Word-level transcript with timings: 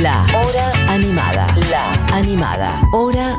La 0.00 0.24
Hora 0.34 0.70
Animada. 0.92 1.54
La 1.70 1.92
Animada. 2.16 2.82
Hora 2.92 3.36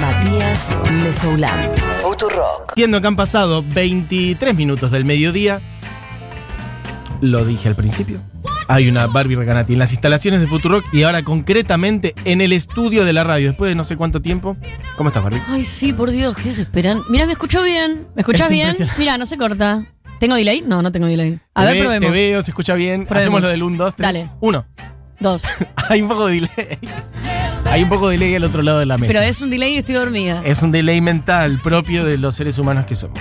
Matías 0.00 0.68
Mesoulán. 0.92 1.70
Futurock. 2.02 2.70
Entiendo 2.70 3.00
que 3.00 3.06
han 3.06 3.16
pasado 3.16 3.62
23 3.74 4.54
minutos 4.54 4.90
del 4.90 5.04
mediodía. 5.04 5.60
Lo 7.20 7.44
dije 7.44 7.68
al 7.68 7.74
principio. 7.74 8.20
Hay 8.68 8.88
una 8.88 9.06
Barbie 9.08 9.36
Recanati 9.36 9.74
en 9.74 9.78
las 9.78 9.92
instalaciones 9.92 10.40
de 10.40 10.46
Futurock 10.46 10.84
y 10.92 11.02
ahora 11.02 11.22
concretamente 11.22 12.14
en 12.24 12.40
el 12.40 12.52
estudio 12.52 13.04
de 13.04 13.12
la 13.12 13.24
radio. 13.24 13.48
Después 13.48 13.68
de 13.68 13.74
no 13.74 13.84
sé 13.84 13.96
cuánto 13.96 14.22
tiempo. 14.22 14.56
¿Cómo 14.96 15.08
estás, 15.10 15.22
Barbie? 15.22 15.42
Ay, 15.48 15.64
sí, 15.64 15.92
por 15.92 16.10
Dios, 16.10 16.36
¿qué 16.36 16.52
se 16.52 16.62
esperan? 16.62 17.02
Mira, 17.10 17.26
me 17.26 17.32
escuchó 17.32 17.62
bien. 17.62 18.06
¿Me 18.14 18.22
escuchás 18.22 18.46
Es 18.46 18.50
bien? 18.50 18.66
impresionante. 18.68 18.98
Mira, 19.00 19.18
no 19.18 19.26
se 19.26 19.36
corta. 19.36 19.84
¿Tengo 20.18 20.36
delay? 20.36 20.62
No, 20.66 20.80
no 20.80 20.92
tengo 20.92 21.06
delay. 21.06 21.40
A 21.54 21.60
Te 21.62 21.66
ver, 21.66 21.74
ve- 21.76 21.82
probemos. 21.82 22.06
Te 22.06 22.12
veo, 22.12 22.42
se 22.42 22.50
escucha 22.52 22.74
bien. 22.74 23.04
Probemos. 23.04 23.22
Hacemos 23.22 23.42
lo 23.42 23.48
del 23.48 23.62
1, 23.62 23.76
2, 23.76 23.94
3. 23.96 24.06
Dale. 24.06 24.28
1. 24.40 24.66
Dos. 25.20 25.42
Hay 25.88 26.02
un 26.02 26.08
poco 26.08 26.26
de 26.26 26.34
delay. 26.34 26.78
Hay 27.66 27.82
un 27.82 27.88
poco 27.88 28.08
de 28.08 28.18
delay 28.18 28.34
al 28.34 28.44
otro 28.44 28.62
lado 28.62 28.78
de 28.78 28.86
la 28.86 28.98
mesa. 28.98 29.12
Pero 29.12 29.24
es 29.24 29.40
un 29.40 29.50
delay 29.50 29.74
y 29.74 29.78
estoy 29.78 29.94
dormida. 29.94 30.42
Es 30.44 30.62
un 30.62 30.70
delay 30.72 31.00
mental 31.00 31.58
propio 31.62 32.04
de 32.04 32.18
los 32.18 32.34
seres 32.34 32.58
humanos 32.58 32.86
que 32.86 32.94
somos. 32.96 33.20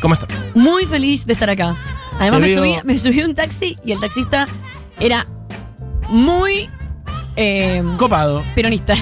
¿Cómo 0.00 0.14
estás? 0.14 0.28
Muy 0.54 0.84
feliz 0.86 1.26
de 1.26 1.32
estar 1.32 1.48
acá. 1.50 1.76
Además, 2.20 2.40
me 2.40 2.46
veo- 2.48 2.58
subí, 2.58 2.76
me 2.84 2.98
subí 2.98 3.20
a 3.20 3.24
un 3.26 3.34
taxi 3.34 3.76
y 3.84 3.92
el 3.92 4.00
taxista 4.00 4.46
era 5.00 5.26
muy 6.10 6.68
eh, 7.36 7.82
Copado. 7.96 8.44
peronista. 8.54 8.94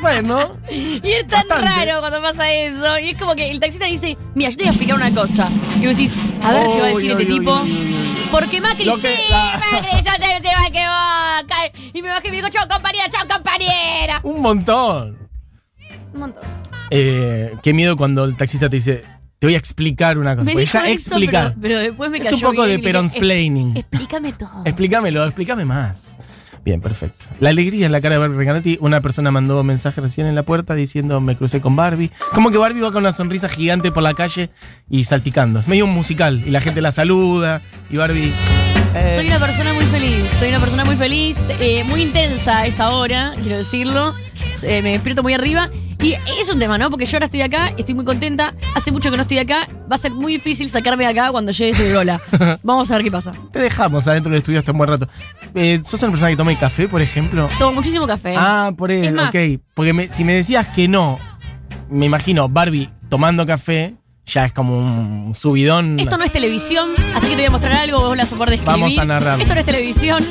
Bueno, 0.00 0.56
Y 0.70 1.00
es 1.10 1.26
tan 1.26 1.48
Bastante. 1.48 1.84
raro 1.86 2.00
cuando 2.00 2.20
pasa 2.22 2.52
eso. 2.52 2.98
Y 2.98 3.10
es 3.10 3.16
como 3.18 3.34
que 3.34 3.50
el 3.50 3.58
taxista 3.58 3.86
dice, 3.86 4.16
mira, 4.34 4.50
yo 4.50 4.56
te 4.56 4.62
voy 4.64 4.68
a 4.68 4.72
explicar 4.72 4.96
una 4.96 5.12
cosa. 5.14 5.50
Y 5.80 5.86
vos 5.86 5.96
decís, 5.96 6.16
a 6.42 6.52
ver 6.52 6.62
qué 6.66 6.80
va 6.80 6.86
a 6.86 6.88
decir 6.90 7.10
este 7.10 7.26
tipo. 7.26 7.62
Porque 8.30 8.60
Macri 8.60 8.84
Lo 8.84 8.96
que- 8.98 9.08
sí, 9.16 9.22
la- 9.30 9.60
Macri, 9.72 9.90
yo 9.98 10.12
te, 10.14 10.40
te 10.40 10.48
va 10.48 10.62
a 10.62 10.68
equivocar. 10.68 11.72
Y 11.92 12.02
me 12.02 12.08
bajé 12.08 12.28
y 12.28 12.30
me 12.30 12.36
dijo, 12.38 12.48
chao 12.48 12.68
compañera, 12.68 13.04
chao 13.10 13.26
compañera. 13.28 14.20
un 14.22 14.40
montón. 14.40 15.18
Un 16.12 16.20
montón. 16.20 16.42
Eh, 16.90 17.54
qué 17.62 17.72
miedo 17.72 17.96
cuando 17.96 18.24
el 18.24 18.36
taxista 18.36 18.68
te 18.68 18.76
dice, 18.76 19.04
te 19.38 19.46
voy 19.46 19.54
a 19.54 19.58
explicar 19.58 20.18
una 20.18 20.34
cosa. 20.34 20.44
Me 20.44 20.52
Porque 20.52 20.60
dijo 20.66 20.72
ya 20.78 20.88
eso, 20.88 21.10
explicar. 21.10 21.48
pero, 21.48 21.60
pero 21.62 21.78
después 21.78 22.10
me 22.10 22.18
es 22.18 22.24
cayó 22.24 22.36
un 22.36 22.42
poco 22.42 22.52
bien 22.52 22.62
de 22.64 22.68
le 22.68 22.76
dije, 22.76 22.88
peronsplaining. 22.88 23.70
"Es- 23.72 23.78
Explícame 23.80 24.32
todo. 24.32 24.62
Explícamelo, 24.64 25.24
explícame 25.24 25.64
más. 25.64 26.18
Bien, 26.64 26.80
perfecto. 26.80 27.24
La 27.40 27.50
alegría 27.50 27.86
en 27.86 27.92
la 27.92 28.00
cara 28.00 28.16
de 28.16 28.18
Barbie 28.18 28.36
Recanati. 28.36 28.78
Una 28.80 29.00
persona 29.00 29.30
mandó 29.30 29.60
un 29.60 29.66
mensaje 29.66 30.00
recién 30.00 30.26
en 30.26 30.34
la 30.34 30.42
puerta 30.42 30.74
diciendo 30.74 31.20
me 31.20 31.36
crucé 31.36 31.60
con 31.60 31.74
Barbie. 31.74 32.10
Como 32.34 32.50
que 32.50 32.58
Barbie 32.58 32.82
va 32.82 32.92
con 32.92 33.02
una 33.02 33.12
sonrisa 33.12 33.48
gigante 33.48 33.90
por 33.92 34.02
la 34.02 34.12
calle 34.14 34.50
y 34.88 35.04
salticando. 35.04 35.60
Es 35.60 35.68
medio 35.68 35.86
un 35.86 35.92
musical 35.94 36.42
y 36.46 36.50
la 36.50 36.60
gente 36.60 36.80
la 36.82 36.92
saluda 36.92 37.62
y 37.88 37.96
Barbie... 37.96 38.32
eh, 38.94 39.12
Soy 39.16 39.26
una 39.28 39.38
persona 39.38 39.72
muy 39.72 39.84
feliz, 39.84 40.24
soy 40.38 40.50
una 40.50 40.60
persona 40.60 40.84
muy 40.84 40.96
feliz, 40.96 41.38
eh, 41.60 41.82
muy 41.84 42.02
intensa 42.02 42.58
a 42.58 42.66
esta 42.66 42.90
hora, 42.90 43.32
quiero 43.40 43.56
decirlo. 43.56 44.14
Eh, 44.62 44.82
me 44.82 44.92
despierto 44.92 45.22
muy 45.22 45.32
arriba. 45.32 45.70
Y 46.02 46.14
es 46.40 46.48
un 46.50 46.58
tema, 46.58 46.78
¿no? 46.78 46.88
Porque 46.90 47.04
yo 47.04 47.16
ahora 47.16 47.26
estoy 47.26 47.42
acá, 47.42 47.72
estoy 47.76 47.94
muy 47.94 48.04
contenta. 48.06 48.54
Hace 48.74 48.90
mucho 48.90 49.10
que 49.10 49.16
no 49.18 49.22
estoy 49.22 49.38
acá. 49.38 49.68
Va 49.90 49.96
a 49.96 49.98
ser 49.98 50.12
muy 50.12 50.32
difícil 50.34 50.68
sacarme 50.70 51.04
de 51.04 51.10
acá 51.10 51.30
cuando 51.30 51.52
llegue 51.52 51.74
Segurola. 51.74 52.20
Vamos 52.62 52.90
a 52.90 52.94
ver 52.94 53.04
qué 53.04 53.10
pasa. 53.10 53.32
Te 53.52 53.58
dejamos 53.58 54.06
adentro 54.06 54.30
del 54.30 54.38
estudio 54.38 54.60
hasta 54.60 54.72
un 54.72 54.78
buen 54.78 54.88
rato. 54.88 55.08
Eh, 55.54 55.80
¿Sos 55.84 56.00
una 56.02 56.12
persona 56.12 56.30
que 56.30 56.36
toma 56.36 56.58
café, 56.58 56.88
por 56.88 57.02
ejemplo? 57.02 57.48
Tomo 57.58 57.72
muchísimo 57.74 58.06
café. 58.06 58.34
Ah, 58.38 58.72
por 58.76 58.90
Es 58.90 59.08
eso, 59.08 59.14
más- 59.16 59.28
ok. 59.34 59.60
Porque 59.74 59.92
me- 59.92 60.10
si 60.10 60.24
me 60.24 60.32
decías 60.32 60.68
que 60.68 60.88
no, 60.88 61.18
me 61.90 62.06
imagino 62.06 62.48
Barbie 62.48 62.88
tomando 63.10 63.44
café, 63.44 63.94
ya 64.24 64.46
es 64.46 64.52
como 64.52 64.78
un 64.78 65.34
subidón. 65.34 66.00
Esto 66.00 66.16
no 66.16 66.24
es 66.24 66.32
televisión, 66.32 66.90
así 67.14 67.26
que 67.26 67.32
te 67.32 67.36
voy 67.42 67.46
a 67.46 67.50
mostrar 67.50 67.72
algo, 67.74 68.00
vos 68.00 68.16
la 68.16 68.24
soporte 68.24 68.54
escribir. 68.54 68.80
Vamos 68.80 68.98
a 68.98 69.04
narrarlo. 69.04 69.42
Esto 69.42 69.54
no 69.54 69.60
es 69.60 69.66
televisión. 69.66 70.24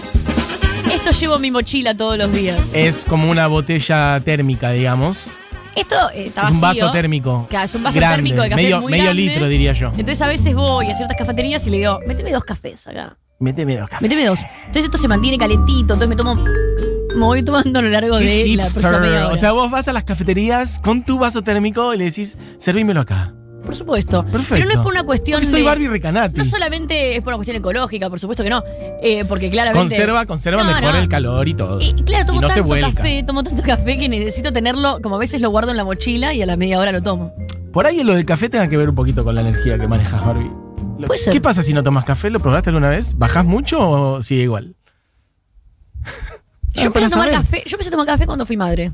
Esto 0.92 1.12
llevo 1.12 1.36
en 1.36 1.42
mi 1.42 1.52
mochila 1.52 1.96
todos 1.96 2.18
los 2.18 2.32
días. 2.34 2.58
Es 2.74 3.06
como 3.08 3.30
una 3.30 3.46
botella 3.48 4.20
térmica, 4.26 4.72
digamos. 4.72 5.28
Esto 5.76 5.96
eh, 6.14 6.28
está 6.28 6.44
Es 6.44 6.52
un 6.52 6.62
vaso 6.62 6.92
térmico. 6.92 7.48
Claro, 7.50 7.66
es 7.66 7.76
un 7.76 7.84
vaso 7.84 7.96
grande, 7.98 8.16
térmico 8.18 8.42
de 8.42 8.50
café 8.50 8.62
medio, 8.62 8.82
muy 8.82 8.92
medio 8.92 9.04
grande. 9.06 9.22
litro, 9.22 9.48
diría 9.48 9.74
yo. 9.74 9.88
Entonces 9.90 10.22
a 10.22 10.28
veces 10.28 10.56
voy 10.56 10.88
a 10.88 10.96
ciertas 10.96 11.18
cafeterías 11.18 11.66
y 11.68 11.70
le 11.70 11.78
digo, 11.78 12.00
méteme 12.08 12.32
dos 12.32 12.44
cafés 12.44 12.88
acá. 12.88 13.18
Méteme 13.40 13.78
dos 13.78 13.90
cafés. 13.90 14.02
Méteme 14.02 14.26
dos. 14.26 14.40
Entonces 14.60 14.86
esto 14.86 14.98
se 14.98 15.08
mantiene 15.08 15.38
calentito, 15.38 15.94
entonces 15.94 16.10
me 16.10 16.16
tomo. 16.16 16.36
Me 16.36 17.26
voy 17.26 17.44
tomando 17.44 17.80
a 17.80 17.82
lo 17.82 17.90
largo 17.90 18.18
de 18.18 18.26
la 18.56 18.64
hipster. 18.66 18.82
próxima 18.82 19.00
media 19.00 19.26
hora. 19.26 19.34
O 19.34 19.38
sea, 19.38 19.52
vos 19.52 19.72
vas 19.72 19.88
a 19.88 19.94
las 19.94 20.04
cafeterías 20.04 20.80
con 20.80 21.04
tu 21.04 21.18
vaso 21.18 21.42
térmico 21.42 21.94
y 21.94 21.98
le 21.98 22.06
decís, 22.06 22.38
servímelo 22.58 23.02
acá. 23.02 23.34
Por 23.70 23.76
supuesto. 23.76 24.24
Perfecto. 24.26 24.56
Pero 24.56 24.66
no 24.66 24.72
es 24.72 24.78
por 24.80 24.92
una 24.92 25.04
cuestión 25.04 25.36
Porque 25.42 25.52
soy 25.52 25.60
de. 25.60 25.66
Barbie 25.68 25.88
Recanati. 25.90 26.38
No 26.40 26.44
solamente 26.46 27.16
es 27.16 27.22
por 27.22 27.30
una 27.34 27.38
cuestión 27.38 27.58
ecológica, 27.58 28.10
por 28.10 28.20
supuesto 28.20 28.44
que 28.44 28.50
no. 28.50 28.64
Eh, 29.00 29.26
porque 29.26 29.52
claramente. 29.52 29.96
Conserva, 29.96 30.26
conserva 30.26 30.64
No, 30.64 30.70
mejor 30.70 30.94
no. 30.94 30.98
el 31.00 31.08
calor 31.08 31.48
y 31.48 31.54
todo. 31.54 31.80
Y 31.80 31.94
claro, 32.04 32.26
tomo 32.26 32.40
Y 32.40 32.42
no 32.42 32.50
se 32.50 32.64
tanto 32.64 32.96
café, 32.96 33.24
tomo 33.24 33.44
tanto 33.44 33.62
café 33.62 34.00
que 34.00 34.10
necesito 34.10 34.52
tenerlo, 34.52 35.00
como 35.04 35.18
a 35.18 35.20
veces 35.20 35.40
lo 35.42 35.52
guardo 35.52 35.70
en 35.70 35.78
la 35.78 35.84
mochila 35.84 36.34
y 36.34 36.42
a 36.42 36.48
la 36.48 36.58
media 36.58 36.80
hora 36.80 36.92
lo 36.92 37.04
tomo. 37.04 37.32
Por 37.72 37.86
ahí 37.86 38.04
lo 38.04 38.16
del 38.16 38.26
café 38.26 38.50
tenga 38.50 38.68
que 38.68 38.76
ver 38.78 38.90
un 38.90 38.96
poquito 38.96 39.24
con 39.24 39.36
la 39.36 39.42
energía 39.42 39.78
que 39.78 39.88
manejas, 39.88 40.26
Barbie. 40.26 40.50
Lo- 40.98 41.06
Puede 41.06 41.20
ser. 41.20 41.32
¿Qué 41.32 41.40
pasa 41.42 41.62
si 41.62 41.72
no 41.76 41.84
tomas 41.84 42.06
café? 42.06 42.32
¿Lo 42.32 42.40
probaste 42.40 42.72
alguna 42.72 42.90
vez? 42.90 43.16
¿Bajás 43.20 43.46
mucho 43.46 43.80
o 43.88 44.24
sigue 44.24 44.42
igual? 44.42 44.74
Yo 46.74 46.84
empecé 46.88 47.06
a 47.06 47.10
tomar 47.10 47.30
café, 47.30 47.62
yo 47.68 47.76
empecé 47.76 47.90
a 47.90 47.92
tomar 47.92 48.08
café 48.08 48.26
cuando 48.26 48.48
fui 48.48 48.58
madre. 48.58 48.92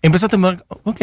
Empezaste 0.00 0.36
a 0.36 0.38
tomar. 0.38 0.64
Ok, 0.84 1.00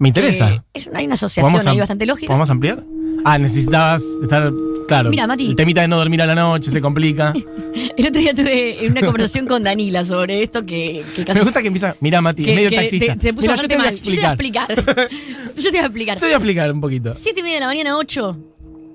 me 0.00 0.08
interesa. 0.08 0.50
Eh, 0.54 0.60
es 0.74 0.86
una, 0.88 0.98
hay 0.98 1.04
una 1.06 1.14
asociación 1.14 1.52
¿Podemos 1.52 1.66
ahí 1.72 1.78
bastante 1.78 2.06
lógica. 2.06 2.26
¿Podemos 2.26 2.50
ampliar? 2.50 2.82
Ah, 3.24 3.38
necesitabas 3.38 4.02
estar. 4.22 4.52
Claro. 4.88 5.10
Mira, 5.10 5.26
Mati. 5.28 5.46
El 5.50 5.54
temita 5.56 5.82
de 5.82 5.88
no 5.88 5.96
dormir 5.98 6.20
a 6.22 6.26
la 6.26 6.34
noche 6.34 6.72
se 6.72 6.80
complica. 6.80 7.32
El 7.96 8.06
otro 8.08 8.20
día 8.20 8.34
tuve 8.34 8.88
una 8.88 9.00
conversación 9.02 9.46
con 9.46 9.62
Danila 9.62 10.04
sobre 10.04 10.42
esto 10.42 10.66
que, 10.66 11.04
que 11.14 11.24
casi 11.24 11.38
Me 11.38 11.44
gusta 11.44 11.60
que 11.60 11.68
empieza. 11.68 11.94
Mira, 12.00 12.20
Mati, 12.20 12.44
que- 12.44 12.54
medio 12.56 12.70
que 12.70 12.76
taxista. 12.76 13.14
te- 13.14 13.20
se 13.20 13.32
puso 13.34 13.42
Mira, 13.42 13.54
yo 13.54 13.62
bastante 13.62 13.74
a 13.74 13.78
mal. 13.78 13.94
Yo 13.94 14.02
te 14.02 14.10
voy 14.10 14.18
a 14.24 14.32
explicar. 14.32 14.70
explicar. 14.72 15.08
yo 15.56 15.62
te 15.62 15.70
voy 15.70 15.78
a 15.78 15.84
explicar. 15.86 16.16
Yo 16.16 16.20
te 16.20 16.26
voy 16.26 16.32
a 16.32 16.36
explicar 16.36 16.72
un 16.72 16.80
poquito. 16.80 17.12
Siete 17.14 17.40
y 17.40 17.42
media 17.44 17.56
de 17.56 17.60
la 17.60 17.66
mañana, 17.68 17.96
ocho. 17.96 18.36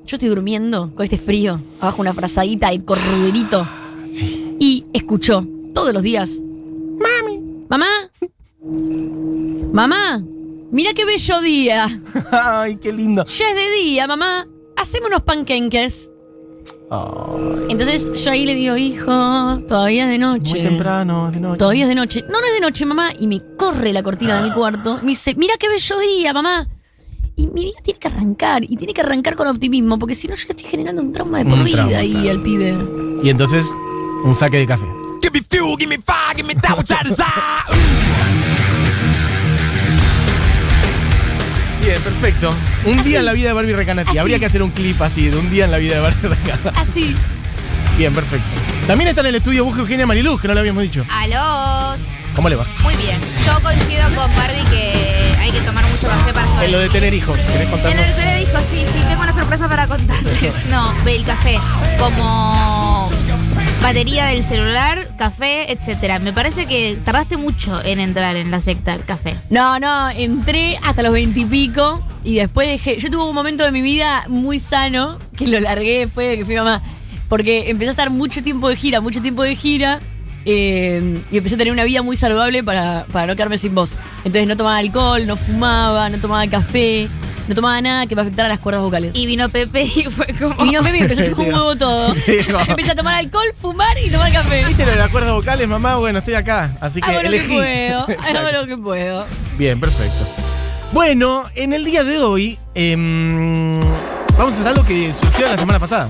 Yo 0.05 0.15
estoy 0.17 0.27
durmiendo 0.29 0.91
con 0.95 1.03
este 1.03 1.17
frío, 1.17 1.61
abajo 1.79 2.01
una 2.01 2.13
frazadita 2.13 2.71
de 2.71 2.83
corruderito. 2.83 3.67
Sí. 4.11 4.55
Y 4.59 4.85
escuchó 4.93 5.47
todos 5.73 5.93
los 5.93 6.03
días. 6.03 6.41
Mami. 6.99 7.39
Mamá. 7.69 7.87
Mamá. 9.71 10.23
Mira 10.71 10.93
qué 10.93 11.05
bello 11.05 11.41
día. 11.41 11.87
Ay, 12.31 12.77
qué 12.77 12.91
lindo. 12.91 13.25
Ya 13.25 13.49
es 13.49 13.55
de 13.55 13.71
día, 13.83 14.07
mamá. 14.07 14.47
Haceme 14.75 15.07
unos 15.07 15.21
panquenques. 15.21 16.09
Ay, 16.91 17.67
Entonces 17.69 18.23
yo 18.23 18.31
ahí 18.31 18.45
le 18.45 18.55
digo, 18.55 18.75
hijo, 18.77 19.05
todavía 19.67 20.03
es 20.03 20.09
de 20.09 20.17
noche. 20.17 20.51
muy 20.51 20.61
temprano, 20.63 21.31
de 21.31 21.39
noche. 21.39 21.57
Todavía 21.57 21.83
es 21.83 21.89
de 21.89 21.95
noche. 21.95 22.23
No, 22.29 22.39
no 22.41 22.45
es 22.47 22.53
de 22.53 22.59
noche, 22.59 22.85
mamá. 22.85 23.11
Y 23.17 23.27
me 23.27 23.41
corre 23.57 23.93
la 23.93 24.03
cortina 24.03 24.41
de 24.41 24.49
mi 24.49 24.53
cuarto. 24.53 24.99
Me 25.01 25.09
dice, 25.09 25.33
mira 25.35 25.55
qué 25.59 25.69
bello 25.69 25.99
día, 25.99 26.33
mamá. 26.33 26.67
Y 27.37 27.47
mi 27.47 27.65
día 27.65 27.73
tiene 27.83 27.99
que 27.99 28.07
arrancar. 28.07 28.63
Y 28.63 28.75
tiene 28.77 28.93
que 28.93 29.01
arrancar 29.01 29.35
con 29.35 29.47
optimismo. 29.47 29.97
Porque 29.97 30.15
si 30.15 30.27
no, 30.27 30.35
yo 30.35 30.43
le 30.47 30.51
estoy 30.51 30.69
generando 30.69 31.01
un 31.01 31.11
trauma 31.13 31.39
de 31.39 31.45
por 31.45 31.53
Un 31.59 31.63
vida 31.63 31.77
trauma, 31.77 31.97
ahí 31.97 32.11
claro. 32.11 32.29
al 32.31 32.41
pibe. 32.43 32.77
Y 33.23 33.29
entonces, 33.29 33.73
un 34.23 34.35
saque 34.35 34.57
de 34.57 34.67
café. 34.67 34.85
Give 35.21 35.31
me 35.33 35.41
fuel, 35.41 35.75
give 35.79 35.87
me 35.89 35.97
fire, 35.97 36.35
give 36.35 36.47
me 36.47 36.55
that 36.55 36.77
which 36.77 36.91
I 36.91 37.03
desire. 37.07 38.74
Bien, 41.85 42.01
perfecto. 42.01 42.51
Un 42.85 43.03
día 43.03 43.19
en 43.19 43.25
la 43.25 43.33
vida 43.33 43.49
de 43.49 43.53
Barbie 43.53 43.73
Recanati. 43.73 44.09
Así. 44.09 44.17
Habría 44.17 44.39
que 44.39 44.47
hacer 44.47 44.63
un 44.63 44.71
clip 44.71 44.99
así, 45.03 45.29
de 45.29 45.37
un 45.37 45.51
día 45.51 45.65
en 45.65 45.71
la 45.71 45.77
vida 45.77 45.93
de 45.95 46.01
Barbie 46.01 46.29
Recanati. 46.29 46.79
Así. 46.79 47.15
Bien, 47.95 48.11
perfecto. 48.11 48.47
También 48.87 49.07
está 49.09 49.21
en 49.21 49.27
el 49.27 49.35
estudio 49.35 49.63
Bujo 49.63 49.81
Eugenia 49.81 50.07
Mariluz, 50.07 50.41
que 50.41 50.47
no 50.47 50.55
lo 50.55 50.61
habíamos 50.61 50.81
dicho. 50.81 51.05
Aló. 51.11 51.95
¿Cómo 52.35 52.49
le 52.49 52.55
va? 52.55 52.65
Muy 52.81 52.95
bien. 52.95 53.17
Yo 53.45 53.61
coincido 53.61 54.03
con 54.15 54.35
Barbie 54.35 54.65
que 54.71 55.35
hay 55.39 55.51
que 55.51 55.59
tomar 55.61 55.83
mucho 55.85 56.07
café 56.07 56.33
para 56.33 56.47
sobrevivir. 56.47 56.65
En 56.65 56.71
lo 56.71 56.79
de 56.79 56.89
tener 56.89 57.13
hijos, 57.13 57.37
¿querés 57.37 57.61
En 57.61 57.69
contarnos? 57.69 58.01
lo 58.01 58.07
de 58.07 58.13
tener 58.15 58.41
hijos, 58.41 58.63
sí, 58.71 58.85
sí, 58.91 59.03
tengo 59.07 59.21
una 59.21 59.33
sorpresa 59.33 59.69
para 59.69 59.87
contarles. 59.87 60.33
No, 60.71 60.91
ve 61.05 61.15
el 61.17 61.23
café 61.23 61.59
como 61.99 62.74
batería 63.85 64.25
del 64.25 64.43
celular, 64.43 65.15
café, 65.15 65.71
etcétera. 65.71 66.17
Me 66.17 66.33
parece 66.33 66.65
que 66.65 66.97
tardaste 67.05 67.37
mucho 67.37 67.83
en 67.85 67.99
entrar 67.99 68.35
en 68.35 68.49
la 68.49 68.59
secta 68.59 68.93
del 68.93 69.05
café. 69.05 69.37
No, 69.51 69.79
no, 69.79 70.09
entré 70.09 70.79
hasta 70.81 71.03
los 71.03 71.13
veintipico 71.13 72.03
y, 72.23 72.37
después 72.37 72.67
dejé. 72.67 72.97
Yo 72.99 73.11
tuve 73.11 73.23
un 73.25 73.35
momento 73.35 73.63
de 73.63 73.71
mi 73.71 73.83
vida 73.83 74.23
muy 74.27 74.57
sano 74.57 75.19
que 75.37 75.45
lo 75.45 75.59
largué 75.59 75.99
después 75.99 76.29
de 76.29 76.37
que 76.37 76.45
fui 76.45 76.55
mamá. 76.55 76.81
Porque 77.29 77.69
empecé 77.69 77.89
a 77.89 77.91
estar 77.91 78.09
mucho 78.09 78.41
tiempo 78.41 78.69
de 78.69 78.75
gira, 78.75 79.01
mucho 79.01 79.21
tiempo 79.21 79.43
de 79.43 79.55
gira. 79.55 79.99
eh, 80.45 81.21
y 81.31 81.37
empecé 81.37 81.53
a 81.53 81.57
tener 81.59 81.71
una 81.71 81.83
vida 81.83 82.01
muy 82.01 82.17
saludable 82.17 82.63
para, 82.63 83.05
para 83.11 83.27
no 83.27 83.35
quedarme 83.35 83.59
sin 83.59 83.75
voz. 83.75 83.91
Entonces 84.23 84.47
no 84.47 84.57
tomaba 84.57 84.77
alcohol, 84.77 85.27
no 85.27 85.35
fumaba, 85.35 86.09
no 86.09 86.19
tomaba 86.19 86.47
café, 86.47 87.07
no 87.47 87.55
tomaba 87.55 87.79
nada 87.81 88.07
que 88.07 88.15
me 88.15 88.21
afectara 88.21 88.49
las 88.49 88.59
cuerdas 88.59 88.81
vocales. 88.81 89.11
Y 89.13 89.25
vino 89.25 89.49
Pepe 89.49 89.83
y 89.83 90.03
fue 90.03 90.27
como. 90.39 90.63
Y 90.63 90.69
vino 90.69 90.83
Pepe 90.83 90.97
y 90.97 91.01
empezó 91.01 91.21
a 91.21 91.41
un 91.41 91.47
huevo 91.53 91.75
todo. 91.75 92.15
Empecé 92.67 92.91
a 92.91 92.95
tomar 92.95 93.15
alcohol, 93.15 93.45
fumar 93.59 93.97
y 94.03 94.09
tomar 94.09 94.31
café. 94.31 94.65
¿Viste 94.65 94.85
lo 94.85 94.91
de 94.91 94.97
las 94.97 95.09
cuerdas 95.09 95.33
vocales, 95.33 95.67
mamá? 95.67 95.95
Bueno, 95.97 96.19
estoy 96.19 96.33
acá, 96.35 96.77
así 96.81 96.99
que 97.01 97.09
Hago 97.09 97.21
lo 97.21 97.29
que 97.29 97.35
elegí. 97.37 97.55
puedo, 97.55 97.99
hago 98.39 98.51
lo 98.51 98.67
que 98.67 98.77
puedo. 98.77 99.25
Bien, 99.57 99.79
perfecto. 99.79 100.25
Bueno, 100.91 101.43
en 101.55 101.73
el 101.73 101.83
día 101.83 102.03
de 102.03 102.19
hoy 102.19 102.57
em, 102.73 103.79
vamos 104.37 104.53
a 104.53 104.55
hacer 104.55 104.67
algo 104.67 104.85
que 104.85 105.13
surgió 105.19 105.45
la 105.47 105.57
semana 105.57 105.79
pasada. 105.79 106.09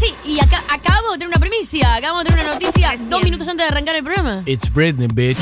Sí, 0.00 0.12
y 0.26 0.40
acá 0.40 0.62
acabo 0.68 1.12
de 1.12 1.18
tener 1.18 1.28
una 1.28 1.38
primicia, 1.38 1.94
acabamos 1.94 2.24
de 2.24 2.30
tener 2.30 2.44
una 2.44 2.54
noticia 2.54 2.90
Recién. 2.90 3.08
dos 3.08 3.22
minutos 3.22 3.48
antes 3.48 3.64
de 3.66 3.72
arrancar 3.72 3.94
el 3.96 4.02
programa. 4.04 4.42
It's 4.44 4.70
Britney, 4.72 5.08
bitch. 5.08 5.38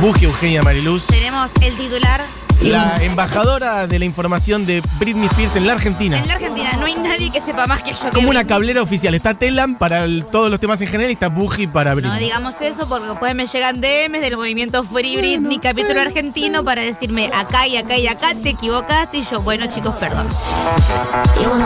Buji 0.00 0.24
Eugenia 0.24 0.62
Mariluz. 0.62 1.04
Tenemos 1.06 1.50
el 1.60 1.74
titular. 1.76 2.20
La 2.64 2.96
embajadora 3.02 3.86
de 3.86 3.98
la 3.98 4.04
información 4.06 4.64
de 4.64 4.82
Britney 4.98 5.26
Spears 5.26 5.56
en 5.56 5.66
la 5.66 5.74
Argentina. 5.74 6.18
En 6.18 6.26
la 6.26 6.34
Argentina 6.34 6.70
no 6.78 6.86
hay 6.86 6.94
nadie 6.94 7.30
que 7.30 7.40
sepa 7.40 7.66
más 7.66 7.82
que 7.82 7.92
yo. 7.92 7.98
que 8.04 8.10
Como 8.10 8.30
una 8.30 8.44
cablera 8.46 8.80
oficial. 8.82 9.14
Está 9.14 9.34
Telam 9.34 9.74
para 9.76 10.04
el- 10.04 10.24
todos 10.26 10.50
los 10.50 10.58
temas 10.60 10.80
en 10.80 10.88
general 10.88 11.10
y 11.10 11.14
está 11.14 11.28
Buji 11.28 11.66
para 11.66 11.90
No 11.90 11.96
Britney. 11.96 12.18
digamos 12.24 12.54
eso 12.60 12.88
porque 12.88 13.08
después 13.08 13.34
me 13.34 13.46
llegan 13.46 13.80
DMs 13.80 14.20
del 14.22 14.36
movimiento 14.36 14.82
Free 14.84 15.16
Britney, 15.16 15.58
capítulo 15.58 16.00
argentino, 16.00 16.64
para 16.64 16.82
decirme 16.82 17.30
acá 17.34 17.66
y 17.66 17.76
acá 17.76 17.96
y 17.98 18.06
acá 18.06 18.34
te 18.34 18.50
equivocaste. 18.50 19.18
Y 19.18 19.26
yo, 19.30 19.42
bueno, 19.42 19.66
chicos, 19.66 19.94
perdón. 19.96 20.26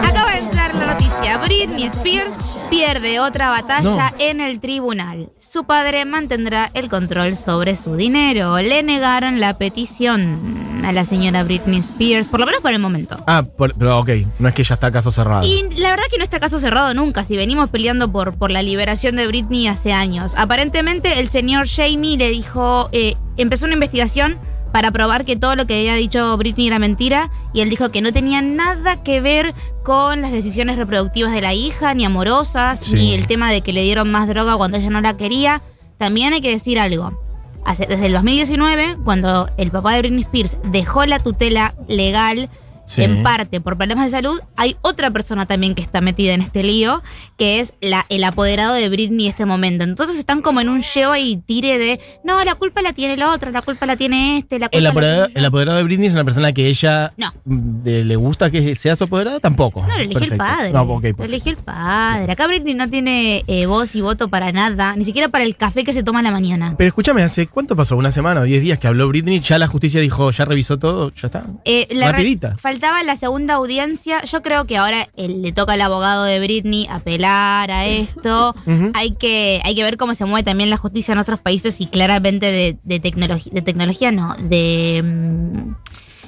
Acaba 0.04 0.32
de 0.32 0.38
entrar 0.38 0.74
la 0.74 0.86
noticia. 0.94 1.38
Britney 1.38 1.84
Spears 1.86 2.34
pierde 2.70 3.20
otra 3.20 3.48
batalla 3.48 4.12
en 4.18 4.40
el 4.40 4.60
tribunal. 4.60 5.30
Su 5.38 5.64
padre 5.64 6.04
mantendrá 6.04 6.70
el 6.74 6.88
control 6.88 7.36
sobre 7.36 7.76
su 7.76 7.96
dinero. 7.96 8.58
Le 8.58 8.82
negaron 8.82 9.40
la 9.40 9.56
petición 9.56 10.82
a 10.84 10.92
la 10.92 11.04
señora 11.04 11.42
Britney 11.44 11.80
Spears, 11.80 12.28
por 12.28 12.40
lo 12.40 12.46
menos 12.46 12.60
por 12.60 12.72
el 12.72 12.78
momento. 12.78 13.22
Ah, 13.26 13.42
por- 13.42 13.74
pero 13.74 13.98
ok. 14.00 14.10
No 14.38 14.48
es 14.48 14.54
que 14.54 14.62
ya 14.64 14.74
está 14.74 14.90
caso 14.90 15.10
cerrado. 15.12 15.46
Y 15.46 15.62
la 15.76 15.90
verdad 15.90 16.04
que 16.10 16.18
no 16.18 16.24
está 16.24 16.40
caso 16.40 16.58
cerrado 16.60 16.94
nunca, 16.94 17.24
si 17.24 17.36
venimos 17.36 17.68
peleando 17.70 18.10
por, 18.12 18.34
por 18.36 18.50
la 18.50 18.62
liberación 18.62 19.16
de 19.16 19.26
Britney 19.26 19.66
hace 19.68 19.92
años. 19.92 20.34
Aparentemente 20.36 21.20
el 21.20 21.28
señor 21.28 21.66
Jamie 21.68 22.16
le 22.16 22.30
dijo, 22.30 22.88
eh, 22.92 23.16
empezó 23.36 23.64
una 23.64 23.74
investigación 23.74 24.38
para 24.72 24.90
probar 24.90 25.24
que 25.24 25.36
todo 25.36 25.56
lo 25.56 25.66
que 25.66 25.78
había 25.78 25.94
dicho 25.94 26.36
Britney 26.36 26.66
era 26.68 26.78
mentira 26.78 27.30
y 27.52 27.60
él 27.62 27.70
dijo 27.70 27.90
que 27.90 28.00
no 28.02 28.12
tenía 28.12 28.42
nada 28.42 29.02
que 29.02 29.20
ver 29.20 29.54
con 29.84 30.20
las 30.20 30.32
decisiones 30.32 30.76
reproductivas 30.76 31.32
de 31.32 31.40
la 31.40 31.54
hija, 31.54 31.94
ni 31.94 32.04
amorosas, 32.04 32.80
Sí. 32.80 32.94
ni 32.94 33.14
el 33.14 33.26
tema 33.26 33.50
de 33.50 33.62
que 33.62 33.72
le 33.72 33.82
dieron 33.82 34.10
más 34.10 34.28
droga 34.28 34.56
cuando 34.56 34.76
ella 34.78 34.90
no 34.90 35.00
la 35.00 35.16
quería. 35.16 35.62
También 35.96 36.32
hay 36.34 36.40
que 36.40 36.50
decir 36.50 36.78
algo. 36.78 37.18
Hace- 37.64 37.86
desde 37.86 38.06
el 38.06 38.12
2019, 38.12 38.96
cuando 39.04 39.50
el 39.56 39.70
papá 39.70 39.92
de 39.94 39.98
Britney 40.00 40.22
Spears 40.22 40.56
dejó 40.64 41.04
la 41.06 41.18
tutela 41.18 41.74
legal 41.88 42.48
Sí. 42.88 43.02
en 43.02 43.22
parte 43.22 43.60
por 43.60 43.76
problemas 43.76 44.06
de 44.06 44.10
salud, 44.10 44.40
hay 44.56 44.76
otra 44.82 45.10
persona 45.10 45.44
también 45.46 45.74
que 45.74 45.82
está 45.82 46.00
metida 46.00 46.32
en 46.32 46.40
este 46.42 46.62
lío, 46.62 47.02
que 47.36 47.60
es 47.60 47.74
la, 47.80 48.06
el 48.08 48.24
apoderado 48.24 48.72
de 48.74 48.88
Britney 48.88 49.26
en 49.26 49.30
este 49.30 49.44
momento. 49.44 49.84
Entonces 49.84 50.16
están 50.16 50.40
como 50.40 50.60
en 50.60 50.68
un 50.70 50.80
lleva 50.82 51.18
y 51.18 51.36
tire 51.36 51.78
de, 51.78 52.00
no, 52.24 52.42
la 52.44 52.54
culpa 52.54 52.80
la 52.82 52.92
tiene 52.94 53.14
el 53.14 53.22
otro, 53.22 53.50
la 53.50 53.60
culpa 53.62 53.84
la 53.86 53.96
tiene 53.96 54.38
este, 54.38 54.58
la 54.58 54.68
culpa 54.68 54.78
El 54.78 54.84
la 54.84 54.90
apoderado, 54.90 55.24
tiene 55.26 55.38
el 55.40 55.44
apoderado 55.46 55.78
de 55.78 55.84
Britney 55.84 56.06
es 56.08 56.14
una 56.14 56.24
persona 56.24 56.52
que 56.52 56.66
ella 56.68 57.12
No. 57.16 57.32
de- 57.44 58.04
le 58.04 58.16
gusta 58.16 58.50
que 58.50 58.74
sea 58.74 58.96
su 58.96 59.04
apoderado, 59.04 59.38
tampoco. 59.40 59.82
No, 59.82 59.88
lo 59.88 60.02
eligió 60.02 60.24
el 60.24 60.36
padre. 60.38 60.72
No, 60.72 60.82
ok, 60.82 61.04
lo 61.18 61.24
eligió 61.24 61.52
el 61.52 61.58
padre. 61.58 62.32
Acá 62.32 62.46
Britney 62.46 62.74
no 62.74 62.88
tiene 62.88 63.44
eh, 63.46 63.66
voz 63.66 63.94
y 63.94 64.00
voto 64.00 64.28
para 64.28 64.50
nada, 64.52 64.96
ni 64.96 65.04
siquiera 65.04 65.28
para 65.28 65.44
el 65.44 65.56
café 65.56 65.84
que 65.84 65.92
se 65.92 66.02
toma 66.02 66.20
a 66.20 66.22
la 66.22 66.30
mañana. 66.30 66.74
Pero 66.78 66.88
escúchame, 66.88 67.22
¿hace 67.22 67.46
cuánto 67.48 67.76
pasó? 67.76 67.96
¿Una 67.96 68.10
semana 68.10 68.40
o 68.40 68.44
diez 68.44 68.62
días 68.62 68.78
que 68.78 68.86
habló 68.86 69.08
Britney? 69.08 69.40
Ya 69.40 69.58
la 69.58 69.66
justicia 69.66 70.00
dijo, 70.00 70.30
ya 70.30 70.44
revisó 70.44 70.78
todo, 70.78 71.12
ya 71.14 71.26
está. 71.26 71.44
Eh, 71.64 71.86
la 71.90 72.06
re- 72.06 72.12
Rapidita. 72.12 72.56
Faltaba 72.78 73.02
la 73.02 73.16
segunda 73.16 73.54
audiencia. 73.54 74.22
Yo 74.24 74.40
creo 74.40 74.64
que 74.66 74.76
ahora 74.76 75.08
eh, 75.16 75.28
le 75.28 75.50
toca 75.52 75.72
al 75.72 75.80
abogado 75.80 76.22
de 76.24 76.38
Britney 76.38 76.86
apelar 76.88 77.72
a 77.72 77.86
esto. 77.86 78.54
Hay, 78.94 79.16
que, 79.16 79.60
hay 79.64 79.74
que 79.74 79.82
ver 79.82 79.96
cómo 79.96 80.14
se 80.14 80.24
mueve 80.24 80.44
también 80.44 80.70
la 80.70 80.76
justicia 80.76 81.10
en 81.12 81.18
otros 81.18 81.40
países 81.40 81.80
y 81.80 81.86
claramente 81.86 82.46
de, 82.46 82.78
de 82.84 83.00
tecnología, 83.00 83.52
de 83.52 83.62
tecnología 83.62 84.12
no, 84.12 84.36
de... 84.38 85.02
mm, 85.04 85.74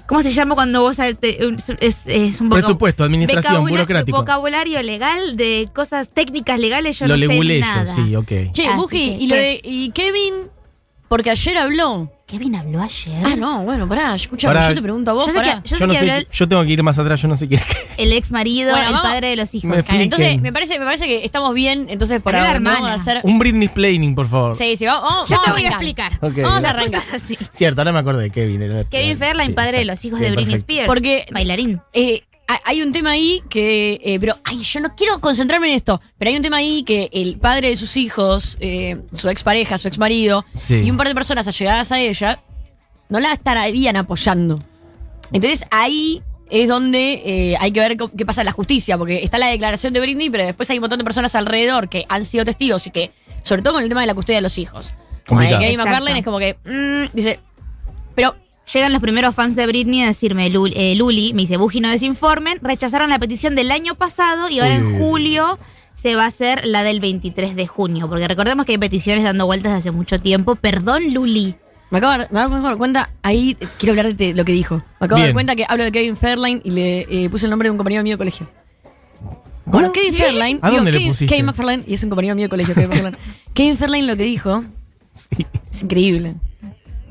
¿Cómo 0.09 0.23
se 0.25 0.33
llama 0.33 0.57
cuando 0.57 0.81
vos 0.81 0.99
es, 0.99 1.17
es- 2.09 2.41
un 2.41 2.51
Presupuesto, 2.51 3.05
administración, 3.05 3.65
burocrático. 3.65 4.19
Vocabulario 4.19 4.83
legal 4.83 5.37
de 5.37 5.69
cosas 5.73 6.09
técnicas 6.09 6.59
legales, 6.59 6.99
yo 6.99 7.07
Lo 7.07 7.17
no 7.17 7.27
sé 7.33 7.59
nada. 7.61 7.95
sí, 7.95 8.17
ok. 8.17 8.33
Che, 8.53 8.75
Buji, 8.75 9.19
y, 9.21 9.29
lo 9.29 9.37
¿qué? 9.37 9.41
de- 9.41 9.61
y 9.63 9.91
Kevin, 9.93 10.35
porque 11.09 11.31
ayer 11.31 11.57
habló. 11.59 12.11
Kevin 12.31 12.55
habló 12.55 12.81
ayer. 12.81 13.23
Ah, 13.25 13.35
no, 13.37 13.65
bueno, 13.65 13.89
pará, 13.89 14.15
escúchame, 14.15 14.55
Pará. 14.55 14.69
yo 14.69 14.75
te 14.77 14.83
pregunto 14.83 15.11
a 15.11 15.15
vos, 15.15 15.27
Yo 15.27 15.33
sé 15.33 15.39
pará. 15.39 15.63
que, 15.63 15.69
yo 15.69 15.77
sé 15.77 15.81
Yo, 15.81 15.87
no 15.89 15.93
que 15.93 15.99
sé, 15.99 16.11
habló 16.11 16.21
el, 16.21 16.29
yo 16.31 16.49
tengo 16.49 16.63
que 16.65 16.69
ir 16.71 16.83
más 16.85 16.99
atrás, 16.99 17.21
yo 17.21 17.27
no 17.29 17.37
sé 17.37 17.49
qué. 17.49 17.61
el 17.97 18.13
ex 18.13 18.31
marido, 18.31 18.71
Bueno, 18.71 18.87
el 18.87 18.93
vamos- 18.95 19.09
padre 19.11 19.29
de 19.29 19.37
los 19.37 19.53
hijos. 19.55 19.69
Me 19.69 19.77
expliquen. 19.79 20.03
Entonces, 20.05 20.41
me 20.41 20.53
parece, 20.53 20.79
me 20.79 20.85
parece 20.85 21.07
que 21.07 21.25
estamos 21.25 21.53
bien, 21.55 21.87
entonces 21.91 22.23
por 22.23 22.33
la 22.35 22.41
ahora 22.47 22.53
vamos 22.61 22.69
a 22.73 22.75
hermana. 22.77 22.95
hacer... 22.95 23.21
Un 23.25 23.39
Britney 23.41 23.69
planning, 23.69 24.15
por 24.15 24.29
favor. 24.29 24.55
Sí, 24.55 24.77
sí, 24.77 24.87
vamos, 24.87 25.03
vamos 25.11 25.29
Yo 25.29 25.41
te 25.43 25.51
voy 25.51 25.65
a 25.65 25.69
arrancar. 25.69 26.13
explicar. 26.13 26.13
Ok, 26.23 26.43
Vamos 26.43 26.65
a 26.65 26.71
arrancar. 26.71 27.03
Así. 27.15 27.37
Cierto, 27.51 27.81
ahora 27.81 27.93
me 27.93 27.99
acordé 27.99 28.23
de 28.25 28.31
Kevin. 28.31 28.63
era- 28.63 28.85
Kevin 28.85 29.19
Fairline, 29.19 29.47
sí, 29.47 29.53
padre 29.53 29.79
de 29.79 29.83
exacto. 29.83 29.93
los 29.93 30.05
hijos 30.05 30.21
Bien, 30.21 30.31
de 30.33 30.37
Britney 30.37 30.53
perfecto. 30.55 30.73
Spears. 30.73 30.87
Porque- 30.87 31.27
Bailarín. 31.33 31.81
Eh, 31.93 32.23
hay- 32.53 32.59
hay 32.65 32.83
un 32.83 32.93
tema 32.93 33.11
ahí 33.11 33.43
que. 33.49 34.01
eh, 34.03 34.19
pero, 34.21 34.37
ay, 34.45 34.63
yo 34.63 34.81
no 34.81 34.95
quiero 34.95 35.21
concentrarme 35.21 35.69
en 35.69 35.75
esto. 35.77 36.01
Pero 36.19 36.31
hay 36.31 36.37
un 36.37 36.43
tema 36.43 36.57
ahí 36.59 36.83
que 36.83 37.09
el 37.13 37.39
padre 37.39 37.69
de 37.69 37.77
sus 37.77 37.97
hijos, 37.97 38.57
eh, 38.61 39.01
su 39.15 39.29
expareja, 39.29 39.79
su 39.79 39.89
exmarido, 39.89 40.45
Sí. 40.55 40.77
y 40.85 40.91
un 40.91 40.97
par 40.97 41.09
de 41.09 41.15
personas 41.15 41.47
allegadas 41.47 41.93
a 41.93 41.99
ella, 42.01 42.41
no 43.09 43.21
la 43.21 43.33
estarían 43.33 43.97
apoyando. 43.97 44.61
Entonces 45.33 45.65
ahí 45.71 46.23
es 46.51 46.69
donde 46.69 47.23
eh, 47.25 47.57
hay 47.61 47.71
que 47.71 47.81
ver 47.81 47.97
qué 48.17 48.27
pasa 48.27 48.41
en 48.43 48.47
la 48.47 48.53
justicia, 48.53 48.99
porque 48.99 49.23
está 49.23 49.39
la 49.39 49.47
declaración 49.47 49.93
de 49.93 50.01
Britney, 50.01 50.31
pero 50.31 50.45
después 50.45 50.69
hay 50.71 50.79
un 50.79 50.83
montón 50.83 50.99
de 50.99 51.05
personas 51.05 51.35
alrededor 51.37 51.89
que 51.89 52.05
han 52.09 52.25
sido 52.25 52.45
testigos 52.45 52.87
y 52.89 52.91
que, 52.91 53.13
sobre 53.45 53.63
todo 53.63 53.75
con 53.75 53.83
el 53.85 53.89
tema 53.89 54.01
de 54.01 54.09
la 54.09 54.15
custodia 54.15 54.39
de 54.39 54.43
los 54.43 54.59
hijos. 54.59 54.93
Como 55.27 55.43
Exacto. 55.43 55.67
McFarlane 55.77 56.19
es 56.19 56.25
como 56.25 56.39
que. 56.41 56.57
mm, 56.65 57.15
dice. 57.15 57.39
Pero 58.17 58.35
Llegan 58.73 58.93
los 58.93 59.01
primeros 59.01 59.35
fans 59.35 59.57
de 59.57 59.67
Britney 59.67 60.03
a 60.03 60.07
decirme, 60.07 60.49
Lul- 60.51 60.73
eh, 60.77 60.95
Luli, 60.95 61.33
me 61.35 61.43
dice, 61.43 61.57
Buji, 61.57 61.81
no 61.81 61.89
desinformen, 61.91 62.59
rechazaron 62.63 63.11
la 63.11 63.19
petición 63.19 63.55
del 63.55 63.71
año 63.71 63.95
pasado 63.97 64.49
y 64.49 64.61
ahora 64.61 64.79
Uy, 64.79 64.87
en 64.87 64.99
julio 64.99 65.59
se 65.95 66.15
va 66.15 66.25
a 66.25 66.29
hacer 66.29 66.65
la 66.67 66.83
del 66.83 67.01
23 67.01 67.57
de 67.57 67.67
junio, 67.67 68.09
porque 68.09 68.27
recordemos 68.29 68.65
que 68.67 68.73
hay 68.73 68.79
peticiones 68.79 69.25
dando 69.25 69.47
vueltas 69.47 69.73
hace 69.73 69.91
mucho 69.91 70.19
tiempo. 70.21 70.55
Perdón, 70.55 71.13
Luli. 71.13 71.57
Me 71.91 71.99
acabo, 71.99 72.13
de, 72.13 72.29
me 72.31 72.39
acabo 72.41 72.57
de 72.57 72.63
dar 72.63 72.77
cuenta, 72.77 73.11
ahí 73.23 73.57
quiero 73.79 73.93
hablar 73.99 74.15
de 74.15 74.33
lo 74.35 74.45
que 74.45 74.53
dijo. 74.53 74.77
Me 75.01 75.07
acabo 75.07 75.21
de 75.21 75.27
dar 75.27 75.35
cuenta 75.35 75.57
que 75.57 75.65
hablo 75.69 75.83
de 75.83 75.91
Kevin 75.91 76.17
Fairline 76.17 76.61
y 76.65 76.71
le 76.71 77.01
eh, 77.25 77.29
puse 77.29 77.47
el 77.47 77.51
nombre 77.51 77.67
de 77.67 77.73
un 77.73 77.77
compañero 77.77 78.05
mío 78.05 78.15
de 78.15 78.19
colegio. 78.19 78.49
Bueno, 79.67 79.91
Kevin 79.93 80.15
Fairline. 80.15 80.59
¿A 80.63 80.69
digo, 80.71 80.77
dónde 80.77 80.93
le 80.93 80.99
Kevin, 80.99 81.11
pusiste? 81.13 81.35
Kevin 81.35 81.47
McFarlane, 81.47 81.85
y 81.87 81.95
es 81.95 82.03
un 82.05 82.09
compañero 82.11 82.35
mío 82.37 82.45
de 82.45 82.49
colegio, 82.51 82.75
Kevin 82.75 82.89
McFarlane. 82.91 83.19
Kevin 83.53 83.77
Fairline 83.77 84.07
lo 84.07 84.17
que 84.17 84.23
dijo 84.23 84.65
Sí. 85.13 85.27
es 85.73 85.83
increíble. 85.83 86.35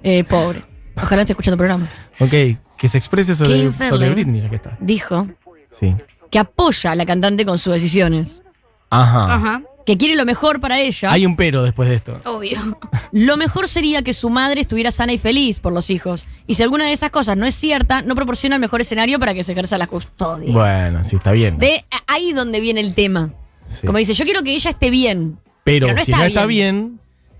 Eh, 0.04 0.24
pobre. 0.24 0.64
Ojalá 1.04 1.22
esté 1.22 1.34
escuchando 1.34 1.56
el 1.56 1.68
programa. 1.68 1.90
Ok, 2.20 2.58
que 2.78 2.88
se 2.88 2.98
exprese 2.98 3.36
sobre, 3.36 3.72
sobre 3.72 3.72
Fairline. 3.90 4.14
Britney, 4.14 4.42
ya 4.42 4.50
que 4.50 4.56
está. 4.56 4.78
Dijo 4.80 5.28
Sí. 5.72 5.96
que 6.30 6.40
apoya 6.40 6.92
a 6.92 6.96
la 6.96 7.06
cantante 7.06 7.46
con 7.46 7.58
sus 7.58 7.74
decisiones. 7.74 8.42
Ajá. 8.90 9.34
Ajá. 9.36 9.62
Que 9.86 9.98
quiere 9.98 10.16
lo 10.16 10.26
mejor 10.26 10.60
para 10.60 10.80
ella. 10.80 11.12
Hay 11.12 11.26
un 11.26 11.36
pero 11.36 11.64
después 11.64 11.90
de 11.90 11.96
esto. 11.96 12.20
Obvio. 12.26 12.78
Lo 13.12 13.38
mejor 13.38 13.68
sería 13.68 14.04
que 14.04 14.14
su 14.14 14.30
madre 14.30 14.62
estuviera 14.62 14.92
sana 14.92 15.14
y 15.14 15.18
feliz 15.18 15.60
por 15.60 15.74
los 15.74 15.90
hijos. 15.90 16.28
Y 16.46 16.54
si 16.56 16.62
alguna 16.62 16.86
de 16.86 16.94
esas 16.94 17.10
cosas 17.10 17.36
no 17.38 17.48
es 17.48 17.56
cierta, 17.56 18.04
no 18.04 18.14
proporciona 18.14 18.56
el 18.58 18.62
mejor 18.62 18.82
escenario 18.82 19.18
para 19.18 19.34
que 19.34 19.44
se 19.44 19.54
ejerza 19.54 19.80
la 19.80 19.88
custodia. 19.88 20.52
Bueno, 20.54 21.04
sí, 21.04 21.16
está 21.16 21.32
bien. 21.32 21.58
De 21.58 21.84
ahí 22.06 22.34
donde 22.34 22.60
viene 22.60 22.82
el 22.82 22.94
tema. 22.94 23.34
Sí. 23.68 23.88
Como 23.88 23.98
dice, 23.98 24.14
yo 24.14 24.26
quiero 24.26 24.44
que 24.44 24.54
ella 24.54 24.70
esté 24.70 24.92
bien. 24.92 25.40
pero, 25.64 25.88
pero 25.88 25.98
no 26.00 26.06
si 26.06 26.12
está 26.12 26.22
no 26.24 26.28
está 26.28 26.46
bien, 26.46 27.00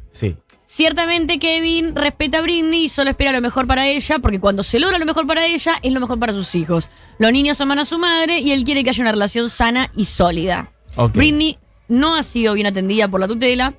sí. 0.10 0.36
Ciertamente 0.72 1.40
Kevin 1.40 1.96
respeta 1.96 2.38
a 2.38 2.42
Britney 2.42 2.84
y 2.84 2.90
solo 2.90 3.10
espera 3.10 3.32
lo 3.32 3.42
mejor 3.42 3.66
para 3.66 3.88
ella, 3.88 4.20
porque 4.20 4.40
cuando 4.40 4.62
se 4.62 4.80
logra 4.80 5.00
lo 5.00 5.06
mejor 5.08 5.26
para 5.26 5.48
ella, 5.48 5.80
es 5.82 5.92
lo 5.92 6.00
mejor 6.00 6.20
para 6.20 6.32
sus 6.32 6.54
hijos. 6.54 6.90
Los 7.18 7.32
niños 7.32 7.60
aman 7.60 7.80
a 7.80 7.86
su 7.86 7.98
madre 7.98 8.38
y 8.38 8.52
él 8.52 8.64
quiere 8.66 8.84
que 8.84 8.92
haya 8.92 9.02
una 9.02 9.12
relación 9.12 9.50
sana 9.50 9.90
y 9.96 10.06
sólida. 10.06 10.72
Ok. 10.96 11.16
Britney 11.16 11.58
no 11.88 12.14
ha 12.16 12.22
sido 12.22 12.54
bien 12.54 12.68
atendida 12.68 13.08
por 13.08 13.20
la 13.20 13.28
tutela 13.28 13.74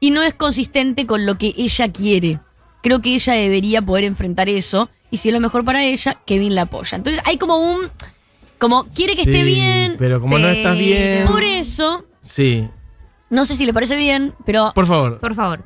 y 0.00 0.12
no 0.12 0.22
es 0.22 0.32
consistente 0.32 1.06
con 1.06 1.26
lo 1.26 1.36
que 1.36 1.52
ella 1.58 1.92
quiere. 1.92 2.40
Creo 2.82 3.02
que 3.02 3.14
ella 3.14 3.34
debería 3.34 3.82
poder 3.82 4.04
enfrentar 4.04 4.48
eso 4.48 4.88
y 5.10 5.18
si 5.18 5.28
es 5.28 5.34
lo 5.34 5.40
mejor 5.40 5.62
para 5.66 5.84
ella, 5.84 6.16
Kevin 6.24 6.54
la 6.54 6.62
apoya. 6.62 6.96
Entonces 6.96 7.22
hay 7.26 7.36
como 7.36 7.58
un... 7.58 7.82
Como 8.58 8.84
quiere 8.86 9.14
que 9.14 9.22
esté 9.22 9.44
bien. 9.44 9.96
Pero 9.98 10.22
como 10.22 10.38
no 10.38 10.48
estás 10.48 10.78
bien. 10.78 11.26
Por 11.26 11.42
eso, 11.42 12.06
Sí. 12.20 12.66
no 13.28 13.44
sé 13.44 13.56
si 13.56 13.66
le 13.66 13.74
parece 13.74 13.96
bien, 13.96 14.32
pero 14.46 14.72
Por 14.74 14.86
favor. 14.86 15.20
Por 15.20 15.34
favor. 15.34 15.64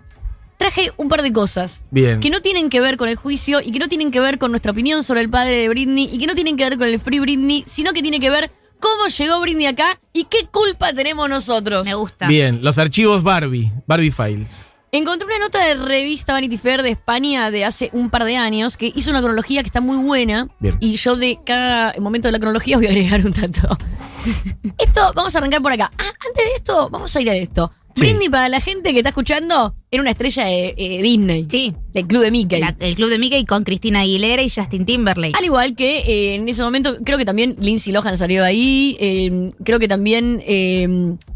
Traje 0.64 0.92
un 0.97 1.11
par 1.11 1.21
de 1.21 1.30
cosas. 1.30 1.85
Bien. 1.90 2.21
que 2.21 2.30
no 2.30 2.40
tienen 2.40 2.71
que 2.71 2.80
ver 2.80 2.97
con 2.97 3.09
el 3.09 3.16
juicio 3.16 3.61
y 3.61 3.71
que 3.71 3.78
no 3.78 3.88
tienen 3.88 4.11
que 4.11 4.18
ver 4.18 4.38
con 4.38 4.50
nuestra 4.50 4.73
opinión 4.73 5.04
sobre 5.04 5.21
el 5.21 5.28
padre 5.28 5.56
de 5.56 5.68
Britney 5.68 6.09
y 6.11 6.16
que 6.16 6.26
no 6.26 6.35
tienen 6.35 6.56
que 6.56 6.64
ver 6.64 6.78
con 6.78 6.88
el 6.88 6.99
Free 6.99 7.21
Britney, 7.21 7.64
sino 7.66 7.92
que 7.92 8.00
tiene 8.00 8.18
que 8.18 8.30
ver 8.30 8.50
cómo 8.80 9.09
llegó 9.09 9.40
Britney 9.42 9.66
acá 9.66 10.00
y 10.14 10.25
qué 10.25 10.47
culpa 10.50 10.94
tenemos 10.94 11.28
nosotros. 11.28 11.85
Me 11.85 11.94
gusta. 11.94 12.28
Bien, 12.28 12.61
los 12.62 12.78
archivos 12.78 13.23
Barbie, 13.23 13.71
Barbie 13.87 14.11
Files. 14.11 14.64
Encontré 14.90 15.26
una 15.26 15.38
nota 15.38 15.62
de 15.62 15.75
revista 15.75 16.33
Vanity 16.33 16.56
Fair 16.56 16.83
de 16.83 16.90
España 16.90 17.50
de 17.50 17.66
hace 17.66 17.90
un 17.92 18.09
par 18.09 18.25
de 18.25 18.37
años 18.38 18.78
que 18.78 18.90
hizo 18.94 19.11
una 19.11 19.21
cronología 19.21 19.62
que 19.62 19.66
está 19.66 19.83
muy 19.83 19.99
buena. 19.99 20.49
Bien. 20.61 20.78
Y 20.80 20.97
yo 20.97 21.16
de 21.16 21.40
cada 21.44 21.92
momento 22.00 22.28
de 22.28 22.33
la 22.33 22.38
cronología 22.38 22.76
os 22.76 22.80
voy 22.80 22.87
a 22.87 22.90
agregar 22.90 23.26
un 23.26 23.33
dato. 23.33 23.76
esto, 24.78 25.12
vamos 25.14 25.35
a 25.35 25.38
arrancar 25.38 25.61
por 25.61 25.73
acá. 25.73 25.92
Ah, 25.99 26.12
antes 26.26 26.44
de 26.44 26.54
esto, 26.56 26.88
vamos 26.88 27.14
a 27.14 27.21
ir 27.21 27.28
a 27.28 27.35
esto. 27.35 27.71
Sí. 27.94 28.00
Britney, 28.00 28.28
para 28.28 28.48
la 28.48 28.60
gente 28.60 28.92
que 28.92 28.98
está 28.98 29.10
escuchando, 29.10 29.74
era 29.90 30.00
una 30.00 30.10
estrella 30.10 30.46
de 30.46 30.74
eh, 30.76 31.00
Disney. 31.02 31.46
Sí. 31.48 31.72
Del 31.92 32.06
club 32.08 32.22
de 32.22 32.30
Mickey. 32.32 32.60
La- 32.60 32.74
el 32.80 32.96
club 32.96 33.08
de 33.08 33.18
Mickey 33.20 33.44
con 33.44 33.62
Cristina 33.62 34.00
Aguilera 34.00 34.42
y 34.42 34.50
Justin 34.50 34.84
Timberlake. 34.84 35.36
Al 35.38 35.44
igual 35.44 35.76
que 35.76 35.98
eh, 36.00 36.34
en 36.34 36.48
ese 36.48 36.62
momento, 36.62 36.96
creo 37.04 37.18
que 37.18 37.24
también 37.24 37.56
Lindsay 37.60 37.92
Lohan 37.92 38.16
salió 38.18 38.42
de 38.42 38.48
ahí, 38.48 38.96
eh, 38.98 39.52
creo 39.64 39.78
que 39.78 39.86
también 39.86 40.42
eh, 40.44 40.88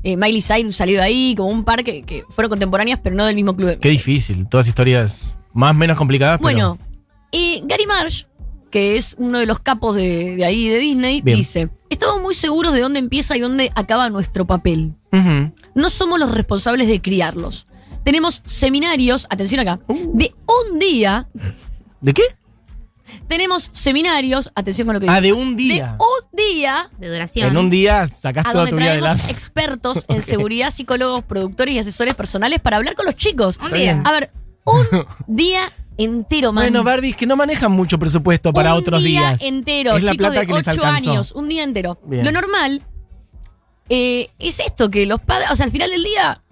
eh, 0.02 0.16
Miley 0.16 0.42
Cyrus 0.42 0.74
salió 0.76 0.96
de 0.98 1.04
ahí, 1.04 1.34
como 1.36 1.48
un 1.50 1.62
par 1.64 1.84
que, 1.84 2.02
que 2.02 2.24
fueron 2.30 2.50
contemporáneas, 2.50 2.98
pero 3.02 3.14
no 3.14 3.24
del 3.26 3.36
mismo 3.36 3.54
club. 3.54 3.68
de 3.68 3.78
Qué 3.78 3.90
difícil. 3.90 4.48
Todas 4.48 4.66
historias 4.66 5.38
más 5.52 5.70
o 5.70 5.78
menos 5.78 5.96
complicadas, 5.96 6.38
pero. 6.42 6.42
Bueno, 6.42 6.78
eh, 7.30 7.60
Gary 7.64 7.86
Marsh, 7.86 8.24
que 8.70 8.96
es 8.96 9.14
uno 9.18 9.38
de 9.38 9.46
los 9.46 9.60
capos 9.60 9.94
de, 9.94 10.34
de 10.36 10.44
ahí 10.44 10.66
de 10.68 10.78
Disney, 10.80 11.20
Bien. 11.22 11.38
dice: 11.38 11.68
Estamos 11.88 12.20
muy 12.20 12.34
seguros 12.34 12.72
de 12.72 12.80
dónde 12.80 12.98
empieza 12.98 13.36
y 13.36 13.40
dónde 13.40 13.70
acaba 13.76 14.10
nuestro 14.10 14.44
papel. 14.46 14.94
No 15.74 15.90
somos 15.90 16.18
los 16.18 16.30
responsables 16.32 16.86
de 16.88 17.00
criarlos. 17.00 17.66
Tenemos 18.04 18.42
seminarios, 18.44 19.26
atención 19.30 19.60
acá, 19.60 19.80
de 19.88 20.34
un 20.46 20.78
día. 20.78 21.28
¿De 22.00 22.14
qué? 22.14 22.22
Tenemos 23.26 23.70
seminarios, 23.72 24.50
atención 24.54 24.86
con 24.86 24.94
lo 24.94 25.00
que 25.00 25.08
Ah, 25.08 25.20
digo, 25.20 25.36
de 25.36 25.42
un 25.42 25.56
día. 25.56 25.96
De 25.98 26.04
un 26.04 26.36
día 26.54 26.90
De 26.98 27.10
duración. 27.10 27.48
En 27.50 27.56
un 27.56 27.70
día 27.70 28.06
sacás 28.06 28.44
a 28.46 28.52
toda 28.52 28.64
donde 28.64 28.70
tu 28.70 28.76
vida 28.76 28.86
traemos 28.92 29.08
adelante. 29.10 29.32
expertos 29.32 30.04
en 30.08 30.22
seguridad, 30.22 30.70
psicólogos, 30.70 31.24
productores 31.24 31.74
y 31.74 31.78
asesores 31.78 32.14
personales 32.14 32.60
para 32.60 32.76
hablar 32.76 32.94
con 32.94 33.06
los 33.06 33.16
chicos. 33.16 33.58
Un 33.64 33.72
día. 33.72 34.02
A 34.04 34.12
ver, 34.12 34.30
un 34.64 34.86
día 35.26 35.70
entero, 35.96 36.52
man. 36.52 36.64
Bueno, 36.64 36.84
Barbie, 36.84 37.10
es 37.10 37.16
que 37.16 37.26
no 37.26 37.36
manejan 37.36 37.72
mucho 37.72 37.98
presupuesto 37.98 38.52
para 38.52 38.74
un 38.74 38.80
otros 38.80 39.02
día 39.02 39.20
días. 39.20 39.42
entero, 39.42 39.96
es 39.96 40.02
la 40.02 40.12
chicos 40.12 40.26
plata 40.26 40.40
de 40.40 40.46
que 40.46 40.52
les 40.52 40.68
8 40.68 40.70
alcanzó. 40.86 41.10
años, 41.10 41.32
un 41.32 41.48
día 41.48 41.62
entero. 41.64 41.98
Bien. 42.04 42.24
Lo 42.24 42.32
normal 42.32 42.86
eh, 43.88 44.30
es 44.38 44.60
esto, 44.60 44.90
que 44.90 45.06
los 45.06 45.20
padres, 45.20 45.50
o 45.50 45.56
sea, 45.56 45.64
al 45.66 45.72
final 45.72 45.90
del 45.90 46.02
día, 46.02 46.42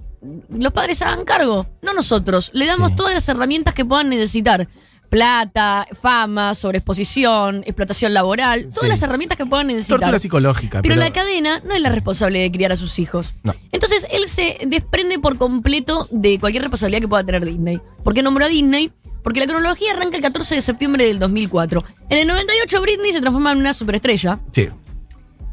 los 0.51 0.73
padres 0.73 1.01
hagan 1.03 1.25
cargo, 1.25 1.67
no 1.83 1.93
nosotros. 1.93 2.51
Le 2.55 2.67
damos 2.67 2.91
Sí. 2.91 2.97
todas 2.97 3.15
las 3.15 3.29
herramientas 3.29 3.75
que 3.75 3.85
puedan 3.85 4.09
necesitar. 4.09 4.67
Plata, 5.09 5.87
fama, 5.93 6.55
sobreexposición, 6.57 7.63
explotación 7.65 8.13
laboral, 8.13 8.63
todas 8.65 8.81
Sí. 8.81 8.89
las 8.89 9.03
herramientas 9.03 9.39
que 9.39 9.47
puedan 9.47 9.69
necesitar. 9.69 10.01
Tortura 10.01 10.19
psicológica. 10.19 10.83
Pero, 10.83 10.95
Pero, 10.95 11.01
la 11.07 11.13
cadena 11.13 11.61
no 11.65 11.75
es 11.75 11.81
la 11.81 11.91
responsable 11.91 12.41
de 12.41 12.51
criar 12.51 12.73
a 12.73 12.77
sus 12.77 12.99
hijos. 12.99 13.33
No. 13.45 13.55
Entonces 13.71 14.05
él 14.11 14.29
se 14.29 14.59
desprende 14.67 15.21
por 15.21 15.39
completo 15.39 16.09
de 16.11 16.41
cualquier 16.41 16.65
responsabilidad 16.65 17.01
que 17.03 17.09
pueda 17.09 17.23
tener 17.25 17.45
Disney. 17.45 17.81
¿Por 18.03 18.15
qué 18.15 18.23
nombró 18.23 18.47
a 18.47 18.49
Disney? 18.49 18.91
Porque 19.23 19.39
la 19.41 19.47
cronología 19.47 19.93
arranca 19.93 20.17
el 20.17 20.23
14 20.23 20.57
de 20.57 20.61
septiembre 20.63 21.07
del 21.07 21.19
2004. 21.21 21.85
En 22.09 22.19
el 22.19 22.27
98 22.27 22.81
Britney 22.81 23.13
se 23.13 23.21
transforma 23.21 23.53
en 23.53 23.59
una 23.59 23.73
superestrella 23.75 24.41
Sí. 24.51 24.69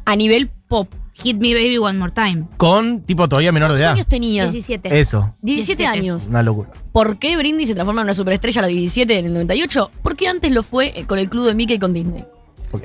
a 0.06 0.16
nivel 0.16 0.50
pop. 0.68 0.90
Hit 1.14 1.38
Me 1.38 1.54
Baby 1.54 1.78
One 1.78 1.98
More 2.00 2.12
Time. 2.12 2.46
Con 2.58 3.02
tipo 3.02 3.30
todavía 3.30 3.52
menor 3.52 3.70
de 3.70 3.76
¿Cuántos 3.76 3.82
edad. 3.86 3.92
años 3.94 4.08
tenía? 4.08 4.44
17. 4.50 5.00
Eso. 5.00 5.36
17 5.42 5.84
17. 5.84 5.86
años. 5.86 6.24
Una 6.28 6.42
locura. 6.44 6.72
¿Por 6.92 7.18
qué 7.20 7.38
Britney 7.38 7.66
se 7.66 7.76
transforma 7.76 8.02
en 8.02 8.06
una 8.06 8.14
superestrella 8.14 8.60
a 8.60 8.64
los 8.64 8.72
17 8.72 9.20
en 9.20 9.26
el 9.28 9.34
98? 9.34 9.92
Porque 10.02 10.28
antes 10.28 10.52
lo 10.52 10.64
fue 10.64 10.92
eh, 11.00 11.06
con 11.06 11.20
el 11.20 11.30
club 11.30 11.46
de 11.46 11.56
Mickey 11.56 11.76
y 11.76 11.80
con 11.80 11.94
Disney. 11.94 12.26
Ok. 12.72 12.84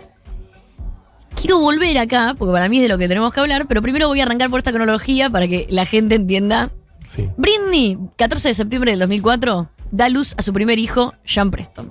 Quiero 1.41 1.59
volver 1.61 1.97
acá, 1.99 2.35
porque 2.37 2.53
para 2.53 2.69
mí 2.69 2.79
es 2.79 2.83
de 2.83 2.89
lo 2.89 2.99
que 2.99 3.09
tenemos 3.09 3.33
que 3.33 3.41
hablar, 3.41 3.67
pero 3.69 3.81
primero 3.81 4.09
voy 4.09 4.21
a 4.21 4.25
arrancar 4.25 4.51
por 4.51 4.59
esta 4.59 4.73
cronología 4.73 5.31
para 5.31 5.47
que 5.47 5.67
la 5.71 5.87
gente 5.87 6.15
entienda 6.17 6.71
Sí. 7.07 7.29
Britney, 7.39 7.97
14 8.17 8.49
de 8.49 8.55
septiembre 8.55 8.91
del 8.91 9.01
2004, 9.01 9.71
da 9.93 10.09
luz 10.11 10.35
a 10.37 10.43
su 10.43 10.53
primer 10.53 10.79
hijo, 10.79 11.15
Sean 11.25 11.51
Preston. 11.51 11.89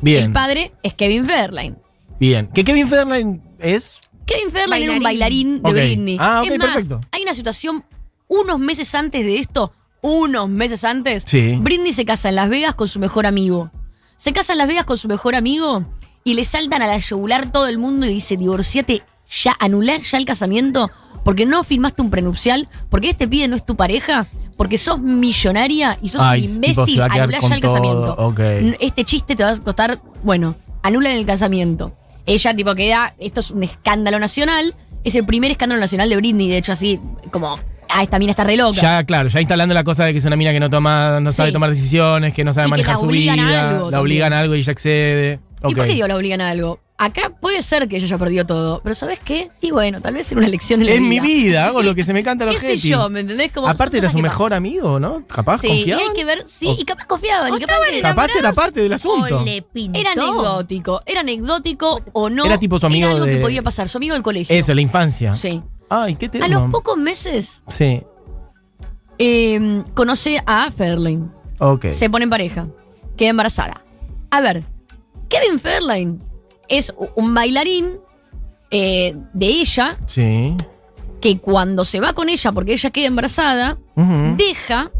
Bien. 0.00 0.24
El 0.26 0.32
padre 0.32 0.72
es 0.84 0.94
Kevin 0.94 1.24
Fairline. 1.24 1.76
Bien. 2.20 2.46
¿Que 2.54 2.62
Kevin 2.64 2.86
Federline 2.86 3.40
es? 3.58 4.00
Kevin 4.26 4.50
Fairline 4.50 4.84
era 4.84 4.92
un 4.92 5.02
bailarín 5.02 5.62
de 5.62 5.70
Ok. 5.70 5.76
Britney. 5.76 6.16
Ah, 6.20 6.42
ok, 6.44 6.50
es 6.50 6.58
más, 6.58 6.68
perfecto. 6.68 7.00
hay 7.10 7.22
una 7.22 7.34
situación 7.34 7.84
unos 8.28 8.58
meses 8.58 8.94
antes 8.94 9.24
de 9.24 9.38
esto, 9.38 9.72
unos 10.00 10.48
meses 10.48 10.84
antes, 10.84 11.24
Sí. 11.26 11.58
Britney 11.60 11.92
se 11.92 12.04
casa 12.04 12.28
en 12.28 12.36
Las 12.36 12.48
Vegas 12.48 12.74
con 12.74 12.88
su 12.88 12.98
mejor 12.98 13.26
amigo. 13.26 13.70
Se 14.16 14.32
casa 14.32 14.52
en 14.52 14.58
Las 14.58 14.68
Vegas 14.68 14.84
con 14.84 14.96
su 14.96 15.08
mejor 15.08 15.34
amigo 15.34 15.84
y 16.24 16.34
le 16.34 16.44
saltan 16.44 16.80
a 16.82 16.86
la 16.86 16.98
yugular 16.98 17.50
todo 17.52 17.66
el 17.68 17.78
mundo 17.78 18.06
y 18.06 18.14
dice, 18.14 18.36
divorciate 18.36 19.02
ya, 19.42 19.56
anulá 19.58 19.98
ya 19.98 20.18
el 20.18 20.24
casamiento 20.24 20.90
porque 21.24 21.46
no 21.46 21.62
firmaste 21.62 22.02
un 22.02 22.10
prenupcial, 22.10 22.68
porque 22.90 23.10
este 23.10 23.28
pibe 23.28 23.46
no 23.48 23.54
es 23.56 23.64
tu 23.64 23.76
pareja, 23.76 24.26
porque 24.56 24.76
sos 24.78 24.98
millonaria 25.00 25.96
y 26.02 26.08
sos 26.08 26.20
Ay, 26.22 26.46
un 26.46 26.60
tipo, 26.60 26.84
se 26.84 26.90
imbécil, 26.90 27.00
va 27.00 27.04
a 27.04 27.08
quedar 27.10 27.22
anulá 27.22 27.38
con 27.40 27.48
ya 27.50 27.54
el 27.56 27.60
todo, 27.60 27.70
casamiento. 27.72 28.12
ok. 28.18 28.38
N- 28.40 28.76
Este 28.80 29.04
chiste 29.04 29.36
te 29.36 29.44
va 29.44 29.50
a 29.50 29.58
costar, 29.58 30.00
bueno, 30.24 30.56
anulan 30.82 31.12
el 31.12 31.24
casamiento. 31.26 31.92
Ella 32.26 32.54
tipo 32.54 32.74
queda, 32.74 33.14
esto 33.18 33.40
es 33.40 33.50
un 33.50 33.62
escándalo 33.64 34.18
nacional, 34.18 34.74
es 35.04 35.14
el 35.14 35.26
primer 35.26 35.50
escándalo 35.50 35.80
nacional 35.80 36.08
de 36.08 36.16
Britney, 36.16 36.48
de 36.48 36.58
hecho 36.58 36.72
así 36.72 37.00
como, 37.30 37.58
ah, 37.88 38.02
esta 38.02 38.18
mina 38.18 38.30
está 38.30 38.44
re 38.44 38.56
loca. 38.56 38.80
Ya, 38.80 39.04
claro, 39.04 39.28
ya 39.28 39.40
instalando 39.40 39.74
la 39.74 39.82
cosa 39.84 40.04
de 40.04 40.12
que 40.12 40.18
es 40.18 40.24
una 40.24 40.36
mina 40.36 40.52
que 40.52 40.60
no 40.60 40.70
toma, 40.70 41.18
no 41.20 41.32
sabe 41.32 41.48
Sí. 41.48 41.52
tomar 41.52 41.70
decisiones, 41.70 42.32
que 42.32 42.44
no 42.44 42.52
sabe 42.52 42.66
Y 42.66 42.68
que 42.68 42.70
manejar 42.70 42.94
la 42.94 42.98
su 43.00 43.06
obligan 43.06 43.40
a 43.40 43.46
vida, 43.48 43.70
algo 43.70 43.90
la 43.90 44.00
obligan 44.00 44.32
a 44.32 44.38
algo 44.40 44.54
y 44.54 44.60
ella 44.60 44.72
accede. 44.72 45.40
¿Y 45.68 45.74
por 45.74 45.86
qué 45.86 45.92
digo 45.92 46.06
la 46.08 46.16
obligan 46.16 46.40
a 46.40 46.50
algo? 46.50 46.80
Acá 46.98 47.30
puede 47.40 47.62
ser 47.62 47.88
que 47.88 47.96
ella 47.96 48.06
ya 48.06 48.16
perdió 48.18 48.46
todo, 48.46 48.80
pero 48.82 48.94
¿sabes 48.94 49.18
qué? 49.18 49.50
Y 49.60 49.72
bueno, 49.72 50.00
tal 50.00 50.14
vez 50.14 50.30
era 50.30 50.38
una 50.38 50.48
lección 50.48 50.78
de 50.80 50.86
la 50.86 50.92
Es 50.92 50.98
vida. 51.00 51.08
mi 51.08 51.18
vida, 51.20 51.66
hago 51.66 51.82
lo 51.82 51.94
que 51.96 52.04
se 52.04 52.12
me 52.12 52.22
canta 52.22 52.44
los 52.44 52.54
¿Qué 52.54 52.60
sé 52.60 52.76
yo? 52.76 53.08
¿Me 53.08 53.20
entendés? 53.20 53.50
Como 53.50 53.66
Aparte 53.68 53.98
era 53.98 54.08
su 54.08 54.18
mejor 54.18 54.50
pasan. 54.50 54.58
amigo, 54.58 55.00
¿no? 55.00 55.26
Capaz 55.26 55.58
Sí, 55.62 55.66
y 55.66 55.76
confiaban. 55.78 56.08
hay 56.08 56.14
que 56.14 56.24
ver, 56.24 56.42
sí, 56.46 56.66
O- 56.68 56.76
y 56.78 56.84
capaz 56.84 57.06
confiaban, 57.06 57.52
y 57.54 57.58
capaz 57.60 57.74
que- 57.90 58.00
Capaz 58.02 58.36
era 58.36 58.52
parte 58.52 58.80
del 58.82 58.92
asunto. 58.92 59.40
O 59.40 59.44
le 59.44 59.62
pintó. 59.62 59.98
Era 59.98 60.12
anecdótico, 60.12 61.02
era 61.06 61.20
anecdótico 61.20 62.00
o 62.12 62.30
no. 62.30 62.44
Era 62.44 62.58
tipo 62.60 62.78
su 62.78 62.86
amigo 62.86 63.06
Era 63.06 63.14
algo 63.14 63.26
de- 63.26 63.34
que 63.36 63.40
podía 63.40 63.62
pasar, 63.62 63.88
su 63.88 63.98
amigo 63.98 64.14
del 64.14 64.22
colegio. 64.22 64.54
Eso, 64.54 64.72
la 64.72 64.80
infancia. 64.80 65.34
Sí. 65.34 65.60
Ay, 65.88 66.14
qué 66.14 66.28
tema. 66.28 66.46
A 66.46 66.48
los 66.48 66.70
pocos 66.70 66.96
meses 66.96 67.62
Sí, 67.68 68.02
eh, 69.18 69.82
conoce 69.94 70.40
a 70.46 70.70
Fairlane. 70.70 71.28
ok. 71.58 71.86
Se 71.90 72.08
pone 72.10 72.24
en 72.24 72.30
pareja. 72.30 72.68
Queda 73.16 73.30
embarazada. 73.30 73.84
A 74.30 74.40
ver, 74.40 74.64
Kevin 75.32 75.58
Fairlane 75.58 76.18
es 76.68 76.92
un 77.16 77.34
bailarín 77.34 77.98
eh, 78.70 79.14
de 79.32 79.46
ella 79.46 79.96
Sí. 80.06 80.54
que 81.20 81.38
cuando 81.38 81.84
se 81.84 82.00
va 82.00 82.12
con 82.12 82.28
ella 82.28 82.52
porque 82.52 82.72
ella 82.74 82.90
queda 82.90 83.06
embarazada, 83.06 83.78
deja 84.36 84.90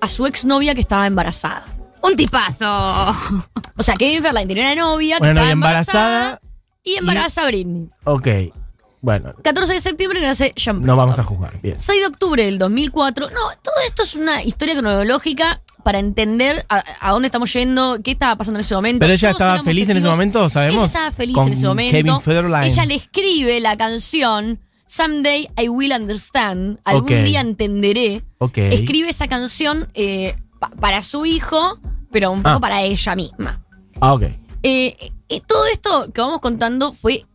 a 0.00 0.06
su 0.08 0.26
exnovia 0.26 0.74
que 0.74 0.80
estaba 0.80 1.06
embarazada. 1.06 1.66
Un 2.02 2.14
tipazo. 2.16 2.66
O 3.76 3.82
sea, 3.82 3.96
Kevin 3.96 4.22
Fairlane 4.22 4.46
tenía 4.46 4.72
una 4.72 4.82
novia 4.82 5.16
que 5.16 5.22
Una 5.22 5.30
estaba 5.30 5.44
novia 5.46 5.52
embarazada, 5.52 6.16
embarazada. 6.18 6.40
y 6.84 6.94
embaraza 6.96 7.42
a 7.42 7.46
Britney. 7.46 7.90
Ok. 8.04 8.28
Bueno, 9.02 9.34
14 9.42 9.74
de 9.74 9.80
septiembre 9.80 10.20
nace 10.20 10.52
Sean 10.56 10.80
no 10.82 10.96
vamos 10.96 11.18
a 11.18 11.24
jugar. 11.24 11.60
Bien. 11.62 11.78
6 11.78 12.00
de 12.00 12.06
octubre 12.06 12.44
del 12.44 12.58
2004. 12.58 13.30
No, 13.30 13.40
todo 13.62 13.74
esto 13.86 14.02
es 14.04 14.14
una 14.16 14.42
historia 14.42 14.74
cronológica 14.74 15.60
para 15.86 16.00
entender 16.00 16.66
a, 16.68 16.82
a 17.00 17.12
dónde 17.12 17.26
estamos 17.26 17.52
yendo, 17.52 17.98
qué 18.02 18.10
estaba 18.10 18.34
pasando 18.34 18.58
en 18.58 18.62
ese 18.64 18.74
momento. 18.74 18.98
Pero 18.98 19.12
ella 19.12 19.28
Todos 19.30 19.40
estaba 19.40 19.62
feliz 19.62 19.88
en 19.88 19.98
ese 19.98 20.08
momento, 20.08 20.48
¿sabemos? 20.50 20.78
Ella 20.78 20.86
estaba 20.86 21.10
feliz 21.12 21.34
Con 21.36 21.46
en 21.46 21.52
ese 21.52 21.66
momento. 21.68 21.92
Kevin 21.96 22.20
Federline. 22.20 22.64
Ella 22.66 22.84
le 22.86 22.94
escribe 22.96 23.60
la 23.60 23.76
canción 23.76 24.58
Someday 24.88 25.48
I 25.56 25.68
Will 25.68 25.92
Understand. 25.92 26.80
Algún 26.82 27.06
día 27.24 27.40
entenderé. 27.40 28.22
Ok. 28.38 28.58
Escribe 28.58 29.08
esa 29.10 29.28
canción 29.28 29.86
eh, 29.94 30.34
pa- 30.58 30.70
para 30.70 31.02
su 31.02 31.24
hijo, 31.24 31.78
pero 32.10 32.32
un 32.32 32.42
poco 32.42 32.56
Ah. 32.56 32.60
para 32.60 32.82
ella 32.82 33.14
misma. 33.14 33.64
Ah, 34.00 34.14
ok. 34.14 34.22
Eh, 34.64 35.12
eh, 35.28 35.40
todo 35.46 35.66
esto 35.72 36.12
que 36.12 36.20
vamos 36.20 36.40
contando 36.40 36.92
fue. 36.94 37.26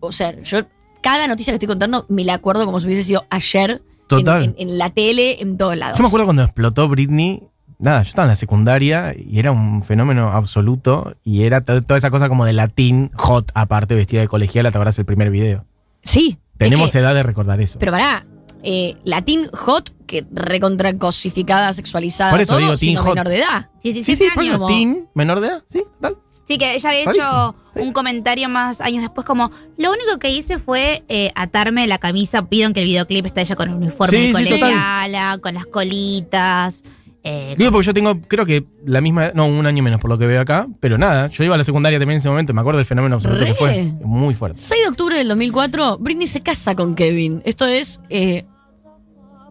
O 0.00 0.12
sea, 0.12 0.40
yo 0.40 0.60
cada 1.02 1.26
noticia 1.28 1.52
que 1.52 1.56
estoy 1.56 1.68
contando 1.68 2.06
me 2.08 2.24
la 2.24 2.32
acuerdo 2.32 2.64
como 2.64 2.80
si 2.80 2.86
hubiese 2.86 3.04
sido 3.04 3.26
ayer. 3.28 3.70
en- 3.70 3.82
Total. 4.08 4.44
En, 4.44 4.54
en 4.58 4.78
la 4.78 4.88
tele, 4.90 5.40
en 5.42 5.56
todos 5.58 5.76
lados. 5.76 5.98
Yo 5.98 6.02
me 6.02 6.08
acuerdo 6.08 6.24
cuando 6.26 6.42
explotó 6.42 6.88
Britney. 6.88 7.42
Nada, 7.82 8.02
yo 8.02 8.08
estaba 8.08 8.26
en 8.26 8.30
la 8.30 8.36
secundaria 8.36 9.14
y 9.18 9.38
era 9.38 9.52
un 9.52 9.82
fenómeno 9.82 10.30
absoluto. 10.32 11.14
Y 11.24 11.42
era 11.42 11.60
to- 11.62 11.82
toda 11.82 11.98
esa 11.98 12.10
cosa 12.10 12.28
como 12.28 12.44
de 12.46 12.52
latín 12.54 13.10
hot, 13.16 13.50
aparte 13.54 13.94
vestida 13.94 14.20
de 14.22 14.28
colegiala, 14.28 14.70
te 14.70 14.78
acuerdas 14.78 14.98
el 14.98 15.04
primer 15.04 15.30
video. 15.30 15.64
Sí. 16.04 16.38
es 16.54 16.58
Tenemos 16.70 16.92
que- 16.92 16.98
edad 17.00 17.12
de 17.14 17.22
recordar 17.24 17.60
eso. 17.60 17.78
Pero 17.80 17.90
pará. 17.92 18.24
Eh, 18.62 18.96
Latin 19.02 19.48
hot, 19.52 19.90
que 20.06 20.24
recontra 20.32 20.96
cosificada, 20.96 21.72
sexualizada. 21.72 22.30
Por 22.30 22.40
eso 22.40 22.52
todo, 22.52 22.60
digo 22.60 22.76
teen 22.76 22.96
hot. 22.96 23.08
menor 23.16 23.28
de 23.28 23.38
edad. 23.38 23.70
17 23.82 24.16
sí, 24.16 24.28
sí, 24.28 24.30
por 24.34 24.44
años. 24.44 24.54
eso, 24.56 24.66
teen, 24.68 25.08
menor 25.14 25.40
de 25.40 25.48
edad, 25.48 25.64
sí, 25.68 25.82
tal. 26.00 26.16
Sí, 26.46 26.58
que 26.58 26.74
ella 26.74 26.90
había 26.90 27.02
hecho 27.02 27.56
sí. 27.74 27.80
un 27.80 27.92
comentario 27.92 28.48
más 28.48 28.80
años 28.80 29.00
después 29.02 29.26
como, 29.26 29.50
lo 29.78 29.90
único 29.90 30.18
que 30.20 30.30
hice 30.30 30.58
fue 30.60 31.02
eh, 31.08 31.32
atarme 31.34 31.86
la 31.88 31.98
camisa, 31.98 32.42
vieron 32.42 32.72
que 32.74 32.80
el 32.82 32.86
videoclip 32.86 33.26
está 33.26 33.40
ella 33.40 33.56
con 33.56 33.68
el 33.70 33.74
uniforme 33.74 34.16
Sí, 34.16 34.32
de 34.32 34.38
sí, 34.44 34.60
colegiala, 34.60 35.38
con 35.42 35.54
las 35.54 35.66
colitas. 35.66 36.84
Eh, 37.24 37.54
Digo 37.56 37.70
porque 37.72 37.86
yo 37.86 37.94
tengo, 37.94 38.20
creo 38.22 38.44
que 38.46 38.64
la 38.84 39.00
misma, 39.00 39.30
no, 39.34 39.46
un 39.46 39.64
año 39.66 39.82
menos 39.82 40.00
por 40.00 40.10
lo 40.10 40.18
que 40.18 40.26
veo 40.26 40.40
acá, 40.40 40.66
pero 40.80 40.98
nada, 40.98 41.28
yo 41.28 41.44
iba 41.44 41.54
a 41.54 41.58
la 41.58 41.64
secundaria 41.64 41.98
también 41.98 42.16
en 42.16 42.20
ese 42.20 42.28
momento, 42.28 42.52
me 42.54 42.60
acuerdo 42.60 42.78
del 42.78 42.86
fenómeno 42.86 43.16
absoluto 43.16 43.44
que 43.44 43.54
fue. 43.54 43.84
Muy 44.04 44.34
fuerte. 44.34 44.58
6 44.60 44.82
de 44.82 44.88
octubre 44.88 45.16
del 45.16 45.28
2004, 45.28 45.98
Britney 45.98 46.26
se 46.26 46.40
casa 46.40 46.74
con 46.74 46.94
Kevin. 46.94 47.42
Esto 47.44 47.66
es. 47.66 48.00
eh, 48.10 48.44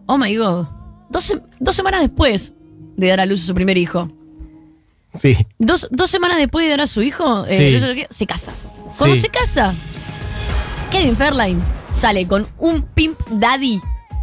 oh 0.06 0.18
my 0.18 0.36
god. 0.36 0.66
Dos, 1.10 1.32
dos 1.60 1.74
semanas 1.74 2.00
después 2.02 2.54
de 2.96 3.08
dar 3.08 3.20
a 3.20 3.26
luz 3.26 3.42
a 3.42 3.46
su 3.46 3.54
primer 3.54 3.76
hijo. 3.78 4.10
Sí. 5.14 5.36
Dos, 5.58 5.88
dos 5.90 6.10
semanas 6.10 6.38
después 6.38 6.64
de 6.64 6.70
dar 6.70 6.80
a 6.82 6.86
su 6.86 7.02
hijo, 7.02 7.44
eh, 7.46 7.80
Sí. 7.98 8.04
se 8.10 8.26
casa. 8.26 8.52
Cuando 8.98 9.14
Sí. 9.16 9.22
se 9.22 9.28
casa, 9.28 9.74
Kevin 10.90 11.16
Fairline 11.16 11.60
sale 11.92 12.26
con 12.26 12.46
un 12.58 12.82
pimp 12.82 13.18
daddy 13.30 13.80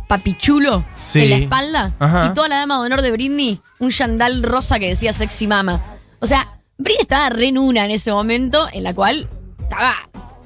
papichulo 0.10 0.84
Sí. 0.96 1.22
en 1.22 1.30
la 1.30 1.36
espalda. 1.38 1.94
Ajá. 2.00 2.26
Y 2.30 2.34
toda 2.34 2.48
la 2.50 2.58
dama 2.58 2.80
de 2.80 2.88
honor 2.88 3.02
de 3.04 3.12
Britney, 3.12 3.62
un 3.78 3.92
chandal 3.92 4.42
rosa 4.44 4.80
que 4.80 4.90
decía 4.90 5.14
sexy 5.14 5.46
mama. 5.48 5.82
O 6.20 6.26
sea, 6.28 6.60
Britney 6.80 7.02
estaba 7.04 7.30
re 7.30 7.48
en 7.50 7.60
una 7.60 7.86
en 7.86 7.92
ese 7.92 8.12
momento, 8.12 8.68
en 8.74 8.84
la 8.84 8.94
cual 8.96 9.30
estaba 9.62 9.94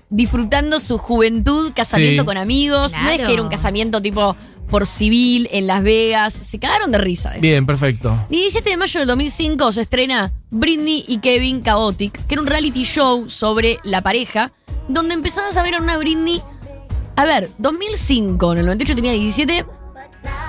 disfrutando 0.10 0.80
su 0.80 0.98
juventud, 0.98 1.72
casamiento 1.74 2.24
Sí. 2.24 2.26
con 2.28 2.38
amigos. 2.38 2.92
No 3.02 3.10
es 3.10 3.22
que 3.26 3.34
era 3.34 3.42
un 3.42 3.50
casamiento 3.50 4.02
tipo 4.02 4.36
por 4.70 4.86
civil 4.86 5.48
en 5.52 5.66
Las 5.68 5.82
Vegas. 5.84 6.34
Se 6.34 6.60
cagaron 6.60 6.92
de 6.92 6.98
risa. 6.98 7.36
eh. 7.36 7.40
Bien, 7.40 7.66
perfecto. 7.66 8.26
17 8.30 8.70
de 8.70 8.78
mayo 8.78 9.00
del 9.00 9.08
2005 9.08 9.72
se 9.72 9.82
estrena 9.82 10.34
Britney 10.52 11.06
y 11.08 11.20
Kevin 11.20 11.64
Chaotic, 11.64 12.26
que 12.28 12.36
era 12.36 12.42
un 12.42 12.48
reality 12.48 12.84
show 12.84 13.30
sobre 13.30 13.80
la 13.84 14.02
pareja, 14.02 14.52
donde 14.90 15.14
empezabas 15.14 15.56
a 15.58 15.64
ver 15.64 15.76
a 15.76 15.82
una 15.82 15.98
Britney. 15.98 16.42
A 17.16 17.26
ver, 17.26 17.52
2005, 17.58 18.54
en 18.54 18.60
el 18.60 18.66
98 18.66 18.96
tenía 18.96 19.12
17, 19.14 19.66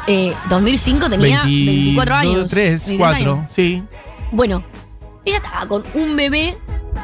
eh, 0.07 0.35
2005 0.49 1.11
tenía 1.11 1.43
24 1.45 2.15
años. 2.15 2.47
3, 2.49 2.87
23 2.87 2.99
4, 2.99 3.17
años. 3.33 3.53
sí. 3.53 3.83
Bueno, 4.33 4.65
ella 5.25 5.37
estaba 5.37 5.67
con 5.67 5.85
un 5.95 6.17
bebé. 6.17 6.57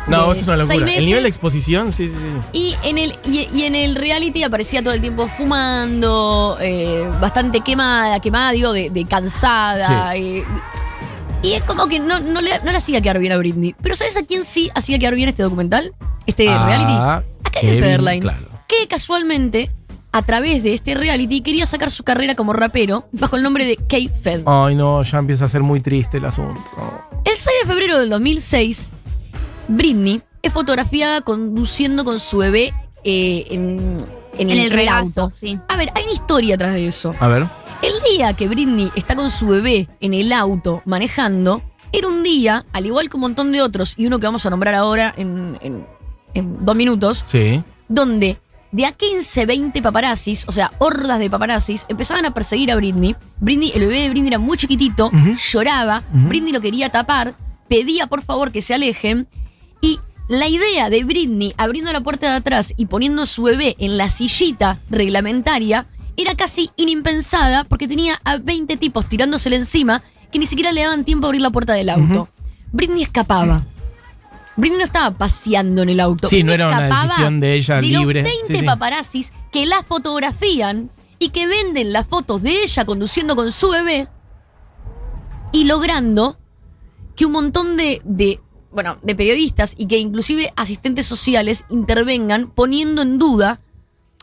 No, 0.07 0.33
eso 0.33 0.40
es 0.43 0.49
una 0.49 0.57
locura. 0.57 0.76
El 0.76 0.85
nivel 0.85 1.05
de 1.07 1.14
meses, 1.14 1.26
exposición, 1.29 1.93
sí, 1.93 2.09
sí, 2.09 2.14
sí. 2.14 2.49
y 2.52 2.76
en 2.88 2.99
el 2.99 3.14
y, 3.25 3.49
y 3.52 3.64
en 3.64 3.75
el 3.75 3.95
reality 3.97 4.43
aparecía 4.43 4.83
todo 4.83 4.95
el 4.95 5.00
tiempo 5.00 5.29
fumando, 5.37 6.57
eh, 6.61 7.09
bastante 7.21 7.61
quemada, 7.61 8.19
quemada, 8.21 8.52
digo, 8.52 8.73
de, 8.73 8.90
de 8.90 9.05
cansada. 9.05 10.17
eh, 10.17 10.43
y 11.43 11.52
es 11.52 11.62
como 11.62 11.87
que 11.87 12.00
no, 12.00 12.19
no, 12.21 12.40
le, 12.40 12.59
no 12.64 12.71
le 12.71 12.76
hacía 12.79 13.00
quedar 13.00 13.19
bien 13.19 13.33
a 13.33 13.38
Britney. 13.38 13.75
Pero 13.83 13.95
¿sabes 13.97 14.17
a 14.17 14.23
quién 14.25 14.45
sí 14.45 14.71
hacía 14.75 14.99
quedar 14.99 15.14
bien 15.14 15.29
este 15.29 15.43
documental? 15.43 15.95
Este 16.26 16.45
reality. 16.45 16.93
Ah, 16.97 17.23
A 17.45 17.50
Kevin 17.50 17.69
Kevin, 17.71 17.83
Federline. 17.83 18.21
claro. 18.23 18.50
Que 18.70 18.86
casualmente, 18.86 19.70
a 20.12 20.22
través 20.22 20.62
de 20.62 20.74
este 20.74 20.94
reality, 20.94 21.40
quería 21.40 21.66
sacar 21.66 21.90
su 21.90 22.04
carrera 22.04 22.34
como 22.36 22.52
rapero 22.52 23.08
bajo 23.12 23.36
el 23.36 23.42
nombre 23.42 23.64
de 23.66 23.76
K-Fed. 23.76 24.42
Ay, 24.46 24.76
no, 24.76 25.02
ya 25.02 25.18
empieza 25.18 25.46
a 25.46 25.48
ser 25.48 25.62
muy 25.62 25.80
triste 25.80 26.18
el 26.18 26.24
asunto. 26.24 26.60
El 27.24 27.36
6 27.36 27.46
de 27.64 27.66
febrero 27.72 27.98
del 27.98 28.10
2006, 28.10 28.86
Britney 29.68 30.22
es 30.42 30.52
fotografiada 30.52 31.20
conduciendo 31.22 32.04
con 32.04 32.20
su 32.20 32.38
bebé 32.38 32.72
eh, 33.04 33.46
en, 33.50 33.96
en 34.38 34.50
En 34.50 34.50
el, 34.50 34.58
el 34.66 34.70
regazo. 34.70 34.98
regazo, 35.00 35.30
sí. 35.30 35.58
A 35.68 35.76
ver, 35.76 35.90
hay 35.94 36.04
una 36.04 36.12
historia 36.12 36.54
atrás 36.54 36.74
de 36.74 36.86
eso. 36.86 37.14
A 37.18 37.28
ver. 37.28 37.46
El 37.82 37.92
día 38.14 38.32
que 38.34 38.46
Britney 38.46 38.90
está 38.94 39.16
con 39.16 39.30
su 39.30 39.46
bebé 39.48 39.88
en 40.00 40.14
el 40.14 40.32
auto 40.32 40.82
manejando, 40.84 41.62
era 41.92 42.06
un 42.08 42.22
día, 42.22 42.64
al 42.72 42.86
igual 42.86 43.08
que 43.10 43.16
un 43.16 43.22
montón 43.22 43.52
de 43.52 43.62
otros, 43.62 43.94
y 43.96 44.06
uno 44.06 44.18
que 44.20 44.26
vamos 44.26 44.44
a 44.46 44.50
nombrar 44.50 44.74
ahora 44.74 45.12
en, 45.16 45.58
en- 45.60 45.86
en 46.34 46.64
dos 46.64 46.76
minutos, 46.76 47.24
Sí. 47.26 47.62
donde 47.88 48.38
de 48.72 48.86
a 48.86 48.92
15, 48.92 49.46
20 49.46 49.82
paparazzis, 49.82 50.44
o 50.46 50.52
sea, 50.52 50.72
hordas 50.78 51.18
de 51.18 51.30
paparazzis, 51.30 51.86
empezaban 51.88 52.24
a 52.24 52.34
perseguir 52.34 52.70
a 52.70 52.76
Britney. 52.76 53.16
Britney, 53.38 53.72
el 53.74 53.80
bebé 53.80 54.02
de 54.02 54.10
Britney 54.10 54.28
era 54.28 54.38
muy 54.38 54.56
chiquitito, 54.56 55.10
lloraba. 55.52 56.02
Britney 56.12 56.52
lo 56.52 56.60
quería 56.60 56.88
tapar, 56.88 57.34
pedía 57.68 58.06
por 58.06 58.22
favor 58.22 58.52
que 58.52 58.62
se 58.62 58.74
alejen, 58.74 59.28
y 59.80 59.98
la 60.28 60.48
idea 60.48 60.90
de 60.90 61.02
Britney 61.04 61.52
abriendo 61.56 61.92
la 61.92 62.00
puerta 62.00 62.30
de 62.30 62.36
atrás 62.36 62.74
y 62.76 62.86
poniendo 62.86 63.22
a 63.22 63.26
su 63.26 63.42
bebé 63.42 63.74
en 63.78 63.96
la 63.96 64.08
sillita 64.08 64.78
reglamentaria 64.88 65.86
era 66.16 66.34
casi 66.34 66.70
inimpensada 66.76 67.64
porque 67.64 67.88
tenía 67.88 68.20
a 68.24 68.36
20 68.36 68.76
tipos 68.76 69.08
tirándosele 69.08 69.56
encima 69.56 70.02
que 70.30 70.38
ni 70.38 70.46
siquiera 70.46 70.70
le 70.70 70.82
daban 70.82 71.04
tiempo 71.04 71.26
a 71.26 71.28
abrir 71.28 71.42
la 71.42 71.50
puerta 71.50 71.72
del 71.72 71.88
auto. 71.88 72.28
Britney 72.72 73.02
escapaba. 73.02 73.66
Britney 74.57 74.78
no 74.78 74.85
estaba 74.85 75.16
paseando 75.16 75.83
en 75.83 75.90
el 75.90 76.00
auto. 76.00 76.28
Sí, 76.28 76.42
no 76.42 76.52
era 76.52 76.69
una 76.69 76.88
decisión 77.02 77.40
de 77.40 77.54
ella 77.54 77.76
de 77.76 77.83
libre. 77.83 78.23
Los 78.23 78.30
Sí, 78.30 78.37
20 78.49 78.59
sí. 78.61 78.66
paparazzis 78.66 79.33
que 79.52 79.66
la 79.66 79.83
fotografían 79.83 80.90
y 81.19 81.30
que 81.30 81.47
venden 81.47 81.92
las 81.92 82.07
fotos 82.07 82.42
de 82.42 82.62
ella 82.62 82.85
conduciendo 82.85 83.37
con 83.37 83.52
su 83.52 83.69
bebé 83.71 84.09
y 85.52 85.64
logrando 85.64 86.38
que 87.16 87.26
un 87.26 87.33
montón 87.33 87.76
de, 87.76 88.00
de, 88.04 88.40
bueno, 88.73 88.99
de 89.02 89.14
periodistas 89.14 89.75
y 89.76 89.87
que 89.87 89.99
inclusive 89.99 90.52
asistentes 90.57 91.07
sociales 91.07 91.64
intervengan 91.69 92.50
poniendo 92.50 93.02
en 93.02 93.19
duda 93.19 93.61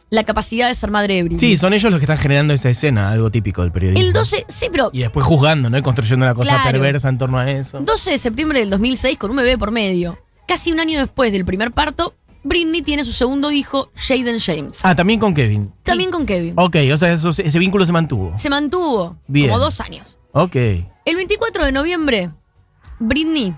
la 0.09 0.23
capacidad 0.23 0.67
de 0.69 0.75
ser 0.75 0.89
madre 0.91 1.21
Britney. 1.23 1.39
Sí, 1.39 1.57
son 1.57 1.73
ellos 1.73 1.91
los 1.91 1.99
que 1.99 2.05
están 2.05 2.17
generando 2.17 2.53
esa 2.53 2.69
escena, 2.69 3.09
algo 3.11 3.29
típico 3.29 3.61
del 3.61 3.71
periodismo. 3.71 4.05
El 4.05 4.13
12, 4.13 4.45
sí, 4.47 4.67
pero 4.71 4.89
Y 4.93 4.99
después 5.01 5.25
juzgando, 5.25 5.69
¿no? 5.69 5.77
Y 5.77 5.81
construyendo 5.81 6.25
una 6.25 6.33
cosa 6.33 6.51
Claro. 6.55 6.71
perversa 6.71 7.09
en 7.09 7.17
torno 7.17 7.37
a 7.37 7.51
eso. 7.51 7.79
12 7.81 8.11
de 8.11 8.17
septiembre 8.17 8.59
del 8.59 8.69
2006 8.69 9.17
con 9.17 9.31
un 9.31 9.37
bebé 9.37 9.57
por 9.57 9.71
medio. 9.71 10.17
Casi 10.47 10.71
un 10.71 10.79
año 10.79 10.99
después 10.99 11.31
del 11.33 11.43
primer 11.43 11.71
parto, 11.71 12.13
Britney 12.43 12.81
tiene 12.81 13.03
su 13.03 13.11
segundo 13.11 13.51
hijo, 13.51 13.91
Jaden 13.95 14.39
James. 14.39 14.79
Ah, 14.83 14.95
también 14.95 15.19
con 15.19 15.33
Kevin. 15.33 15.73
También 15.83 16.09
con 16.09 16.25
Kevin. 16.25 16.53
Ok, 16.55 16.77
o 16.93 16.95
sea, 16.95 17.11
eso- 17.11 17.29
ese 17.31 17.59
vínculo 17.59 17.85
se 17.85 17.91
mantuvo. 17.91 18.31
Se 18.37 18.49
mantuvo 18.49 19.17
Bien. 19.27 19.49
como 19.49 19.59
dos 19.59 19.81
años. 19.81 20.17
Ok. 20.31 20.55
El 20.55 21.15
24 21.17 21.65
de 21.65 21.71
noviembre, 21.73 22.29
Britney 22.99 23.53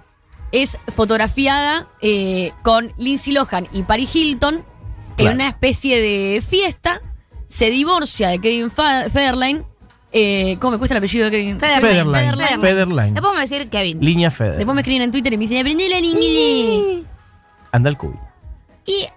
es 0.52 0.78
fotografiada 0.96 1.88
eh, 2.02 2.52
con 2.64 2.92
Lindsay 2.98 3.34
Lohan 3.34 3.68
y 3.72 3.84
Paris 3.84 4.16
Hilton 4.16 4.64
Claro. 5.20 5.32
en 5.32 5.36
una 5.36 5.50
especie 5.50 6.00
de 6.02 6.42
fiesta. 6.42 7.02
Se 7.48 7.70
divorcia 7.70 8.30
de 8.30 8.40
Kevin 8.40 8.70
Federline. 8.72 9.64
Eh, 10.12 10.58
¿Cómo 10.60 10.72
me 10.72 10.78
cuesta 10.78 10.96
el 10.96 11.00
apellido 11.00 11.26
de 11.26 11.32
Kevin? 11.32 11.60
Federline. 11.60 11.82
Federline. 11.82 12.38
Federline. 12.38 12.62
Federline. 12.62 13.16
Le 13.16 13.22
podemos 13.22 13.42
decir 13.42 13.70
Kevin. 13.70 14.00
Línea 14.02 14.32
Feder. 14.32 14.58
Después 14.58 14.76
me 14.76 14.82
escriben 14.82 15.02
en 15.04 15.12
Twitter 15.12 15.34
y 15.34 15.38
me 15.38 15.42
dicen, 15.42 15.58
aprendí 15.60 15.88
la 15.90 16.00
niña. 16.02 17.08
Anda 17.72 17.90
el 17.90 17.98
cubi. 17.98 18.16
Y 18.86 19.08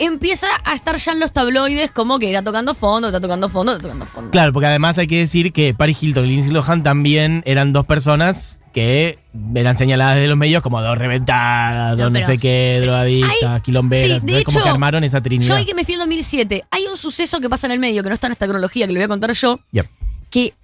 empieza 0.00 0.46
a 0.64 0.74
estar 0.74 0.96
ya 0.96 1.12
en 1.12 1.20
los 1.20 1.32
tabloides 1.32 1.90
como 1.92 2.18
que 2.18 2.26
está 2.28 2.42
tocando 2.42 2.74
fondo, 2.74 3.08
está 3.08 3.20
tocando 3.20 3.48
fondo, 3.48 3.72
está 3.72 3.82
tocando 3.82 4.06
fondo. 4.06 4.30
Claro, 4.30 4.52
porque 4.52 4.66
además 4.66 4.98
hay 4.98 5.06
que 5.06 5.18
decir 5.18 5.52
que 5.52 5.74
Paris 5.74 6.02
Hilton 6.02 6.24
y 6.26 6.28
Lindsay 6.28 6.50
Lohan 6.52 6.82
también 6.82 7.42
eran 7.46 7.72
dos 7.72 7.86
personas 7.86 8.60
que 8.74 9.18
eran 9.54 9.76
señaladas 9.78 10.16
de 10.16 10.26
los 10.28 10.36
medios 10.36 10.62
como 10.62 10.80
dos 10.82 10.96
reventadas, 10.98 11.96
No, 11.96 12.04
dos 12.04 12.12
no 12.12 12.20
sé 12.20 12.38
qué, 12.38 12.78
drogadictas, 12.80 13.42
Hay- 13.42 13.60
quilomberas. 13.62 14.20
sí, 14.20 14.26
de 14.26 14.38
Entonces, 14.38 14.44
como 14.44 14.62
que 14.62 14.68
armaron 14.68 15.04
esa 15.04 15.18
Yo 15.18 15.22
trinidad. 15.22 15.56
ahí 15.56 15.64
que 15.64 15.74
me 15.74 15.84
fui 15.84 15.94
en 15.94 16.00
2007. 16.00 16.64
Hay 16.70 16.86
un 16.86 16.96
suceso 16.96 17.40
que 17.40 17.48
pasa 17.48 17.66
en 17.66 17.72
el 17.72 17.78
medio, 17.78 18.02
que 18.02 18.08
no 18.08 18.14
está 18.14 18.26
en 18.26 18.32
esta 18.32 18.46
cronología, 18.46 18.86
que 18.86 18.92
le 18.92 18.98
voy 18.98 19.04
a 19.04 19.08
contar 19.08 19.32
yo, 19.32 19.58
Yep. 19.72 19.86
que, 20.30 20.54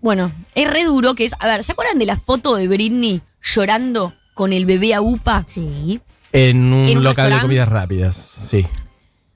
bueno, 0.00 0.32
es 0.54 0.70
re 0.70 0.84
duro, 0.84 1.14
que 1.14 1.24
es, 1.24 1.32
a 1.38 1.46
ver, 1.46 1.64
¿se 1.64 1.72
acuerdan 1.72 1.98
de 1.98 2.06
la 2.06 2.16
foto 2.16 2.54
de 2.56 2.68
Britney 2.68 3.22
llorando 3.42 4.14
con 4.34 4.52
el 4.52 4.64
bebé 4.66 4.94
a 4.94 5.00
UPA? 5.02 5.44
Sí. 5.46 6.00
En 6.32 6.72
un, 6.72 6.88
¿En 6.88 6.98
un 6.98 7.04
local 7.04 7.30
de 7.30 7.40
comidas 7.40 7.68
rápidas, 7.68 8.16
sí. 8.48 8.66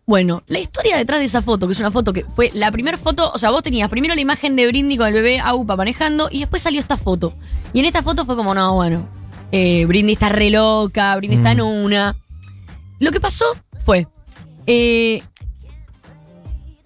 Bueno, 0.07 0.43
la 0.47 0.61
historia 0.61 0.97
detrás 0.97 1.19
de 1.19 1.27
esa 1.27 1.43
foto, 1.43 1.67
que 1.67 1.73
es 1.73 1.81
una 1.81 1.91
foto 1.91 2.13
que 2.13 2.25
fue 2.25 2.51
la 2.55 2.71
primera 2.71 2.97
foto, 2.97 3.31
o 3.33 3.39
sea, 3.39 3.51
vos 3.51 3.63
tenías 3.63 3.91
primero 3.91 4.15
la 4.15 4.21
imagen 4.21 4.55
de 4.55 4.67
Britney 4.69 4.97
con 4.97 5.09
el 5.09 5.13
bebé 5.13 5.41
a 5.41 5.53
UPA 5.55 5.75
manejando 5.77 6.29
y 6.31 6.39
después 6.41 6.63
salió 6.63 6.81
esta 6.81 6.97
foto. 6.97 7.35
Y 7.73 7.81
en 7.81 7.87
esta 7.87 8.03
foto 8.03 8.25
fue 8.25 8.37
como, 8.37 8.55
no, 8.55 8.75
bueno, 8.77 9.09
eh, 9.51 9.85
Britney 9.87 10.13
está 10.15 10.29
re 10.29 10.51
loca, 10.51 11.17
Britney 11.17 11.39
está 11.39 11.53
en 11.53 11.61
una. 11.61 12.15
Lo 13.01 13.11
que 13.11 13.21
pasó 13.21 13.45
fue, 13.85 14.07
eh, 14.67 15.21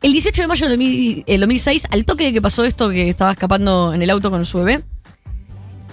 el 0.02 0.12
18 0.12 0.40
de 0.42 0.48
mayo 0.48 0.66
del 0.66 0.78
2000 0.78 1.24
el 1.26 1.40
2006, 1.40 1.88
al 1.90 2.04
toque 2.06 2.24
de 2.24 2.32
que 2.32 2.40
pasó 2.42 2.64
esto, 2.64 2.88
que 2.88 3.10
estaba 3.10 3.32
escapando 3.32 3.92
en 3.92 4.02
el 4.02 4.08
auto 4.08 4.30
con 4.30 4.44
su 4.46 4.58
bebé, 4.58 4.82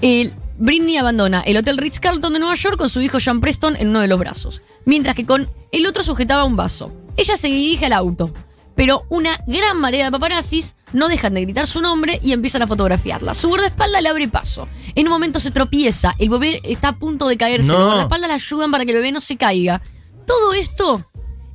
el- 0.01 0.33
Britney 0.59 0.97
abandona 0.97 1.41
el 1.41 1.57
Hotel 1.57 1.77
Ritz 1.77 1.99
Carlton 1.99 2.33
de 2.33 2.39
Nueva 2.39 2.55
York 2.55 2.77
con 2.77 2.89
su 2.89 3.01
hijo 3.01 3.19
Sean 3.19 3.41
Preston 3.41 3.75
en 3.75 3.89
uno 3.89 3.99
de 3.99 4.07
los 4.07 4.17
brazos, 4.19 4.61
mientras 4.85 5.15
que 5.15 5.25
con 5.25 5.49
el 5.71 5.85
otro 5.85 6.03
sujetaba 6.03 6.43
un 6.45 6.55
vaso. 6.55 6.91
Ella 7.15 7.37
se 7.37 7.47
dirige 7.47 7.85
al 7.85 7.93
auto, 7.93 8.33
pero 8.75 9.05
una 9.09 9.39
gran 9.47 9.79
marea 9.79 10.05
de 10.05 10.11
paparazzis 10.11 10.75
no 10.93 11.09
dejan 11.09 11.33
de 11.35 11.41
gritar 11.41 11.67
su 11.67 11.81
nombre 11.81 12.19
y 12.23 12.31
empiezan 12.33 12.61
a 12.63 12.67
fotografiarla. 12.67 13.33
Su 13.33 13.49
guardaespaldas 13.49 14.01
le 14.01 14.09
abre 14.09 14.27
paso. 14.29 14.67
En 14.95 15.07
un 15.07 15.13
momento 15.13 15.39
se 15.39 15.51
tropieza, 15.51 16.15
el 16.17 16.29
bebé 16.29 16.59
está 16.63 16.89
a 16.89 16.95
punto 16.97 17.27
de 17.27 17.37
caerse, 17.37 17.67
No. 17.67 17.73
los 17.73 17.83
guardaespaldas 17.85 18.29
la 18.29 18.35
ayudan 18.35 18.71
para 18.71 18.85
que 18.85 18.91
el 18.91 18.97
bebé 18.97 19.11
no 19.11 19.21
se 19.21 19.37
caiga. 19.37 19.81
Todo 20.25 20.53
esto 20.53 21.05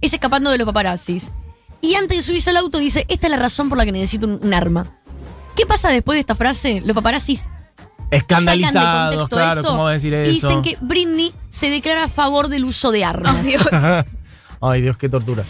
es 0.01 0.12
escapando 0.12 0.51
de 0.51 0.59
los 0.59 0.67
paparazzis. 0.67 1.33
Y 1.81 1.97
antes 1.97 2.17
de 2.19 2.23
subirse 2.23 2.51
al 2.51 2.57
auto 2.59 2.79
dice, 2.79 3.05
esta 3.09 3.27
es 3.27 3.31
la 3.33 3.37
razón 3.38 3.69
por 3.69 3.79
la 3.79 3.85
que 3.85 3.91
necesito 3.93 4.27
un, 4.27 4.38
un 4.41 4.55
arma. 4.55 4.99
¿Qué 5.57 5.67
pasa 5.67 5.91
después 5.91 6.17
de 6.17 6.21
esta 6.21 6.35
frase? 6.37 6.81
Los 6.85 6.95
paparazzis 6.95 7.45
sacan 8.20 8.44
de 8.44 8.53
Escandalizados, 8.53 9.14
contexto 9.14 9.37
claro, 9.37 9.61
esto 9.61 9.72
¿cómo 9.72 9.88
decir 9.88 10.12
y 10.12 10.16
eso? 10.16 10.48
dicen 10.48 10.62
que 10.62 10.77
Britney 10.81 11.33
se 11.48 11.70
declara 11.70 12.05
a 12.05 12.09
favor 12.09 12.48
del 12.48 12.64
uso 12.64 12.90
de 12.90 13.05
armas. 13.05 13.37
Oh, 13.38 13.42
Dios. 13.42 13.62
Ay, 14.61 14.83
Dios, 14.83 14.96
qué 14.96 15.09
tortura. 15.09 15.44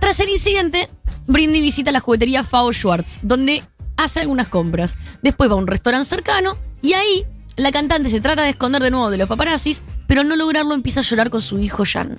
Tras 0.00 0.20
el 0.20 0.28
incidente, 0.28 0.88
Britney 1.26 1.60
visita 1.60 1.90
la 1.90 2.00
juguetería 2.00 2.44
Fao 2.44 2.72
Schwartz, 2.72 3.18
donde 3.22 3.62
hace 3.96 4.20
algunas 4.20 4.48
compras. 4.48 4.96
Después 5.22 5.50
va 5.50 5.54
a 5.54 5.58
un 5.58 5.66
restaurante 5.66 6.08
cercano 6.08 6.56
y 6.82 6.92
ahí 6.92 7.26
la 7.56 7.72
cantante 7.72 8.08
se 8.08 8.20
trata 8.20 8.42
de 8.42 8.50
esconder 8.50 8.82
de 8.82 8.90
nuevo 8.90 9.10
de 9.10 9.18
los 9.18 9.28
paparazzis, 9.28 9.82
pero 10.06 10.20
al 10.20 10.28
no 10.28 10.36
lograrlo 10.36 10.74
empieza 10.74 11.00
a 11.00 11.02
llorar 11.02 11.30
con 11.30 11.42
su 11.42 11.58
hijo 11.58 11.82
Jan. 11.84 12.16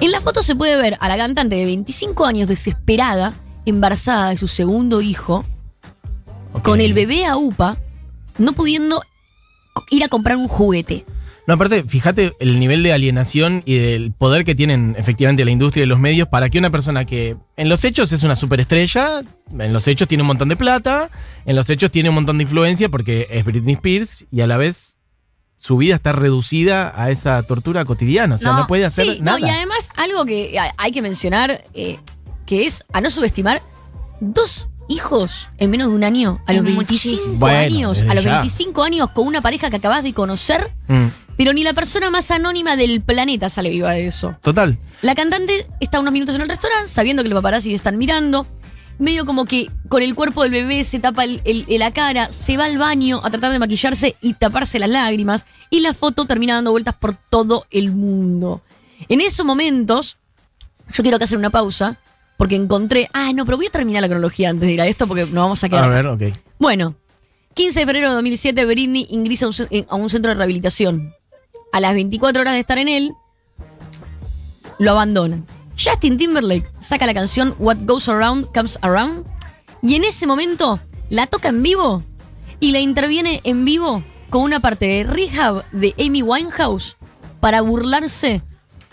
En 0.00 0.10
la 0.10 0.20
foto 0.20 0.42
se 0.42 0.56
puede 0.56 0.76
ver 0.76 0.96
a 1.00 1.08
la 1.08 1.16
cantante 1.16 1.56
de 1.56 1.66
25 1.66 2.24
años 2.24 2.48
desesperada, 2.48 3.34
embarazada 3.66 4.30
de 4.30 4.36
su 4.36 4.48
segundo 4.48 5.02
hijo, 5.02 5.44
con 6.62 6.80
el 6.80 6.94
bebé 6.94 7.26
a 7.26 7.36
UPA, 7.36 7.78
no 8.38 8.54
pudiendo 8.54 9.02
ir 9.90 10.04
a 10.04 10.08
comprar 10.08 10.36
un 10.36 10.48
juguete. 10.48 11.04
No, 11.46 11.54
aparte, 11.54 11.82
fíjate 11.82 12.34
el 12.38 12.60
nivel 12.60 12.84
de 12.84 12.92
alienación 12.92 13.62
y 13.66 13.76
del 13.76 14.12
poder 14.12 14.44
que 14.44 14.54
tienen 14.54 14.94
efectivamente 14.96 15.44
la 15.44 15.50
industria 15.50 15.82
y 15.82 15.86
los 15.86 15.98
medios 15.98 16.28
para 16.28 16.48
que 16.50 16.58
una 16.58 16.70
persona 16.70 17.04
que 17.04 17.36
en 17.56 17.68
los 17.68 17.82
hechos 17.84 18.12
es 18.12 18.22
una 18.22 18.36
superestrella, 18.36 19.24
en 19.58 19.72
los 19.72 19.88
hechos 19.88 20.06
tiene 20.06 20.22
un 20.22 20.28
montón 20.28 20.48
de 20.48 20.56
plata, 20.56 21.10
en 21.44 21.56
los 21.56 21.68
hechos 21.68 21.90
tiene 21.90 22.10
un 22.10 22.14
montón 22.14 22.38
de 22.38 22.44
influencia 22.44 22.88
porque 22.90 23.26
es 23.28 23.44
Britney 23.44 23.74
Spears 23.74 24.24
y 24.30 24.40
a 24.40 24.46
la 24.46 24.56
vez 24.56 24.98
su 25.58 25.76
vida 25.76 25.96
está 25.96 26.12
reducida 26.12 26.92
a 27.00 27.10
esa 27.10 27.42
tortura 27.42 27.84
cotidiana. 27.84 28.36
O 28.36 28.38
sea, 28.38 28.52
no, 28.52 28.58
No, 28.60 28.66
puede 28.68 28.84
hacer 28.84 29.04
Sí, 29.06 29.18
no, 29.18 29.24
nada. 29.36 29.40
y 29.40 29.48
además 29.48 29.88
algo 29.96 30.24
que 30.24 30.56
hay- 30.58 30.70
hay 30.76 30.92
que 30.92 31.02
mencionar, 31.02 31.64
eh, 31.74 31.98
que 32.46 32.66
es 32.66 32.84
a 32.92 33.00
no 33.00 33.10
subestimar, 33.10 33.62
dos 34.20 34.68
hijos 34.88 35.48
en 35.58 35.70
menos 35.70 35.88
de 35.88 35.94
un 35.94 36.04
año, 36.04 36.40
a 36.46 36.52
los 36.52 36.60
Es 36.66 36.76
25 36.76 36.80
muchísimo. 37.16 37.38
Bueno, 37.38 37.58
años, 37.58 37.98
a 38.08 38.14
los 38.14 38.24
ya. 38.24 38.32
25 38.32 38.82
años 38.82 39.08
con 39.10 39.26
una 39.26 39.40
pareja 39.40 39.70
que 39.70 39.76
acabas 39.76 40.02
de 40.02 40.12
conocer, 40.12 40.72
Mm, 40.88 41.06
pero 41.36 41.52
ni 41.52 41.64
la 41.64 41.72
persona 41.72 42.10
más 42.10 42.30
anónima 42.30 42.76
del 42.76 43.00
planeta 43.02 43.48
sale 43.48 43.70
viva 43.70 43.92
de 43.92 44.06
eso. 44.06 44.36
total. 44.42 44.78
La 45.00 45.14
cantante 45.14 45.66
está 45.80 45.98
unos 46.00 46.12
minutos 46.12 46.34
en 46.34 46.42
el 46.42 46.48
restaurante, 46.48 46.88
sabiendo 46.88 47.22
que 47.22 47.28
los 47.28 47.36
paparazzi 47.38 47.72
están 47.74 47.96
mirando. 47.98 48.46
Medio 48.98 49.24
como 49.26 49.46
que 49.46 49.70
con 49.88 50.02
el 50.02 50.14
cuerpo 50.14 50.42
del 50.42 50.52
bebé 50.52 50.84
se 50.84 51.00
tapa 51.00 51.24
el- 51.24 51.40
el- 51.44 51.64
la 51.78 51.92
cara, 51.92 52.30
se 52.30 52.56
va 52.56 52.66
al 52.66 52.78
baño 52.78 53.20
a 53.24 53.30
tratar 53.30 53.50
de 53.50 53.58
maquillarse 53.58 54.16
y 54.20 54.34
taparse 54.34 54.78
las 54.78 54.90
lágrimas. 54.90 55.46
Y 55.70 55.80
la 55.80 55.94
foto 55.94 56.26
termina 56.26 56.54
dando 56.54 56.70
vueltas 56.72 56.94
por 56.94 57.14
todo 57.16 57.66
el 57.70 57.94
mundo. 57.96 58.60
En 59.08 59.20
esos 59.22 59.44
momentos, 59.46 60.18
yo 60.92 61.02
quiero 61.02 61.18
que 61.18 61.24
hacer 61.24 61.38
una 61.38 61.50
pausa, 61.50 61.98
porque 62.42 62.56
encontré. 62.56 63.08
Ah, 63.12 63.30
no, 63.32 63.44
pero 63.44 63.56
voy 63.56 63.66
a 63.66 63.70
terminar 63.70 64.02
la 64.02 64.08
cronología 64.08 64.48
antes 64.50 64.66
de 64.66 64.72
ir 64.72 64.80
a 64.80 64.86
esto, 64.88 65.06
porque 65.06 65.22
nos 65.26 65.32
vamos 65.34 65.62
a 65.62 65.68
quedar. 65.68 65.84
A 65.84 65.86
ver, 65.86 66.08
ok. 66.08 66.22
Bueno, 66.58 66.96
15 67.54 67.78
de 67.78 67.86
febrero 67.86 68.08
de 68.08 68.14
2007, 68.16 68.64
Britney 68.64 69.06
ingresa 69.10 69.44
a 69.44 69.48
un, 69.48 69.54
ce- 69.54 69.68
eh, 69.70 69.86
a 69.88 69.94
un 69.94 70.10
centro 70.10 70.28
de 70.30 70.34
rehabilitación. 70.34 71.14
A 71.72 71.78
las 71.78 71.94
24 71.94 72.40
horas 72.42 72.54
de 72.54 72.58
estar 72.58 72.78
en 72.78 72.88
él, 72.88 73.12
lo 74.80 74.90
abandonan. 74.90 75.46
Justin 75.78 76.18
Timberlake 76.18 76.66
saca 76.80 77.06
la 77.06 77.14
canción 77.14 77.54
What 77.60 77.76
Goes 77.82 78.08
Around 78.08 78.46
Comes 78.52 78.76
Around 78.82 79.24
y 79.80 79.94
en 79.94 80.02
ese 80.02 80.26
momento 80.26 80.80
la 81.10 81.28
toca 81.28 81.48
en 81.48 81.62
vivo 81.62 82.02
y 82.58 82.72
la 82.72 82.80
interviene 82.80 83.40
en 83.44 83.64
vivo 83.64 84.02
con 84.30 84.42
una 84.42 84.58
parte 84.58 84.86
de 84.86 85.04
Rehab 85.04 85.64
de 85.70 85.94
Amy 86.04 86.22
Winehouse 86.22 86.96
para 87.38 87.60
burlarse 87.60 88.42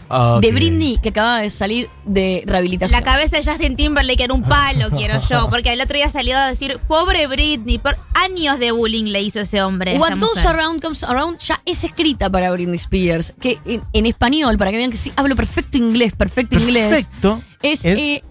Ok. 0.09 0.41
de 0.41 0.51
Britney 0.51 0.97
que 1.01 1.09
acababa 1.09 1.41
de 1.41 1.49
salir 1.49 1.89
de 2.05 2.43
rehabilitación. 2.45 2.99
La 2.99 3.05
cabeza 3.05 3.37
de 3.37 3.43
Justin 3.43 3.75
Timberlake 3.75 4.23
era 4.23 4.33
un 4.33 4.43
palo, 4.43 4.89
quiero 4.95 5.19
yo. 5.29 5.49
Porque 5.49 5.71
el 5.73 5.81
otro 5.81 5.95
día 5.97 6.09
salió 6.09 6.37
a 6.37 6.47
decir, 6.47 6.79
pobre 6.87 7.27
Britney, 7.27 7.77
por 7.77 7.97
años 8.15 8.59
de 8.59 8.71
bullying 8.71 9.05
le 9.11 9.21
hizo 9.21 9.39
ese 9.41 9.61
hombre. 9.61 9.97
What 9.97 10.13
esta 10.13 10.19
Goes 10.25 10.35
mujer. 10.37 10.47
Around 10.55 10.81
Comes 10.81 11.03
Around 11.03 11.37
ya 11.39 11.61
es 11.65 11.83
escrita 11.83 12.29
para 12.29 12.51
Britney 12.51 12.75
Spears. 12.75 13.33
Que 13.39 13.59
en, 13.65 13.83
en 13.93 14.05
español, 14.05 14.57
para 14.57 14.71
que 14.71 14.77
vean 14.77 14.91
que 14.91 14.97
sí, 14.97 15.11
hablo 15.15 15.35
perfecto 15.35 15.77
inglés, 15.77 16.13
perfecto, 16.15 16.55
inglés. 16.57 16.89
Perfecto. 16.89 17.41
Es, 17.61 17.85
eh, 17.85 18.23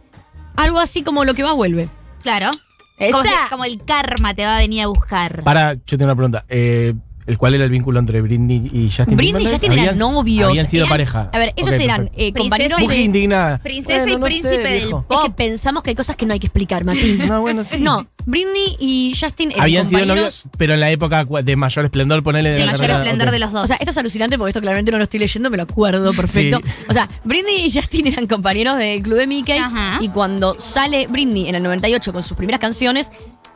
algo 0.57 0.79
así 0.81 1.03
como 1.03 1.25
lo 1.25 1.35
que 1.35 1.43
va 1.45 1.53
vuelve. 1.53 1.89
Claro. 2.23 2.51
Como, 2.99 3.23
si- 3.23 3.29
como 3.49 3.65
el 3.65 3.85
karma 3.85 4.35
te 4.35 4.45
va 4.45 4.57
a 4.57 4.61
venir 4.61 4.83
a 4.83 4.87
buscar. 4.89 5.45
Para, 5.45 5.75
yo 5.75 5.81
tengo 5.97 6.07
una 6.07 6.17
pregunta. 6.17 6.45
Eh, 6.49 6.95
¿el 7.29 7.39
¿Cuál 7.39 7.55
era 7.55 7.65
el 7.65 7.71
vínculo 7.71 8.01
entre 8.01 8.21
Britney 8.21 8.71
y 8.73 8.91
Justin 8.91 9.17
Britney 9.17 9.45
y? 9.45 9.47
Justin 9.47 9.73
eran 9.73 9.79
Habían- 9.89 9.99
novios. 9.99 10.49
Habían 10.51 10.67
sido 10.67 10.85
Eran- 10.85 10.91
pareja. 10.91 11.31
A 11.33 11.39
ver, 11.39 11.53
ellos 11.57 11.73
eran 11.75 12.07
eh, 12.15 12.33
Princesa 12.33 12.39
compañeros 12.39 12.89
de. 12.89 12.97
indignada. 13.03 13.59
Princesa 13.59 14.03
Bueno, 14.03 14.17
y 14.17 14.19
no 14.21 14.27
sé, 14.27 14.33
príncipe 14.49 14.71
del 14.73 14.91
pop. 14.91 15.05
Es 15.11 15.19
que 15.25 15.31
pensamos 15.31 15.83
que 15.83 15.91
hay 15.91 15.97
cosas 15.97 16.17
que 16.17 16.27
no 16.27 16.33
hay 16.33 16.41
que 16.41 16.47
explicar, 16.49 16.85
Mati. 16.85 17.13
No, 17.29 17.41
bueno, 17.43 17.63
sí. 17.63 17.77
No, 17.79 18.07
Britney 18.27 18.77
y 18.81 19.15
Justin 19.19 19.51
eran 19.53 19.63
Habían 19.63 19.87
sido 19.87 20.05
novios, 20.07 20.43
pero 20.57 20.75
en 20.75 20.81
la 20.81 20.91
época 20.91 21.25
de 21.25 21.57
mayor 21.57 21.85
esplendor, 21.85 22.23
ponele 22.23 22.51
de 22.51 22.57
Sí, 22.59 22.65
la 22.65 22.73
mayor 22.73 22.81
carrera. 22.87 23.03
esplendor 23.05 23.31
de 23.31 23.39
los 23.39 23.53
dos. 23.53 23.65
O 23.65 23.67
sea, 23.67 23.77
esto 23.77 23.91
es 23.91 23.97
alucinante 23.99 24.39
porque 24.39 24.51
esto 24.51 24.61
claramente 24.61 24.91
no 24.91 24.99
lo 24.99 25.05
estoy 25.05 25.21
leyendo, 25.21 25.51
me 25.51 25.57
lo 25.57 25.63
acuerdo 25.65 26.13
perfecto. 26.15 26.61
Sí. 26.65 26.71
O 26.89 26.93
sea, 26.93 27.09
Britney 27.25 27.67
y 27.67 27.71
Justin 27.73 28.07
eran 28.09 28.27
compañeros 28.27 28.79
del 28.79 29.03
club 29.03 29.19
de 29.19 29.27
Mickey 29.27 29.59
Ajá. 29.59 29.99
y 30.01 30.09
cuando 30.09 30.59
sale 30.59 31.07
Britney 31.09 31.49
en 31.49 31.55
el 31.55 31.63
98 31.63 32.13
con 32.13 32.23
sus 32.23 32.37
primeras 32.37 32.61
canciones, 32.61 33.11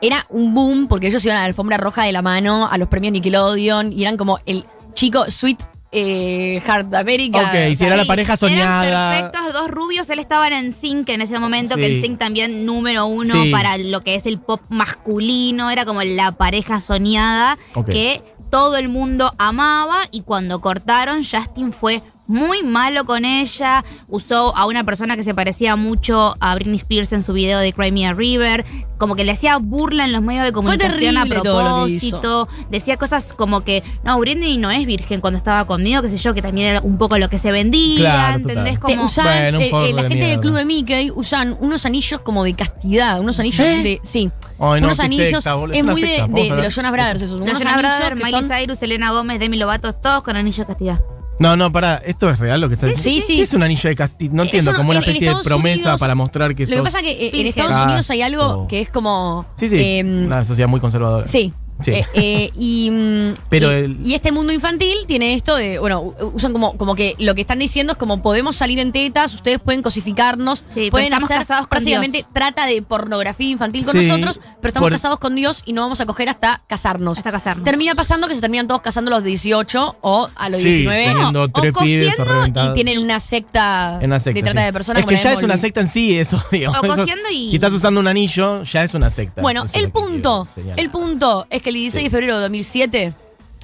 era 0.05 0.25
un 0.29 0.53
boom 0.53 0.87
porque 0.87 1.07
ellos 1.07 1.23
iban 1.23 1.37
a 1.37 1.41
la 1.41 1.45
alfombra 1.45 1.77
roja 1.77 2.03
de 2.03 2.11
la 2.11 2.21
mano 2.21 2.67
a 2.69 2.77
los 2.77 2.89
premios 2.89 3.13
Nickelodeon 3.13 3.93
y 3.93 4.01
eran 4.03 4.17
como 4.17 4.37
el 4.45 4.65
chico 4.93 5.25
Sweet 5.31 5.59
eh, 5.95 6.61
Heart 6.65 6.93
America. 6.95 7.39
Ok, 7.39 7.75
si 7.77 7.85
era 7.85 7.95
la 7.95 8.05
pareja 8.05 8.35
soñada. 8.35 8.87
Eran 8.87 9.31
perfectos, 9.31 9.53
dos 9.53 9.69
rubios. 9.69 10.09
Él 10.09 10.17
estaba 10.19 10.47
en 10.47 10.71
Sync 10.71 11.07
en 11.09 11.21
ese 11.21 11.37
momento, 11.39 11.75
que 11.75 11.85
Sí. 11.87 11.93
el 11.93 12.01
Sync 12.01 12.17
también 12.19 12.65
número 12.65 13.05
uno 13.05 13.43
Sí. 13.43 13.51
para 13.51 13.77
lo 13.77 14.01
que 14.01 14.15
es 14.15 14.25
el 14.25 14.39
pop 14.39 14.59
masculino. 14.69 15.69
Era 15.69 15.85
como 15.85 16.01
la 16.03 16.31
pareja 16.33 16.81
soñada 16.81 17.57
que 17.85 18.21
todo 18.49 18.75
el 18.77 18.89
mundo 18.89 19.33
amaba. 19.37 19.99
Y 20.11 20.21
cuando 20.21 20.61
cortaron, 20.61 21.23
Justin 21.23 21.71
fue 21.71 22.01
muy 22.27 22.63
malo 22.63 23.05
con 23.05 23.25
ella. 23.25 23.83
Usó 24.07 24.55
a 24.55 24.65
una 24.65 24.83
persona 24.83 25.15
que 25.15 25.23
se 25.23 25.33
parecía 25.35 25.75
mucho 25.75 26.35
a 26.39 26.55
Britney 26.55 26.77
Spears 26.77 27.11
en 27.13 27.21
su 27.23 27.33
video 27.33 27.59
de 27.59 27.73
Cry 27.73 27.91
Me 27.91 28.07
a 28.07 28.13
River. 28.13 28.65
Como 28.97 29.15
que 29.15 29.25
le 29.25 29.33
hacía 29.33 29.57
burla 29.57 30.05
en 30.05 30.13
los 30.13 30.21
medios 30.21 30.45
de 30.45 30.53
comunicación 30.53 31.17
a 31.17 31.23
terrible 31.23 31.35
todo 31.43 31.81
lo 31.81 31.85
que 31.87 31.91
hizo. 31.93 32.21
propósito. 32.21 32.47
Decía 32.69 32.95
cosas 32.95 33.33
como 33.33 33.61
que, 33.61 33.83
no, 34.05 34.17
Britney 34.19 34.57
no 34.57 34.71
es 34.71 34.85
virgen 34.85 35.19
cuando 35.19 35.37
estaba 35.39 35.65
conmigo, 35.65 36.01
qué 36.01 36.09
sé 36.09 36.17
yo, 36.17 36.33
que 36.33 36.41
también 36.41 36.67
era 36.67 36.81
un 36.81 36.97
poco 36.97 37.17
lo 37.17 37.27
que 37.29 37.37
se 37.37 37.51
vendía, 37.51 37.97
Claro, 37.97 38.35
¿entendés? 38.37 38.79
total. 38.79 38.79
Como, 38.79 39.09
Bueno, 39.13 39.59
eh, 39.59 39.69
eh, 39.89 39.93
la 39.93 40.03
de 40.03 40.07
gente 40.09 40.25
del 40.27 40.39
club 40.39 40.55
de 40.55 40.65
Mickey 40.65 41.11
usan 41.11 41.57
unos 41.59 41.85
anillos 41.85 42.21
como 42.21 42.45
de 42.45 42.53
castidad, 42.53 43.19
unos 43.19 43.37
anillos 43.39 43.59
¿Eh? 43.59 43.83
de. 43.83 43.99
Sí. 44.03 44.31
Ay, 44.59 44.79
no, 44.79 44.87
unos 44.87 44.99
anillos. 45.01 45.43
secta. 45.43 45.55
Es 45.73 45.83
muy 45.83 46.01
de, 46.01 46.07
secta, 46.07 46.27
de- 46.27 46.55
de 46.55 46.63
los 46.63 46.73
Jonas 46.75 46.91
Brothers, 46.93 47.21
esos. 47.23 47.39
los 47.39 47.41
unos 47.41 47.59
Jonas 47.59 47.73
anillos 47.73 47.91
Brothers, 47.99 48.15
Miley 48.23 48.31
son- 48.47 48.57
Cyrus, 48.57 48.79
Selena 48.79 49.11
Gómez, 49.11 49.39
Demi 49.39 49.57
Lovato, 49.57 49.93
todos 49.93 50.23
con 50.23 50.37
anillo 50.37 50.65
castidad. 50.65 51.01
No, 51.43 51.55
no, 51.57 51.71
para, 51.71 51.97
¿esto 51.97 52.29
es 52.29 52.39
real 52.39 52.61
lo 52.61 52.67
que 52.69 52.75
está 52.75 52.87
diciendo? 52.87 53.21
sí, 53.21 53.25
sí. 53.27 53.35
¿Qué 53.37 53.41
es 53.43 53.53
un 53.53 53.63
anillo 53.63 53.89
de 53.89 53.95
castigo? 53.95 54.33
No 54.35 54.43
entiendo, 54.43 54.73
como 54.73 54.91
una 54.91 54.99
en- 54.99 55.03
en 55.03 55.09
especie 55.09 55.27
de 55.27 55.31
Estados 55.31 55.45
promesa 55.47 55.79
Unidos- 55.81 55.99
para 55.99 56.15
mostrar 56.15 56.55
que 56.55 56.63
Lo 56.63 56.69
que 56.69 56.75
sos... 56.75 56.83
pasa 56.83 56.99
es 56.99 57.03
que 57.03 57.11
eh, 57.27 57.31
en. 57.41 57.47
Estados 57.47 57.83
Unidos 57.85 58.09
hay 58.09 58.21
algo 58.21 58.41
Casto. 58.43 58.67
que 58.69 58.81
es 58.81 58.89
como. 58.89 59.45
Sí, 59.55 59.69
sí, 59.69 59.77
em, 59.79 60.25
una 60.25 60.45
sociedad 60.45 60.69
muy 60.69 60.79
conservadora. 60.79 61.27
Sí. 61.27 61.53
Sí. 61.81 61.91
Eh, 61.91 62.05
eh, 62.13 62.51
y, 62.57 62.89
mm, 62.91 63.33
Pero 63.49 63.71
y, 63.71 63.75
el- 63.75 63.97
y 64.03 64.13
este 64.13 64.31
mundo 64.31 64.53
infantil 64.53 64.95
tiene 65.07 65.33
esto 65.33 65.55
de, 65.55 65.79
bueno, 65.79 66.13
usan 66.33 66.53
como, 66.53 66.77
como 66.77 66.95
que 66.95 67.15
lo 67.19 67.35
que 67.35 67.41
están 67.41 67.59
diciendo 67.59 67.93
es 67.93 67.99
como 67.99 68.21
podemos 68.21 68.55
salir 68.55 68.79
en 68.79 68.91
tetas, 68.91 69.33
ustedes 69.33 69.59
pueden 69.59 69.81
cosificarnos, 69.81 70.63
Sí, 70.69 70.89
pueden 70.91 71.07
estamos 71.07 71.29
hacer 71.29 71.37
casados 71.39 71.61
con 71.63 71.69
prácticamente 71.69 72.19
Dios. 72.19 72.27
trata 72.33 72.65
de 72.67 72.81
pornografía 72.81 73.49
infantil 73.49 73.85
con 73.85 73.97
Sí, 73.99 74.07
nosotros, 74.07 74.39
pero 74.61 74.69
estamos 74.69 74.85
por- 74.87 74.91
casados 74.93 75.19
con 75.19 75.35
Dios 75.35 75.61
y 75.65 75.73
no 75.73 75.81
vamos 75.81 75.99
a 75.99 76.05
coger 76.05 76.29
hasta 76.29 76.61
casarnos. 76.67 77.17
Hasta 77.17 77.31
casarnos. 77.31 77.65
Termina 77.65 77.95
pasando 77.95 78.27
que 78.27 78.35
se 78.35 78.41
terminan 78.41 78.67
todos 78.67 78.81
casando 78.81 79.09
a 79.11 79.15
los 79.15 79.23
18 79.23 79.97
o 80.01 80.29
a 80.35 80.49
los 80.49 80.61
Sí, 80.61 80.67
19 80.69 81.05
teniendo 81.05 81.41
o 81.43 81.47
tres 81.49 81.73
pibes 81.73 82.13
y 82.17 82.21
reventados. 82.21 82.71
y 82.71 82.73
tienen 82.75 82.99
una 82.99 83.19
secta, 83.19 83.97
En 83.99 84.05
una 84.05 84.19
secta, 84.19 84.37
de 84.39 84.43
trata 84.43 84.59
sí. 84.61 84.65
de 84.65 84.73
personas. 84.73 84.99
Es 85.01 85.05
que 85.07 85.15
ya 85.17 85.33
es 85.33 85.43
una 85.43 85.57
secta 85.57 85.81
en 85.81 85.87
sí, 85.87 86.17
eso, 86.17 86.41
digamos. 86.51 86.79
O 86.81 86.85
eso- 86.85 86.95
cogiendo 86.95 87.29
y- 87.31 87.49
Si 87.49 87.55
estás 87.55 87.73
usando 87.73 87.99
un 87.99 88.07
anillo, 88.07 88.63
ya 88.63 88.83
es 88.83 88.93
una 88.93 89.09
secta. 89.09 89.41
Bueno, 89.41 89.65
el 89.73 89.91
punto, 89.91 90.47
el 90.77 90.89
punto 90.91 91.45
es 91.49 91.61
que 91.61 91.72
el 91.75 91.81
16 91.81 92.03
de 92.05 92.09
febrero 92.09 92.35
de 92.37 92.41
2007, 92.43 93.13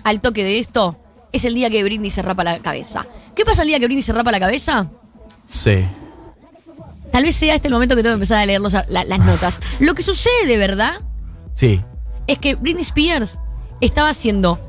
al 0.03 0.21
toque 0.21 0.43
de 0.43 0.59
esto, 0.59 0.97
es 1.31 1.45
el 1.45 1.53
día 1.53 1.69
que 1.69 1.83
Britney 1.83 2.09
se 2.09 2.21
rapa 2.21 2.43
la 2.43 2.57
cabeza. 2.59 3.05
¿Qué 3.35 3.45
pasa 3.45 3.61
el 3.61 3.67
día 3.67 3.79
que 3.79 3.85
Britney 3.85 4.01
se 4.03 4.13
rapa 4.13 4.31
la 4.31 4.39
cabeza? 4.39 4.87
Sí. 5.45 5.85
Tal 7.11 7.23
vez 7.23 7.35
sea 7.35 7.55
este 7.55 7.67
el 7.67 7.73
momento 7.73 7.95
que 7.95 8.03
tengo 8.03 8.13
que 8.13 8.21
empezar 8.21 8.37
a 8.39 8.45
leer 8.45 8.61
los- 8.61 8.73
la- 8.73 9.03
las 9.03 9.19
notas. 9.19 9.59
Lo 9.79 9.95
que 9.95 10.03
sucede 10.03 10.45
de 10.45 10.57
verdad 10.57 11.01
Sí. 11.53 11.81
es 12.27 12.37
que 12.37 12.55
Britney 12.55 12.81
Spears 12.83 13.39
estaba 13.81 14.13
siendo 14.13 14.59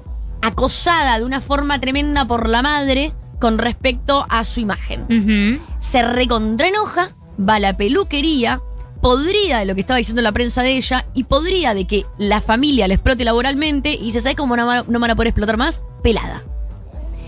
acosada 0.42 1.18
de 1.18 1.24
una 1.24 1.40
forma 1.40 1.78
tremenda 1.80 2.26
por 2.26 2.48
la 2.48 2.62
madre 2.62 3.12
con 3.40 3.58
respecto 3.58 4.26
a 4.28 4.44
su 4.44 4.60
imagen. 4.60 5.02
Ujú. 5.04 5.62
se 5.78 6.02
recontraenoja, 6.02 7.10
va 7.38 7.54
a 7.56 7.60
la 7.60 7.76
peluquería, 7.76 8.60
podrida 9.00 9.60
de 9.60 9.64
lo 9.64 9.74
que 9.74 9.80
estaba 9.80 9.98
diciendo 9.98 10.22
la 10.22 10.32
prensa 10.32 10.62
de 10.62 10.76
ella 10.76 11.06
y 11.14 11.24
podrida 11.24 11.74
de 11.74 11.86
que 11.86 12.04
la 12.18 12.40
familia 12.40 12.86
le 12.88 12.94
explote 12.94 13.24
laboralmente 13.24 13.92
y 13.94 14.04
dice, 14.06 14.20
¿sabes 14.20 14.36
cómo 14.36 14.56
no, 14.56 14.66
van 14.66 14.78
a- 14.80 14.84
no 14.88 15.00
van 15.00 15.10
a 15.10 15.14
poder 15.16 15.28
explotar 15.28 15.56
más? 15.56 15.80
Pelada. 16.02 16.44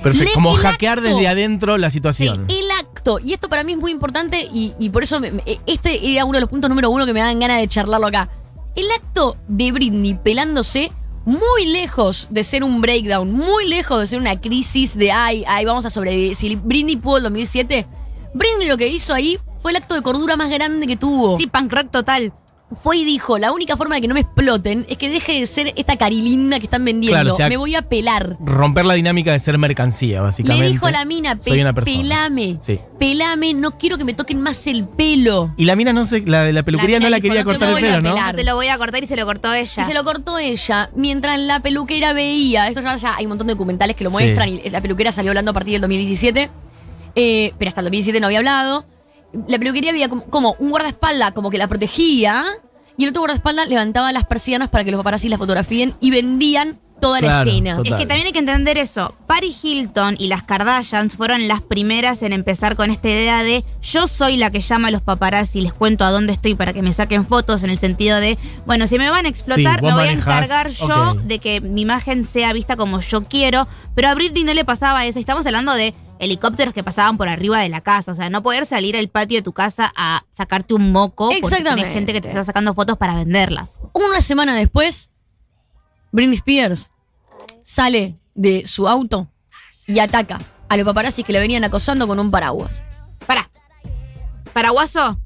Perfecto. 0.02 0.28
Le- 0.30 0.34
Como 0.34 0.52
hackear 0.54 0.98
acto. 0.98 1.10
desde 1.10 1.28
adentro 1.28 1.78
la 1.78 1.88
situación. 1.90 2.46
El 2.48 2.70
acto, 2.72 3.18
y 3.20 3.32
esto 3.32 3.48
para 3.48 3.62
mí 3.64 3.72
es 3.72 3.78
muy 3.78 3.92
importante 3.92 4.48
y, 4.52 4.74
y 4.78 4.90
por 4.90 5.04
eso 5.04 5.20
me- 5.20 5.30
me- 5.30 5.42
este 5.66 6.10
era 6.12 6.24
uno 6.24 6.34
de 6.34 6.40
los 6.40 6.50
puntos 6.50 6.68
número 6.68 6.90
uno 6.90 7.06
que 7.06 7.12
me 7.12 7.20
dan 7.20 7.38
ganas 7.38 7.60
de 7.60 7.68
charlarlo 7.68 8.08
acá. 8.08 8.28
El 8.74 8.86
acto 8.96 9.36
de 9.48 9.70
Britney 9.70 10.14
pelándose 10.14 10.90
muy 11.24 11.66
lejos 11.66 12.26
de 12.30 12.42
ser 12.42 12.64
un 12.64 12.80
breakdown, 12.80 13.30
muy 13.32 13.68
lejos 13.68 14.00
de 14.00 14.06
ser 14.08 14.18
una 14.18 14.40
crisis 14.40 14.96
de 14.98 15.12
ay, 15.12 15.44
ay, 15.46 15.64
vamos 15.64 15.84
a 15.86 15.90
sobrevivir. 15.90 16.34
Si 16.34 16.56
Britney 16.56 16.96
pudo 16.96 17.18
el 17.18 17.22
2007, 17.22 17.86
Britney 18.34 18.66
lo 18.66 18.76
que 18.76 18.88
hizo 18.88 19.14
ahí 19.14 19.38
fue 19.62 19.70
el 19.70 19.76
acto 19.78 19.94
de 19.94 20.02
cordura 20.02 20.36
más 20.36 20.50
grande 20.50 20.86
que 20.86 20.96
tuvo. 20.96 21.36
Sí, 21.38 21.46
punk 21.46 21.72
rock 21.72 21.90
total. 21.90 22.32
fue 22.74 22.96
y 22.96 23.04
dijo, 23.04 23.36
la 23.36 23.52
única 23.52 23.76
forma 23.76 23.96
de 23.96 24.00
que 24.00 24.08
no 24.08 24.14
me 24.14 24.20
exploten 24.20 24.86
es 24.88 24.96
que 24.96 25.10
deje 25.10 25.38
de 25.40 25.44
ser 25.46 25.74
esta 25.76 25.96
carilinda 25.96 26.58
que 26.58 26.64
están 26.64 26.82
vendiendo. 26.82 27.14
Claro, 27.20 27.34
o 27.34 27.36
sea, 27.36 27.50
me 27.50 27.58
voy 27.58 27.74
a 27.74 27.82
pelar. 27.82 28.38
Romper 28.40 28.86
la 28.86 28.94
dinámica 28.94 29.30
de 29.30 29.38
ser 29.40 29.58
mercancía, 29.58 30.22
básicamente. 30.22 30.64
Le 30.68 30.72
dijo 30.72 30.86
a 30.86 30.90
la 30.90 31.04
mina, 31.04 31.36
Soy 31.38 31.52
"Pe- 31.56 31.60
una 31.60 31.74
persona. 31.74 31.98
pelame, 31.98 32.56
Sí. 32.62 32.80
pelame, 32.98 33.52
no 33.52 33.72
quiero 33.76 33.98
que 33.98 34.06
me 34.06 34.14
toquen 34.14 34.40
más 34.40 34.66
el 34.66 34.88
pelo. 34.88 35.52
Y 35.58 35.66
la 35.66 35.76
mina 35.76 35.92
no 35.92 36.06
sé, 36.06 36.22
la 36.24 36.44
de 36.44 36.54
la 36.54 36.62
peluquería 36.62 36.96
mina 36.98 37.08
no 37.08 37.10
la 37.10 37.16
dijo, 37.16 37.24
quería 37.28 37.44
"No 37.44 37.50
te 37.52 37.58
cortar 37.58 37.68
el 37.68 37.74
voy 37.74 37.82
a 37.82 37.90
pelo, 37.96 38.02
¿no? 38.08 38.14
pelar". 38.14 38.32
No 38.32 38.36
te 38.38 38.44
lo 38.44 38.54
voy 38.54 38.68
a 38.68 38.78
cortar 38.78 39.02
y 39.02 39.06
se 39.06 39.16
lo 39.16 39.26
cortó 39.26 39.52
ella. 39.52 39.82
Y 39.82 39.84
se 39.84 39.92
lo 39.92 40.02
cortó 40.04 40.38
ella, 40.38 40.88
mientras 40.96 41.38
la 41.40 41.60
peluquera 41.60 42.14
veía, 42.14 42.68
esto 42.68 42.80
ya, 42.80 42.96
ya 42.96 43.16
hay 43.16 43.26
un 43.26 43.30
montón 43.32 43.48
de 43.48 43.52
documentales 43.52 43.96
que 43.96 44.04
lo 44.04 44.08
Sí. 44.08 44.14
muestran, 44.14 44.48
y 44.48 44.70
la 44.70 44.80
peluquera 44.80 45.12
salió 45.12 45.30
hablando 45.30 45.50
a 45.50 45.54
partir 45.54 45.72
del 45.72 45.82
2017, 45.82 46.48
eh, 47.16 47.52
pero 47.58 47.68
hasta 47.68 47.82
el 47.82 47.84
2017 47.84 48.18
no 48.18 48.28
había 48.28 48.38
hablado. 48.38 48.86
La 49.48 49.58
peluquería 49.58 49.92
veía 49.92 50.08
como, 50.08 50.24
como 50.24 50.56
un 50.58 50.70
guardaespaldas 50.70 51.32
como 51.32 51.50
que 51.50 51.58
la 51.58 51.68
protegía, 51.68 52.44
y 52.96 53.04
el 53.04 53.10
otro 53.10 53.20
guardaespaldas 53.22 53.68
levantaba 53.68 54.12
las 54.12 54.26
persianas 54.26 54.68
para 54.68 54.84
que 54.84 54.90
los 54.90 54.98
paparazzi 54.98 55.28
la 55.28 55.38
fotografíen 55.38 55.94
y 56.00 56.10
vendían 56.10 56.78
toda 57.00 57.20
la 57.20 57.26
Claro, 57.26 57.50
escena. 57.50 57.76
total. 57.78 57.92
Es 57.94 57.98
que 57.98 58.06
también 58.06 58.26
hay 58.28 58.32
que 58.32 58.38
entender 58.38 58.78
eso. 58.78 59.16
Paris 59.26 59.58
Hilton 59.64 60.14
y 60.20 60.28
las 60.28 60.44
Kardashians 60.44 61.16
fueron 61.16 61.48
las 61.48 61.60
primeras 61.60 62.22
en 62.22 62.32
empezar 62.32 62.76
con 62.76 62.90
esta 62.92 63.08
idea 63.08 63.42
de 63.42 63.64
yo 63.82 64.06
soy 64.06 64.36
la 64.36 64.52
que 64.52 64.60
llama 64.60 64.86
a 64.86 64.90
los 64.92 65.02
paparazzi 65.02 65.58
y 65.58 65.62
les 65.62 65.72
cuento 65.72 66.04
a 66.04 66.10
dónde 66.12 66.32
estoy 66.32 66.54
para 66.54 66.72
que 66.72 66.80
me 66.82 66.92
saquen 66.92 67.26
fotos 67.26 67.64
en 67.64 67.70
el 67.70 67.78
sentido 67.78 68.20
de, 68.20 68.38
bueno, 68.66 68.86
si 68.86 68.98
me 68.98 69.10
van 69.10 69.26
a 69.26 69.30
explotar, 69.30 69.80
Sí, 69.80 69.86
me 69.86 69.92
voy 69.94 70.06
a 70.08 70.12
encargar 70.12 70.68
yo 70.70 71.14
de 71.14 71.40
que 71.40 71.60
mi 71.60 71.80
imagen 71.82 72.24
sea 72.26 72.52
vista 72.52 72.76
como 72.76 73.00
yo 73.00 73.24
quiero. 73.24 73.66
Pero 73.96 74.08
a 74.08 74.14
Britney 74.14 74.44
no 74.44 74.54
le 74.54 74.64
pasaba 74.64 75.04
eso. 75.04 75.18
Estamos 75.18 75.44
hablando 75.44 75.72
de 75.74 75.94
helicópteros 76.18 76.72
que 76.74 76.82
pasaban 76.84 77.16
por 77.16 77.28
arriba 77.28 77.58
de 77.60 77.68
la 77.68 77.80
casa. 77.80 78.12
O 78.12 78.14
sea, 78.14 78.30
no 78.30 78.42
poder 78.42 78.64
salir 78.66 78.96
al 78.96 79.08
patio 79.08 79.38
de 79.38 79.42
tu 79.42 79.52
casa 79.52 79.92
a 79.96 80.24
sacarte 80.32 80.74
un 80.74 80.92
moco 80.92 81.26
porque 81.26 81.38
Exactamente. 81.38 81.80
tenés 81.82 81.94
gente 81.94 82.12
que 82.12 82.20
te 82.20 82.28
está 82.28 82.44
sacando 82.44 82.74
fotos 82.74 82.96
para 82.98 83.14
venderlas. 83.16 83.80
Una 83.92 84.20
semana 84.20 84.54
después, 84.54 85.10
Britney 86.12 86.36
Spears 86.36 86.92
sale 87.62 88.18
de 88.34 88.66
su 88.66 88.88
auto 88.88 89.28
y 89.86 89.98
ataca 89.98 90.38
a 90.68 90.76
los 90.76 90.86
paparazzis 90.86 91.24
que 91.24 91.32
le 91.32 91.40
venían 91.40 91.64
acosando 91.64 92.06
con 92.06 92.18
un 92.20 92.30
paraguas. 92.30 92.84
Pará. 93.26 93.50
Paraguaso. 94.52 95.18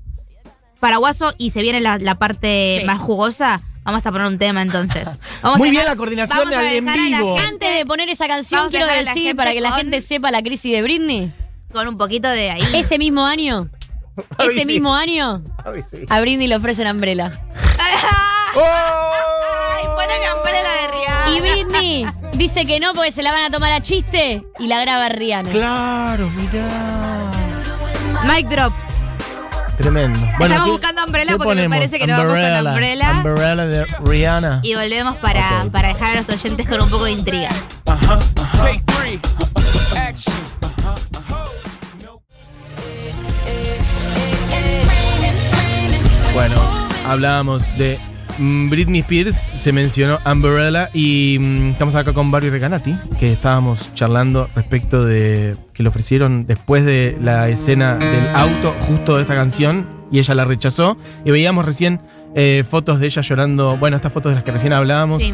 Paraguaso 0.80 1.32
y 1.38 1.50
se 1.50 1.62
viene 1.62 1.80
la, 1.80 1.98
la 1.98 2.16
parte 2.16 2.78
Sí. 2.80 2.86
más 2.86 3.00
jugosa. 3.00 3.62
Vamos 3.86 4.04
a 4.04 4.12
poner 4.12 4.26
un 4.26 4.38
tema 4.38 4.60
entonces. 4.62 5.08
Vamos 5.42 5.58
Muy 5.58 5.68
a 5.68 5.70
bien 5.70 5.84
la 5.86 5.96
coordinación 5.96 6.38
vamos 6.40 6.54
a 6.56 6.72
en 6.74 6.84
dejar 6.84 6.98
a 6.98 7.02
la 7.02 7.16
vivo. 7.18 7.36
gente 7.38 7.48
Antes 7.66 7.78
de 7.78 7.86
poner 7.86 8.08
esa 8.10 8.26
canción, 8.26 8.58
Vamos 8.58 8.72
quiero 8.72 8.86
decir 8.86 9.34
para 9.36 9.52
que 9.52 9.60
la 9.60 9.72
gente 9.72 10.00
sepa 10.00 10.30
la 10.30 10.42
crisis 10.42 10.72
de 10.72 10.82
Britney. 10.82 11.32
Con 11.72 11.86
un 11.88 11.96
poquito 11.96 12.28
de 12.28 12.50
ahí. 12.50 12.62
Ese 12.74 12.98
mismo 12.98 13.24
año, 13.24 13.68
Ay, 14.38 14.48
ese 14.48 14.60
sí. 14.60 14.66
mismo 14.66 14.94
año, 14.94 15.42
Ay, 15.64 15.82
sí. 15.86 15.98
a 16.08 16.20
Britney 16.20 16.46
le 16.48 16.56
ofrecen 16.56 16.88
Umbrella. 16.88 17.40
Ay, 18.58 19.86
poneme 19.94 20.32
Umbrella 20.36 20.70
de 20.72 20.88
Rihanna. 20.88 21.30
Y 21.30 21.40
Britney 21.40 22.06
dice 22.36 22.64
que 22.66 22.80
no 22.80 22.92
porque 22.94 23.12
se 23.12 23.22
la 23.22 23.32
van 23.32 23.42
a 23.42 23.50
tomar 23.50 23.72
a 23.72 23.80
chiste 23.82 24.44
y 24.58 24.66
la 24.66 24.80
graba 24.80 25.08
Rihanna. 25.10 25.50
Claro, 25.50 26.28
mirá. 26.30 27.30
Mic 28.24 28.48
drop. 28.48 28.72
Tremendo. 29.76 30.18
Estamos 30.40 30.64
¿qué- 30.64 30.70
buscando 30.70 31.04
Umbrella 31.04 31.32
porque 31.36 31.48
me 31.48 31.54
ponemos? 31.68 31.76
parece 31.76 31.98
que 31.98 32.06
nos 32.06 32.16
vamos 32.18 32.32
con 32.32 32.66
Umbrella. 32.68 33.12
Umbrella 33.12 33.66
de 33.66 33.86
Rihanna. 34.04 34.60
Y 34.62 34.74
volvemos 34.74 35.16
para, 35.16 35.64
para 35.70 35.88
dejar 35.88 36.16
a 36.16 36.20
los 36.22 36.28
oyentes 36.30 36.66
con 36.68 36.80
un 36.80 36.88
poco 36.88 37.04
de 37.04 37.12
intriga. 37.12 37.50
Bueno, 46.34 46.56
hablábamos 47.06 47.76
de 47.78 47.98
Britney 48.38 49.00
Spears, 49.00 49.34
se 49.34 49.72
mencionó 49.72 50.18
Umbrella 50.24 50.90
y 50.92 51.38
mm, 51.40 51.70
estamos 51.70 51.94
acá 51.94 52.12
con 52.12 52.30
Barbie 52.30 52.50
Recanati, 52.50 52.96
que 53.18 53.32
estábamos 53.32 53.92
charlando 53.94 54.48
respecto 54.54 55.04
de 55.04 55.56
que 55.72 55.82
le 55.82 55.88
ofrecieron 55.88 56.46
después 56.46 56.84
de 56.84 57.16
la 57.20 57.48
escena 57.48 57.96
del 57.96 58.28
auto 58.34 58.74
justo 58.80 59.16
de 59.16 59.22
esta 59.22 59.34
canción 59.34 59.88
y 60.10 60.18
ella 60.18 60.34
la 60.34 60.44
rechazó 60.44 60.96
y 61.24 61.30
veíamos 61.30 61.64
recién 61.64 62.00
eh, 62.34 62.64
fotos 62.68 63.00
de 63.00 63.06
ella 63.06 63.22
llorando, 63.22 63.76
bueno, 63.78 63.96
estas 63.96 64.12
fotos 64.12 64.30
de 64.30 64.36
las 64.36 64.44
que 64.44 64.52
recién 64.52 64.72
hablábamos. 64.72 65.22
Sí. 65.22 65.32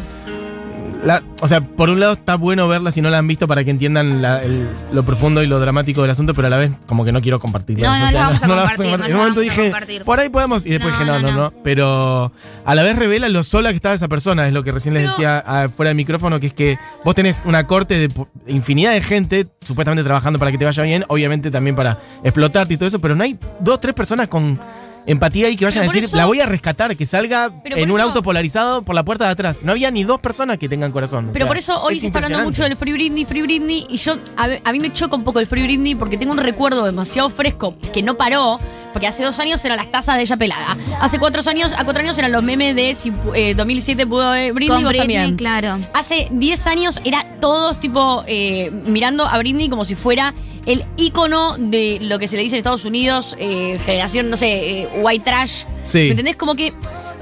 La- 1.05 1.21
o 1.41 1.47
sea, 1.47 1.59
por 1.61 1.89
un 1.89 1.99
lado 1.99 2.13
está 2.13 2.35
bueno 2.35 2.67
verla 2.69 2.91
si 2.91 3.01
no 3.01 3.09
la 3.09 3.17
han 3.17 3.27
visto 3.27 3.45
para 3.45 3.63
que 3.65 3.71
entiendan 3.71 4.21
la- 4.21 4.41
el- 4.41 4.69
lo 4.93 5.03
profundo 5.03 5.43
y 5.43 5.47
lo 5.47 5.59
dramático 5.59 6.01
del 6.01 6.11
asunto, 6.11 6.33
pero 6.33 6.47
a 6.47 6.49
la 6.49 6.57
vez 6.57 6.71
como 6.87 7.03
que 7.03 7.11
no 7.11 7.21
quiero 7.21 7.39
compartirla. 7.41 7.87
No, 7.87 7.99
no 7.99 8.05
O 8.05 8.09
sea, 8.09 8.21
la 8.47 8.55
vamos 8.55 8.71
a 8.71 8.75
compartir, 8.77 8.85
En 8.87 9.11
un 9.11 9.17
momento 9.17 9.17
vamos 9.17 9.37
a 9.37 9.41
dije, 9.41 9.61
compartir. 9.63 10.03
por 10.03 10.19
ahí 10.19 10.29
podemos, 10.29 10.65
y 10.65 10.69
después 10.69 10.93
dije, 10.97 11.05
no, 11.11 11.19
no, 11.19 11.31
no. 11.33 11.53
Pero 11.63 12.31
a 12.65 12.75
la 12.75 12.83
vez 12.83 12.97
revela 12.97 13.27
lo 13.27 13.43
sola 13.43 13.71
que 13.71 13.75
estaba 13.75 13.93
esa 13.95 14.07
persona, 14.07 14.47
es 14.47 14.53
lo 14.53 14.63
que 14.63 14.71
recién 14.71 14.93
les 14.93 15.09
decía 15.09 15.43
ah, 15.45 15.67
fuera 15.67 15.89
de 15.89 15.95
micrófono, 15.95 16.39
que 16.39 16.47
es 16.47 16.53
que 16.53 16.77
vos 17.03 17.13
tenés 17.15 17.39
una 17.43 17.67
corte 17.67 17.97
de 17.99 18.09
infinidad 18.47 18.93
de 18.93 19.01
gente 19.01 19.47
supuestamente 19.65 20.03
trabajando 20.05 20.39
para 20.39 20.51
que 20.51 20.57
te 20.57 20.65
vaya 20.65 20.83
bien, 20.83 21.03
obviamente 21.09 21.51
también 21.51 21.75
para 21.75 21.99
explotarte 22.23 22.75
y 22.75 22.77
todo 22.77 22.87
eso, 22.87 22.99
pero 22.99 23.13
no 23.15 23.23
hay 23.23 23.37
dos, 23.59 23.81
tres 23.81 23.93
personas 23.93 24.29
con 24.29 24.57
empatía 25.05 25.49
y 25.49 25.55
que 25.57 25.65
vayan 25.65 25.83
a 25.83 25.87
decir, 25.87 26.03
eso- 26.05 26.17
la 26.17 26.25
voy 26.25 26.39
a 26.39 26.45
rescatar, 26.45 26.95
que 26.95 27.05
salga 27.05 27.51
en 27.65 27.91
un 27.91 27.99
eso- 27.99 28.07
auto 28.09 28.23
polarizado 28.23 28.81
por 28.83 28.95
la 28.95 29.03
puerta 29.03 29.25
de 29.25 29.31
atrás. 29.31 29.59
No 29.63 29.71
había 29.73 29.91
ni 29.91 30.03
dos 30.03 30.19
personas 30.19 30.57
que 30.57 30.69
tengan 30.69 30.91
corazón. 30.91 31.29
o 31.29 31.33
Pero 31.33 31.45
sea, 31.45 31.47
por 31.47 31.57
eso 31.57 31.81
hoy 31.83 31.95
es 31.95 32.01
se 32.01 32.07
está 32.07 32.19
hablando 32.19 32.45
mucho 32.45 32.63
del 32.63 32.75
Free 32.75 32.93
Britney, 32.93 33.25
Free 33.25 33.41
Britney, 33.41 33.85
y 33.89 33.97
yo, 33.97 34.15
a, 34.37 34.71
mí 34.71 34.79
me 34.79 34.91
choca 34.93 35.15
un 35.15 35.23
poco 35.23 35.39
el 35.39 35.47
Free 35.47 35.63
Britney 35.63 35.95
porque 35.95 36.17
tengo 36.17 36.31
un 36.33 36.37
recuerdo 36.39 36.85
demasiado 36.85 37.29
fresco 37.29 37.75
que 37.93 38.01
no 38.01 38.15
paró, 38.15 38.59
porque 38.93 39.07
hace 39.07 39.23
dos 39.23 39.39
años 39.39 39.63
eran 39.65 39.77
las 39.77 39.89
tazas 39.91 40.17
de 40.17 40.21
ella 40.21 40.37
pelada. 40.37 40.77
Hace 41.01 41.17
cuatro 41.17 41.41
años, 41.49 41.71
a 41.75 41.83
cuatro 41.83 42.03
años 42.03 42.15
eran 42.17 42.31
los 42.31 42.43
memes 42.43 42.75
de 42.75 42.93
si 42.93 43.11
eh, 43.33 43.55
2007 43.55 44.05
pudo 44.05 44.33
eh, 44.35 44.51
Britney, 44.51 44.75
Con 44.75 44.83
vos 44.83 44.89
Britney, 44.93 45.15
también. 45.17 45.35
claro. 45.35 45.79
Hace 45.93 46.27
10 46.31 46.67
años 46.67 46.99
era 47.03 47.25
todos 47.41 47.79
tipo 47.79 48.23
eh, 48.27 48.69
mirando 48.85 49.25
a 49.25 49.37
Britney 49.39 49.67
como 49.67 49.83
si 49.83 49.95
fuera 49.95 50.33
el 50.65 50.85
ícono 50.97 51.55
de 51.57 51.97
lo 52.01 52.19
que 52.19 52.27
se 52.27 52.35
le 52.37 52.43
dice 52.43 52.55
en 52.55 52.59
Estados 52.59 52.85
Unidos, 52.85 53.35
eh, 53.39 53.79
generación, 53.85 54.29
no 54.29 54.37
sé, 54.37 54.81
eh, 54.83 54.89
white 55.01 55.23
trash. 55.25 55.65
Sí. 55.83 55.99
¿Me 55.99 56.09
entendés? 56.11 56.35
Como 56.35 56.55
que 56.55 56.73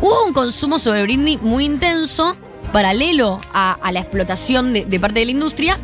hubo 0.01 0.25
un 0.25 0.33
consumo 0.33 0.77
sobre 0.79 1.03
Britney 1.03 1.37
muy 1.37 1.65
intenso, 1.65 2.35
paralelo 2.71 3.39
a, 3.53 3.73
a 3.73 3.91
la 3.91 3.99
explotación 4.01 4.73
de, 4.73 4.85
de 4.85 4.99
parte 4.99 5.19
de 5.19 5.25
la 5.25 5.31
industria, 5.31 5.79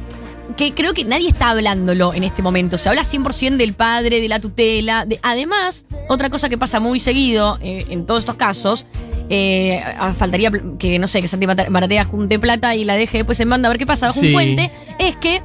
que 0.56 0.74
creo 0.74 0.94
que 0.94 1.04
nadie 1.04 1.28
está 1.28 1.50
hablándolo 1.50 2.14
en 2.14 2.24
este 2.24 2.42
momento. 2.42 2.78
Se 2.78 2.90
habla 2.90 3.04
100% 3.04 3.58
del 3.58 3.74
padre, 3.74 4.22
de 4.22 4.28
la 4.30 4.40
tutela. 4.40 5.06
de- 5.06 5.20
además, 5.22 5.86
otra 6.10 6.30
cosa 6.30 6.48
que 6.50 6.58
pasa 6.58 6.80
muy 6.80 7.00
seguido 7.00 7.58
eh, 7.62 7.86
en 7.90 8.06
todos 8.06 8.20
estos 8.22 8.36
casos, 8.36 8.86
eh, 9.30 9.84
faltaría 10.16 10.50
que, 10.80 11.00
no 11.00 11.08
sé, 11.08 11.22
que 11.22 11.28
Santi 11.28 11.46
Maratea 11.48 12.06
junte 12.06 12.40
plata 12.40 12.76
y 12.76 12.86
la 12.86 12.96
deje 12.96 13.18
después 13.18 13.38
en 13.42 13.50
banda 13.50 13.68
a 13.68 13.72
ver 13.72 13.78
qué 13.78 13.86
pasa 13.86 14.08
bajo 14.08 14.22
Sí. 14.22 14.28
un 14.28 14.34
puente, 14.34 14.72
es 15.00 15.18
que 15.18 15.42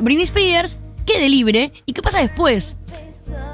Britney 0.00 0.24
Spears 0.24 0.78
quede 1.04 1.28
libre. 1.28 1.72
¿Y 1.86 1.92
qué 1.92 2.02
pasa 2.02 2.18
después? 2.18 2.76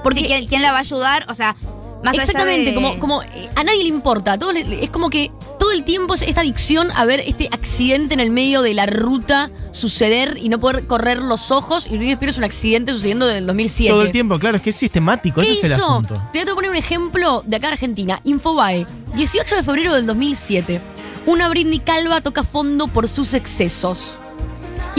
Porque 0.03 0.25
¿quién, 0.25 0.47
quién 0.47 0.63
la 0.63 0.73
va 0.73 0.79
a 0.79 0.81
ayudar? 0.81 1.27
O 1.31 1.35
sea, 1.35 1.55
más 2.03 2.15
allá 2.15 2.23
Exactamente, 2.23 2.71
de- 2.71 2.75
como, 2.75 2.99
como 2.99 3.23
eh, 3.23 3.51
a 3.55 3.63
nadie 3.65 3.83
le 3.83 3.89
importa. 3.91 4.33
a 4.33 4.39
todos 4.39 4.55
le- 4.55 4.83
es 4.85 4.91
como 4.91 5.11
que 5.11 5.31
todo 5.59 5.73
el 5.73 5.85
tiempo 5.85 6.15
es 6.15 6.23
esta 6.23 6.41
adicción 6.41 6.91
a 6.95 7.05
ver 7.05 7.21
este 7.21 7.49
accidente 7.53 8.15
en 8.15 8.21
el 8.21 8.31
medio 8.31 8.63
de 8.63 8.73
la 8.73 8.87
ruta 8.87 9.51
suceder 9.73 10.39
y 10.41 10.49
no 10.49 10.59
poder 10.59 10.87
correr 10.87 11.19
los 11.19 11.51
ojos. 11.51 11.87
Y 11.87 11.91
Britney 11.91 12.13
Spears 12.13 12.35
es 12.35 12.39
un 12.39 12.45
accidente 12.45 12.93
sucediendo 12.93 13.27
desde 13.27 13.39
el 13.41 13.47
2007. 13.47 13.91
Todo 13.93 14.03
el 14.03 14.11
tiempo, 14.13 14.39
claro, 14.39 14.57
es 14.57 14.63
que 14.63 14.71
es 14.71 14.77
sistemático, 14.77 15.41
¿Qué 15.43 15.53
ese 15.53 15.59
es 15.61 15.65
el 15.65 15.73
asunto. 15.75 16.15
Te 16.33 16.43
voy 16.43 16.51
a 16.51 16.55
poner 16.55 16.71
un 16.71 16.77
ejemplo 16.77 17.43
de 17.47 17.57
acá 17.57 17.67
en 17.69 17.73
Argentina. 17.75 18.21
Infobae, 18.25 18.87
18 19.17 19.57
de 19.57 19.63
febrero 19.63 19.95
del 19.95 20.07
2007. 20.07 20.81
Una 21.27 21.51
Britney 21.51 21.81
calva 21.81 22.23
toca 22.23 22.43
fondo 22.43 22.89
por 22.89 23.07
sus 23.07 23.35
excesos. 23.35 24.17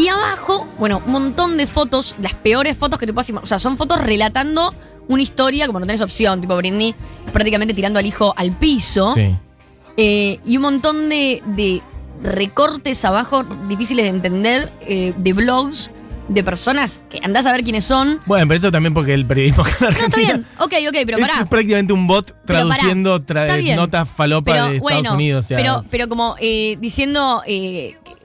Y 0.02 0.08
abajo, 0.08 0.68
bueno, 0.80 1.02
un 1.06 1.12
montón 1.12 1.58
de 1.58 1.68
fotos, 1.68 2.16
las 2.22 2.34
peores 2.34 2.76
fotos 2.78 2.98
que 3.00 3.06
te 3.06 3.14
puedas 3.14 3.30
imaginar. 3.30 3.44
O 3.44 3.48
sea, 3.48 3.60
son 3.60 3.78
fotos 3.78 4.02
relatando 4.02 4.74
una 5.08 5.22
historia, 5.22 5.68
como 5.68 5.80
no 5.80 5.86
tenés 5.86 6.02
opción, 6.02 6.42
tipo 6.42 6.56
Britney 6.58 6.96
prácticamente 7.34 7.74
tirando 7.74 8.00
al 8.00 8.06
hijo 8.06 8.34
al 8.36 8.52
piso. 8.58 9.14
Sí. 9.14 9.36
Eh, 9.98 10.40
y 10.46 10.56
un 10.58 10.64
montón 10.64 11.10
de, 11.10 11.44
de 11.46 11.82
recortes 12.24 13.04
abajo 13.06 13.44
difíciles 13.68 14.06
de 14.06 14.10
entender 14.10 14.72
eh, 14.82 15.14
de 15.18 15.34
blogs 15.34 15.92
de 16.30 16.44
personas 16.46 17.02
que 17.10 17.20
andás 17.24 17.46
a 17.46 17.52
ver 17.52 17.64
quiénes 17.64 17.84
son. 17.84 18.22
Bueno, 18.26 18.48
pero 18.48 18.58
eso 18.58 18.72
también 18.72 18.94
porque 18.94 19.14
el 19.14 19.26
periodismo 19.26 19.64
acá 19.64 19.72
en 19.80 19.84
No, 19.86 19.90
está 19.90 20.06
Argentina 20.06 20.34
bien. 20.34 20.46
Ok, 20.60 20.74
ok, 20.90 21.04
pero 21.06 21.18
es 21.18 21.28
pará. 21.28 21.46
prácticamente 21.46 21.92
un 21.94 22.08
bot 22.08 22.34
traduciendo 22.46 23.20
tra- 23.22 23.76
notas 23.76 24.10
falopa 24.10 24.52
Pero 24.54 24.66
de 24.68 24.76
Estados 24.78 24.82
bueno, 25.02 25.14
Unidos. 25.14 25.46
o 25.46 25.48
sea, 25.50 25.58
pero, 25.58 25.82
es- 25.82 25.88
pero 25.92 26.08
como 26.10 26.36
eh, 26.40 26.78
diciendo, 26.80 27.44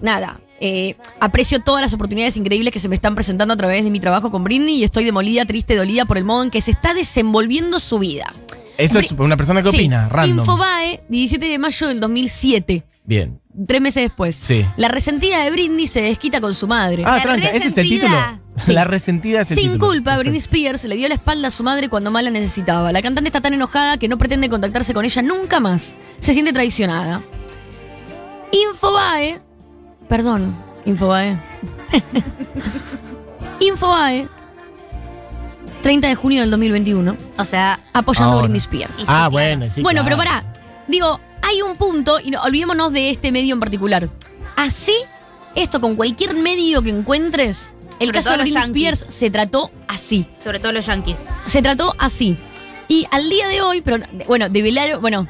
nada, 0.01 0.39
eh, 0.61 0.97
aprecio 1.21 1.61
todas 1.61 1.83
las 1.83 1.93
oportunidades 1.93 2.37
increíbles 2.37 2.73
que 2.73 2.79
se 2.81 2.89
me 2.89 2.95
están 2.95 3.15
presentando 3.15 3.55
a 3.55 3.57
través 3.57 3.85
de 3.85 3.91
mi 3.91 4.01
trabajo 4.01 4.31
con 4.31 4.45
Britney 4.45 4.77
y 4.77 4.85
estoy 4.85 5.05
demolida, 5.05 5.45
triste, 5.45 5.75
dolida 5.77 6.05
por 6.07 6.17
el 6.19 6.25
modo 6.25 6.43
en 6.45 6.51
que 6.51 6.61
se 6.61 6.71
está 6.71 6.95
desenvolviendo 6.95 7.79
su 7.81 7.99
vida. 7.99 8.33
eso 8.79 8.99
es 8.99 9.11
una 9.13 9.37
persona 9.37 9.63
que 9.63 9.71
Sí, 9.71 9.77
opina, 9.77 10.09
random. 10.09 10.39
Infobae, 10.41 11.03
17 11.09 11.47
de 11.47 11.59
mayo 11.59 11.89
del 11.89 12.01
2007. 12.01 12.85
Bien. 13.05 13.41
Tres 13.69 13.81
meses 13.81 14.03
después. 14.03 14.35
Sí. 14.37 14.67
La 14.77 14.89
resentida 14.89 15.43
de 15.45 15.51
Britney 15.51 15.87
se 15.87 16.03
desquita 16.03 16.41
con 16.41 16.53
su 16.55 16.67
madre. 16.67 17.05
Ah, 17.07 17.21
tranca, 17.23 17.49
ese 17.49 17.69
es 17.69 17.79
el 17.79 17.89
título. 17.89 18.17
Sí. 18.59 18.73
La 18.73 18.85
resentida 18.85 19.43
es 19.43 19.51
el 19.53 19.57
Sin 19.59 19.73
título. 19.73 19.87
culpa, 19.93 20.19
Britney. 20.19 20.39
Spears 20.39 20.85
le 20.85 20.97
dio 20.97 21.07
la 21.09 21.15
espalda 21.15 21.49
a 21.49 21.51
su 21.51 21.63
madre 21.63 21.89
cuando 21.89 22.11
más 22.11 22.25
la 22.25 22.31
necesitaba. 22.31 22.91
La 22.93 23.01
cantante 23.03 23.29
está 23.29 23.41
tan 23.41 23.55
enojada 23.55 23.97
que 23.99 24.09
no 24.09 24.19
pretende 24.19 24.49
contactarse 24.49 24.93
con 24.93 25.05
ella 25.05 25.23
nunca 25.23 25.61
más. 25.61 25.95
Se 26.19 26.33
siente 26.35 26.53
traicionada. 26.53 27.23
Infobae. 28.53 29.41
Perdón, 30.09 30.57
Infobae. 30.85 31.39
Infobae. 33.61 34.29
30 35.83 36.09
de 36.09 36.15
junio 36.15 36.41
del 36.41 36.51
2021. 36.51 37.17
O 37.39 37.45
sea, 37.45 37.81
Apoyando 37.93 38.31
a 38.31 38.33
Ahora. 38.35 38.43
Britney 38.49 38.59
Spears. 38.59 38.93
y 38.97 39.01
sí, 39.01 39.05
Ah, 39.09 39.29
claro. 39.31 39.31
bueno, 39.31 39.71
sí. 39.71 39.83
bueno, 39.83 40.03
pero 40.05 40.17
claro. 40.17 40.31
pará. 40.43 40.53
Digo, 40.89 41.21
hay 41.43 41.63
un 41.63 41.77
punto, 41.77 42.19
y 42.21 42.31
no, 42.31 42.41
olvidémonos 42.43 42.93
de 42.93 43.11
este 43.11 43.31
medio 43.33 43.55
en 43.55 43.61
particular. 43.61 44.09
Así, 44.57 44.95
esto 45.55 45.81
con 45.81 45.97
cualquier 45.97 46.35
medio 46.35 46.83
que 46.83 46.91
encuentres, 46.91 47.73
el 48.01 48.09
Sobre 48.09 48.13
caso 48.13 48.25
todo 48.25 48.33
de 48.33 48.39
los 48.39 48.45
Britney 48.45 48.63
yankees. 48.63 48.93
Spears 49.01 49.15
se 49.15 49.31
trató 49.31 49.71
así. 49.89 50.27
Sobre 50.43 50.59
todo 50.61 50.73
los 50.73 50.87
yankees. 50.87 51.29
Se 51.47 51.63
trató 51.63 51.95
así. 51.99 52.37
Y 52.89 53.07
al 53.11 53.29
día 53.29 53.49
de 53.49 53.61
hoy, 53.63 53.81
pero 53.81 53.99
bueno, 54.27 54.49
de 54.49 54.63
velar, 54.63 54.99
bueno, 55.01 55.27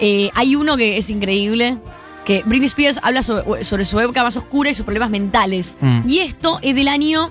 eh, 0.00 0.30
hay 0.34 0.54
uno 0.56 0.76
que 0.76 0.96
es 0.98 1.10
increíble, 1.10 1.78
que 2.24 2.42
Britney 2.44 2.66
Spears 2.68 2.98
habla 3.02 3.22
sobre, 3.22 3.64
sobre 3.64 3.84
su 3.84 3.98
época 4.00 4.22
más 4.22 4.36
oscura 4.36 4.70
y 4.70 4.74
sus 4.74 4.84
problemas 4.84 5.10
mentales. 5.10 5.76
Mm. 5.80 6.08
Y 6.08 6.18
esto 6.20 6.58
es 6.62 6.74
del 6.74 6.88
año 6.88 7.30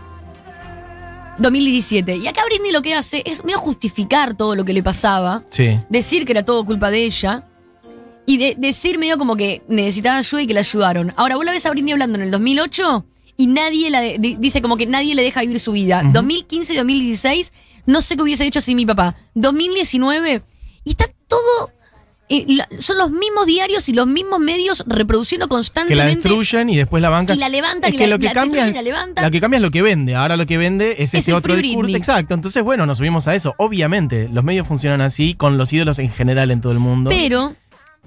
2017. 1.40 2.18
Y 2.18 2.28
acá 2.28 2.42
Britney 2.46 2.72
lo 2.72 2.82
que 2.82 2.94
hace 2.94 3.24
es 3.26 3.44
medio 3.44 3.58
justificar 3.60 4.36
todo 4.36 4.56
lo 4.56 4.66
que 4.66 4.74
le 4.74 4.84
pasaba, 4.84 5.44
Sí. 5.50 5.80
decir 5.90 6.26
que 6.26 6.34
era 6.34 6.44
todo 6.44 6.66
culpa 6.66 6.92
de 6.92 7.06
ella. 7.06 7.46
Y 8.26 8.38
de- 8.38 8.56
decir 8.58 9.00
medio 9.00 9.18
como 9.18 9.36
que 9.36 9.64
necesitaba 9.68 10.18
ayuda 10.18 10.42
y 10.44 10.48
que 10.48 10.54
la 10.54 10.60
ayudaron. 10.60 11.14
Ahora, 11.18 11.36
vos 11.38 11.44
la 11.46 11.52
ves 11.52 11.66
a 11.66 11.72
Britney 11.72 11.94
hablando 11.94 12.18
en 12.18 12.24
el 12.26 12.32
2008 12.32 13.06
y 13.36 13.48
nadie 13.48 13.90
la 13.90 14.00
de- 14.02 14.18
dice 14.40 14.62
como 14.62 14.78
que 14.78 14.86
nadie 14.86 15.16
le 15.16 15.24
deja 15.24 15.42
vivir 15.42 15.60
su 15.60 15.72
vida. 15.72 16.04
2015 16.14 16.74
y 16.74 16.78
2016, 16.78 17.52
no 17.88 18.02
sé 18.02 18.16
qué 18.16 18.22
hubiese 18.22 18.46
hecho 18.46 18.62
sin 18.62 18.76
mi 18.78 18.86
papá. 18.86 19.16
2019, 19.34 20.44
y 20.84 20.90
está 20.92 21.06
todo. 21.28 21.72
Eh, 22.32 22.58
son 22.80 22.98
los 22.98 23.12
mismos 23.12 23.46
diarios 23.46 23.88
y 23.90 23.94
los 23.94 24.08
mismos 24.08 24.40
medios 24.40 24.84
reproduciendo 24.88 25.48
Que 25.48 25.50
la 25.54 25.56
constantemente. 25.58 26.16
destruyen 26.16 26.70
y 26.70 26.78
después 26.78 27.02
la 27.02 27.10
bancan. 27.10 27.36
Y 27.36 27.40
la 27.40 27.50
levantan 27.50 27.90
Es 27.92 27.96
y 28.00 28.02
la- 28.02 28.08
lo 28.08 28.20
que 28.20 28.26
la 28.26 28.34
cambia 28.34 28.66
es, 28.68 28.72
y 28.72 28.74
la 28.74 28.82
levantan. 28.82 29.32
que 29.32 29.42
cambia 29.42 29.58
es 29.58 29.62
lo 29.64 29.72
que 29.72 29.82
vende. 29.82 30.16
Ahora 30.16 30.38
lo 30.38 30.46
que 30.46 30.58
vende 30.58 30.92
es, 30.94 31.14
Es 31.14 31.14
ese 31.16 31.32
el 31.32 31.38
otro 31.38 31.56
discurso. 31.56 31.96
Exacto. 31.96 32.34
Entonces, 32.34 32.64
bueno, 32.64 32.86
nos 32.86 32.98
subimos 33.00 33.28
a 33.28 33.36
eso. 33.36 33.54
Obviamente, 33.58 34.30
los 34.32 34.44
medios 34.44 34.68
funcionan 34.68 35.02
así 35.02 35.34
con 35.36 35.58
los 35.58 35.72
ídolos 35.74 36.00
en 36.00 36.10
general 36.10 36.52
en 36.52 36.62
todo 36.62 36.72
el 36.72 36.80
mundo. 36.80 37.10
Pero 37.10 37.56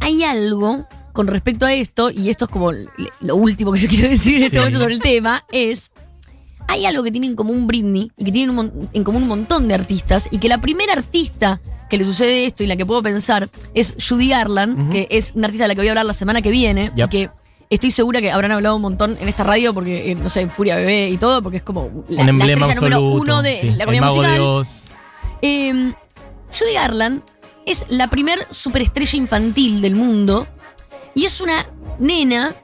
hay 0.01 0.25
algo 0.25 0.87
con 1.13 1.27
respecto 1.29 1.65
a 1.67 1.73
esto, 1.73 2.11
y 2.11 2.29
esto 2.31 2.47
es 2.47 2.51
como 2.51 2.73
lo 3.21 3.37
último 3.37 3.73
que 3.73 3.79
yo 3.81 3.89
quiero 3.89 4.09
decir 4.09 4.37
en 4.37 4.43
este 4.45 4.57
Sí. 4.57 4.59
momento 4.59 4.81
sobre 4.81 4.95
el 4.95 5.01
tema, 5.01 5.45
es. 5.53 5.91
Hay 6.69 6.87
algo 6.87 7.03
que 7.03 7.11
tienen 7.11 7.31
en 7.31 7.37
común 7.37 7.67
Britney 7.67 8.11
y 8.17 8.25
que 8.31 8.49
un 8.49 8.55
mon- 8.55 8.89
en 8.93 9.05
común 9.05 9.23
un 9.23 9.29
montón 9.29 9.69
de 9.69 9.75
artistas, 9.75 10.29
y 10.31 10.39
que 10.39 10.49
la 10.49 10.61
primera 10.61 10.93
artista 10.93 11.61
que 11.91 11.99
le 11.99 12.05
sucede 12.05 12.47
esto 12.47 12.65
y 12.65 12.67
la 12.67 12.77
que 12.77 12.87
puedo 12.87 13.03
pensar 13.03 13.51
es 13.75 13.95
Judy 14.09 14.29
Garland, 14.29 14.91
que 14.91 15.07
es 15.11 15.33
una 15.35 15.47
artista 15.47 15.65
de 15.65 15.69
la 15.69 15.75
que 15.75 15.81
voy 15.83 15.89
a 15.89 15.91
hablar 15.93 16.07
la 16.07 16.15
semana 16.15 16.43
que 16.43 16.51
viene, 16.51 16.91
y 16.97 17.07
que 17.09 17.31
estoy 17.71 17.91
segura 17.91 18.21
que 18.21 18.31
habrán 18.31 18.53
hablado 18.53 18.77
un 18.77 18.83
montón 18.83 19.17
en 19.21 19.29
esta 19.29 19.45
radio, 19.45 19.75
porque, 19.75 20.11
eh, 20.11 20.15
no 20.15 20.31
sé, 20.31 20.41
en 20.41 20.51
Furia 20.51 20.77
Bebé 20.77 21.11
y 21.11 21.19
todo, 21.19 21.43
porque 21.43 21.59
es 21.59 21.63
como 21.63 22.05
la, 22.09 22.21
un 22.23 22.27
la 22.27 22.31
emblema 22.31 22.75
número 22.75 23.01
uno 23.03 23.43
de 23.43 23.57
sí. 23.57 23.71
la 23.71 23.85
comedia 23.85 24.03
musical. 24.07 24.67
Eh, 25.43 25.93
Judy 26.59 26.73
Garland 26.73 27.23
es 27.67 27.85
la 27.89 28.09
primer 28.09 28.39
superestrella 28.51 29.17
infantil 29.19 29.81
del 29.83 29.95
mundo 29.95 30.47
y 31.15 31.25
es 31.27 31.41
una 31.41 31.67
nena 31.99 32.55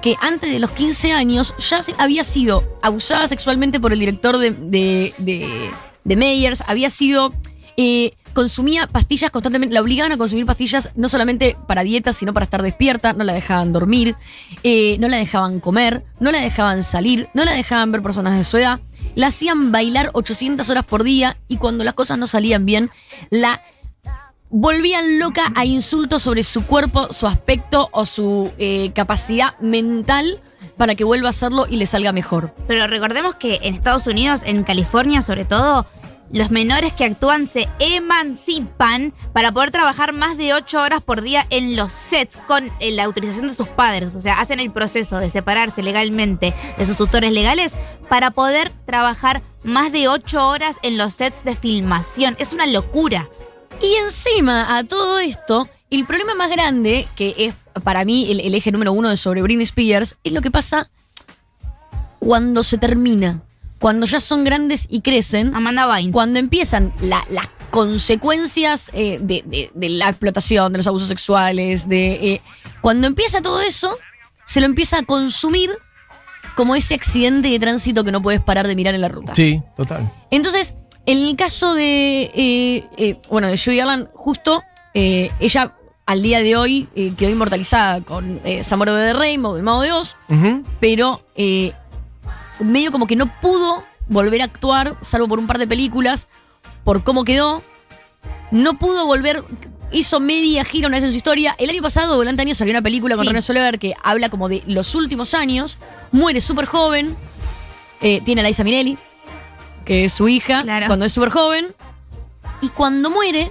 que 0.00 0.16
antes 0.20 0.50
de 0.50 0.58
los 0.60 0.70
15 0.70 1.12
años 1.12 1.54
ya 1.58 1.80
había 1.98 2.24
sido 2.24 2.62
abusada 2.82 3.26
sexualmente 3.28 3.80
por 3.80 3.92
el 3.92 3.98
director 4.00 4.38
de, 4.38 4.50
de, 4.52 5.14
de- 5.18 5.70
de 6.04 6.16
Meyers, 6.16 6.62
había 6.66 6.90
sido... 6.90 7.32
eh, 7.76 8.12
consumía 8.34 8.86
pastillas 8.86 9.32
constantemente, 9.32 9.74
la 9.74 9.80
obligaban 9.80 10.12
a 10.12 10.16
consumir 10.16 10.46
pastillas 10.46 10.90
no 10.94 11.08
solamente 11.08 11.56
para 11.66 11.82
dietas, 11.82 12.14
sino 12.14 12.32
para 12.32 12.44
estar 12.44 12.62
despierta, 12.62 13.12
no 13.12 13.24
la 13.24 13.32
dejaban 13.32 13.72
dormir, 13.72 14.14
eh, 14.62 14.96
no 15.00 15.08
la 15.08 15.16
dejaban 15.16 15.58
comer, 15.58 16.04
no 16.20 16.30
la 16.30 16.40
dejaban 16.40 16.84
salir, 16.84 17.28
no 17.34 17.44
la 17.44 17.52
dejaban 17.52 17.90
ver 17.90 18.00
personas 18.00 18.38
de 18.38 18.44
su 18.44 18.56
edad, 18.58 18.78
la 19.16 19.28
hacían 19.28 19.72
bailar 19.72 20.10
800 20.12 20.70
horas 20.70 20.84
por 20.84 21.02
día 21.02 21.36
y 21.48 21.56
cuando 21.56 21.82
las 21.82 21.94
cosas 21.94 22.16
no 22.16 22.28
salían 22.28 22.64
bien, 22.64 22.90
la 23.30 23.60
volvían 24.50 25.18
loca 25.18 25.52
a 25.54 25.64
insultos 25.64 26.22
sobre 26.22 26.42
su 26.42 26.64
cuerpo, 26.64 27.12
su 27.12 27.26
aspecto 27.26 27.88
o 27.92 28.06
su 28.06 28.50
eh, 28.58 28.92
capacidad 28.94 29.58
mental 29.60 30.40
para 30.76 30.94
que 30.94 31.04
vuelva 31.04 31.28
a 31.28 31.30
hacerlo 31.30 31.66
y 31.68 31.76
le 31.76 31.86
salga 31.86 32.12
mejor. 32.12 32.54
Pero 32.66 32.86
recordemos 32.86 33.34
que 33.34 33.60
en 33.62 33.74
Estados 33.74 34.06
Unidos, 34.06 34.42
en 34.44 34.62
California 34.62 35.22
sobre 35.22 35.44
todo, 35.44 35.86
los 36.30 36.50
menores 36.50 36.92
que 36.92 37.04
actúan 37.04 37.46
se 37.46 37.68
emancipan 37.78 39.14
para 39.32 39.50
poder 39.50 39.70
trabajar 39.70 40.12
más 40.12 40.36
de 40.36 40.52
8 40.52 40.80
horas 40.80 41.02
por 41.02 41.22
día 41.22 41.46
en 41.48 41.74
los 41.74 41.90
sets 41.90 42.36
con 42.46 42.70
eh, 42.80 42.92
la 42.92 43.04
autorización 43.04 43.48
de 43.48 43.54
sus 43.54 43.68
padres. 43.68 44.14
O 44.14 44.20
sea, 44.20 44.38
hacen 44.38 44.60
el 44.60 44.70
proceso 44.70 45.18
de 45.18 45.30
separarse 45.30 45.82
legalmente 45.82 46.54
de 46.76 46.86
sus 46.86 46.96
tutores 46.96 47.32
legales 47.32 47.76
para 48.08 48.30
poder 48.30 48.70
trabajar 48.86 49.42
más 49.64 49.90
de 49.90 50.08
8 50.08 50.48
horas 50.48 50.76
en 50.82 50.98
los 50.98 51.14
sets 51.14 51.44
de 51.44 51.56
filmación. 51.56 52.36
Es 52.38 52.52
una 52.52 52.66
locura. 52.66 53.28
Y 53.82 53.94
encima 54.04 54.76
a 54.76 54.84
todo 54.84 55.18
esto, 55.18 55.68
el 55.90 56.04
problema 56.06 56.34
más 56.34 56.50
grande, 56.50 57.06
que 57.16 57.34
es 57.38 57.54
para 57.84 58.04
mí 58.04 58.30
el, 58.30 58.40
el 58.40 58.54
eje 58.54 58.72
número 58.72 58.92
uno 58.92 59.08
de 59.08 59.16
sobre 59.16 59.42
Britney 59.42 59.64
Spears, 59.64 60.16
es 60.24 60.32
lo 60.32 60.40
que 60.42 60.50
pasa 60.50 60.90
cuando 62.18 62.62
se 62.62 62.78
termina. 62.78 63.42
Cuando 63.78 64.06
ya 64.06 64.18
son 64.20 64.42
grandes 64.42 64.86
y 64.90 65.02
crecen. 65.02 65.54
Amanda 65.54 65.86
Bynes. 65.86 66.12
cuando 66.12 66.40
empiezan 66.40 66.92
la- 67.00 67.24
las 67.30 67.48
consecuencias 67.70 68.90
eh, 68.92 69.18
de, 69.20 69.44
de- 69.46 69.70
de 69.72 69.88
la 69.90 70.08
explotación, 70.08 70.72
de 70.72 70.78
los 70.78 70.86
abusos 70.88 71.06
sexuales, 71.08 71.88
de 71.88 72.32
eh, 72.34 72.42
cuando 72.80 73.06
empieza 73.06 73.40
todo 73.40 73.60
eso, 73.60 73.96
se 74.46 74.58
lo 74.60 74.66
empieza 74.66 74.98
a 74.98 75.02
consumir 75.04 75.70
como 76.56 76.74
ese 76.74 76.94
accidente 76.94 77.48
de 77.50 77.58
tránsito 77.60 78.02
que 78.02 78.10
no 78.10 78.20
puedes 78.20 78.40
parar 78.40 78.66
de 78.66 78.74
mirar 78.74 78.96
en 78.96 79.00
la 79.02 79.08
ruta. 79.08 79.32
Sí, 79.36 79.62
total. 79.76 80.10
Entonces, 80.32 80.74
en 81.10 81.18
el 81.24 81.36
caso 81.36 81.74
de, 81.74 82.30
eh, 82.34 82.86
eh, 82.96 83.20
bueno, 83.30 83.48
de 83.48 83.56
Judy 83.58 83.76
Garland, 83.78 84.08
justo, 84.14 84.62
eh, 84.94 85.30
ella 85.40 85.74
al 86.06 86.22
día 86.22 86.40
de 86.40 86.56
hoy 86.56 86.88
eh, 86.94 87.12
quedó 87.18 87.30
inmortalizada 87.30 88.00
con 88.02 88.40
eh, 88.44 88.62
Samoro 88.62 88.94
de 88.94 89.12
Rainbow, 89.12 89.56
el 89.56 89.62
Mago 89.62 89.82
de 89.82 89.92
Oz, 89.92 90.16
Ujú. 90.30 90.64
pero 90.80 91.22
eh, 91.34 91.72
medio 92.60 92.92
como 92.92 93.06
que 93.06 93.16
no 93.16 93.26
pudo 93.40 93.84
volver 94.08 94.40
a 94.42 94.44
actuar, 94.44 94.96
salvo 95.02 95.28
por 95.28 95.38
un 95.38 95.46
par 95.46 95.58
de 95.58 95.66
películas, 95.66 96.28
por 96.84 97.04
cómo 97.04 97.24
quedó. 97.24 97.62
No 98.50 98.78
pudo 98.78 99.04
volver, 99.06 99.44
hizo 99.92 100.20
media 100.20 100.64
gira 100.64 100.88
una 100.88 100.96
vez 100.96 101.04
en 101.04 101.10
su 101.10 101.16
historia. 101.18 101.54
El 101.58 101.68
año 101.68 101.82
pasado, 101.82 102.16
durante 102.16 102.40
años, 102.42 102.56
salió 102.56 102.72
una 102.72 102.80
película 102.82 103.14
con 103.16 103.24
Sí. 103.24 103.28
René 103.28 103.42
Soler 103.42 103.78
que 103.78 103.94
habla 104.02 104.30
como 104.30 104.48
de 104.48 104.62
los 104.66 104.94
últimos 104.94 105.34
años. 105.34 105.76
Muere 106.12 106.40
súper 106.40 106.64
joven. 106.64 107.14
Eh, 108.00 108.22
tiene 108.24 108.40
a 108.40 108.44
Liza 108.44 108.64
Minnelli, 108.64 108.96
que 109.88 110.04
es 110.04 110.12
su 110.12 110.28
hija, 110.28 110.62
Claro. 110.62 110.86
cuando 110.86 111.06
es 111.06 111.12
súper 111.12 111.30
joven. 111.30 111.74
Y 112.60 112.68
cuando 112.68 113.08
muere, 113.08 113.50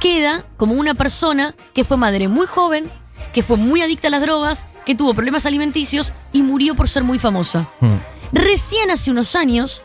queda 0.00 0.44
como 0.58 0.74
una 0.74 0.92
persona 0.94 1.54
que 1.72 1.82
fue 1.82 1.96
madre 1.96 2.28
muy 2.28 2.46
joven, 2.46 2.90
que 3.32 3.42
fue 3.42 3.56
muy 3.56 3.80
adicta 3.80 4.08
a 4.08 4.10
las 4.10 4.20
drogas, 4.20 4.66
que 4.84 4.94
tuvo 4.94 5.14
problemas 5.14 5.46
alimenticios 5.46 6.12
y 6.32 6.42
murió 6.42 6.74
por 6.74 6.88
ser 6.90 7.04
muy 7.04 7.18
famosa. 7.18 7.70
Mm. 7.80 7.94
Recién 8.32 8.90
hace 8.90 9.10
unos 9.10 9.34
años, 9.34 9.80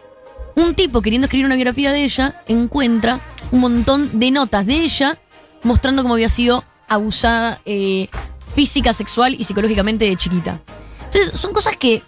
un 0.56 0.76
tipo 0.76 1.02
queriendo 1.02 1.26
escribir 1.26 1.46
una 1.46 1.56
biografía 1.56 1.94
de 1.94 2.04
ella 2.04 2.44
encuentra 2.48 3.22
un 3.52 3.62
montón 3.62 4.20
de 4.20 4.30
notas 4.32 4.66
de 4.66 4.76
ella 4.76 5.18
mostrando 5.64 6.02
cómo 6.02 6.16
había 6.16 6.30
sido 6.30 6.66
abusada 6.90 7.62
eh, 7.66 8.10
física, 8.54 8.92
sexual 8.92 9.36
y 9.40 9.46
psicológicamente 9.46 10.04
de 10.06 10.18
chiquita. 10.18 10.60
Entonces, 11.06 11.40
son 11.40 11.54
cosas 11.54 11.78
que 11.78 12.04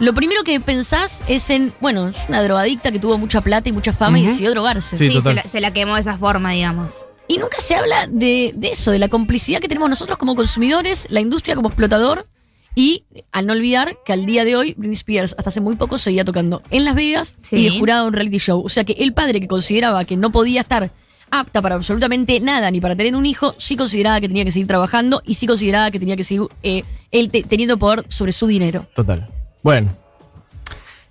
lo 0.00 0.12
primero 0.14 0.42
que 0.44 0.58
pensás 0.60 1.22
es 1.28 1.48
en, 1.50 1.72
bueno, 1.80 2.08
es 2.08 2.16
una 2.28 2.42
drogadicta 2.42 2.90
que 2.90 2.98
tuvo 2.98 3.18
mucha 3.18 3.40
plata 3.40 3.68
y 3.68 3.72
mucha 3.72 3.92
fama 3.92 4.18
y 4.18 4.26
decidió 4.26 4.50
drogarse. 4.50 4.96
Sí. 4.96 5.10
Sí, 5.10 5.20
se 5.20 5.34
la, 5.34 5.42
se 5.42 5.60
la 5.60 5.72
quemó 5.72 5.94
de 5.94 6.00
esa 6.00 6.16
forma, 6.18 6.52
digamos. 6.52 7.04
Y 7.28 7.38
nunca 7.38 7.58
se 7.60 7.76
habla 7.76 8.06
de, 8.08 8.52
de 8.56 8.68
eso, 8.72 8.90
de 8.90 8.98
la 8.98 9.08
complicidad 9.08 9.60
que 9.60 9.68
tenemos 9.68 9.88
nosotros 9.88 10.18
como 10.18 10.34
consumidores, 10.34 11.06
la 11.10 11.20
industria 11.20 11.54
como 11.54 11.68
explotador. 11.68 12.26
Y 12.74 13.04
al 13.32 13.46
no 13.46 13.52
olvidar 13.52 13.96
que 14.06 14.12
al 14.12 14.26
día 14.26 14.44
de 14.44 14.56
hoy 14.56 14.74
Britney 14.76 14.94
Spears 14.96 15.34
hasta 15.36 15.50
hace 15.50 15.60
muy 15.60 15.74
poco 15.76 15.98
seguía 15.98 16.24
tocando 16.24 16.62
en 16.70 16.84
Las 16.84 16.94
Vegas 16.94 17.34
Sí. 17.42 17.56
y 17.56 17.64
de 17.70 17.78
jurado 17.78 18.02
en 18.02 18.08
un 18.08 18.12
reality 18.14 18.38
show. 18.38 18.62
O 18.64 18.68
sea 18.68 18.84
que 18.84 18.92
el 18.92 19.12
padre 19.12 19.40
que 19.40 19.48
consideraba 19.48 20.04
que 20.04 20.16
no 20.16 20.30
podía 20.30 20.60
estar 20.60 20.90
apta 21.32 21.60
para 21.62 21.74
absolutamente 21.76 22.38
nada 22.40 22.70
ni 22.70 22.80
para 22.80 22.94
tener 22.96 23.14
un 23.16 23.26
hijo, 23.26 23.54
sí 23.58 23.76
consideraba 23.76 24.20
que 24.20 24.28
tenía 24.28 24.44
que 24.44 24.52
seguir 24.52 24.66
trabajando 24.68 25.20
y 25.24 25.34
sí 25.34 25.46
consideraba 25.48 25.90
que 25.90 25.98
tenía 25.98 26.16
que 26.16 26.24
seguir 26.24 26.46
eh, 26.62 26.84
él 27.10 27.30
te- 27.30 27.42
teniendo 27.42 27.76
poder 27.76 28.04
sobre 28.08 28.32
su 28.32 28.46
dinero. 28.46 28.86
Total. 28.94 29.28
Bueno. 29.62 29.90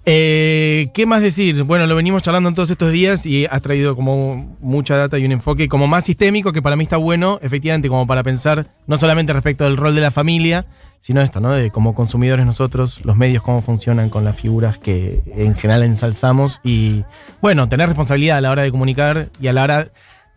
Eh, 0.05 0.89
¿Qué 0.93 1.05
más 1.05 1.21
decir? 1.21 1.63
Bueno, 1.63 1.85
lo 1.85 1.95
venimos 1.95 2.23
charlando 2.23 2.49
en 2.49 2.55
todos 2.55 2.71
estos 2.71 2.91
días 2.91 3.25
y 3.27 3.45
has 3.45 3.61
traído 3.61 3.95
como 3.95 4.57
mucha 4.59 4.97
data 4.97 5.19
y 5.19 5.25
un 5.25 5.31
enfoque 5.33 5.67
como 5.67 5.85
más 5.85 6.05
sistémico 6.05 6.51
que 6.51 6.63
para 6.63 6.75
mí 6.75 6.83
está 6.83 6.97
bueno, 6.97 7.39
efectivamente, 7.43 7.89
como 7.89 8.07
para 8.07 8.23
pensar 8.23 8.67
no 8.87 8.97
solamente 8.97 9.33
respecto 9.33 9.65
del 9.65 9.77
rol 9.77 9.93
de 9.93 10.01
la 10.01 10.09
familia, 10.09 10.65
sino 10.99 11.21
esto, 11.21 11.39
¿no? 11.39 11.51
De 11.51 11.69
como 11.69 11.93
consumidores 11.93 12.45
nosotros, 12.45 13.05
los 13.05 13.17
medios, 13.17 13.43
cómo 13.43 13.61
funcionan 13.61 14.09
con 14.09 14.25
las 14.25 14.39
figuras 14.39 14.79
que 14.79 15.21
en 15.35 15.55
general 15.55 15.83
ensalzamos 15.83 16.59
y, 16.63 17.03
bueno, 17.41 17.69
tener 17.69 17.87
responsabilidad 17.87 18.37
a 18.37 18.41
la 18.41 18.51
hora 18.51 18.63
de 18.63 18.71
comunicar 18.71 19.29
y 19.39 19.47
a 19.47 19.53
la 19.53 19.63
hora 19.63 19.87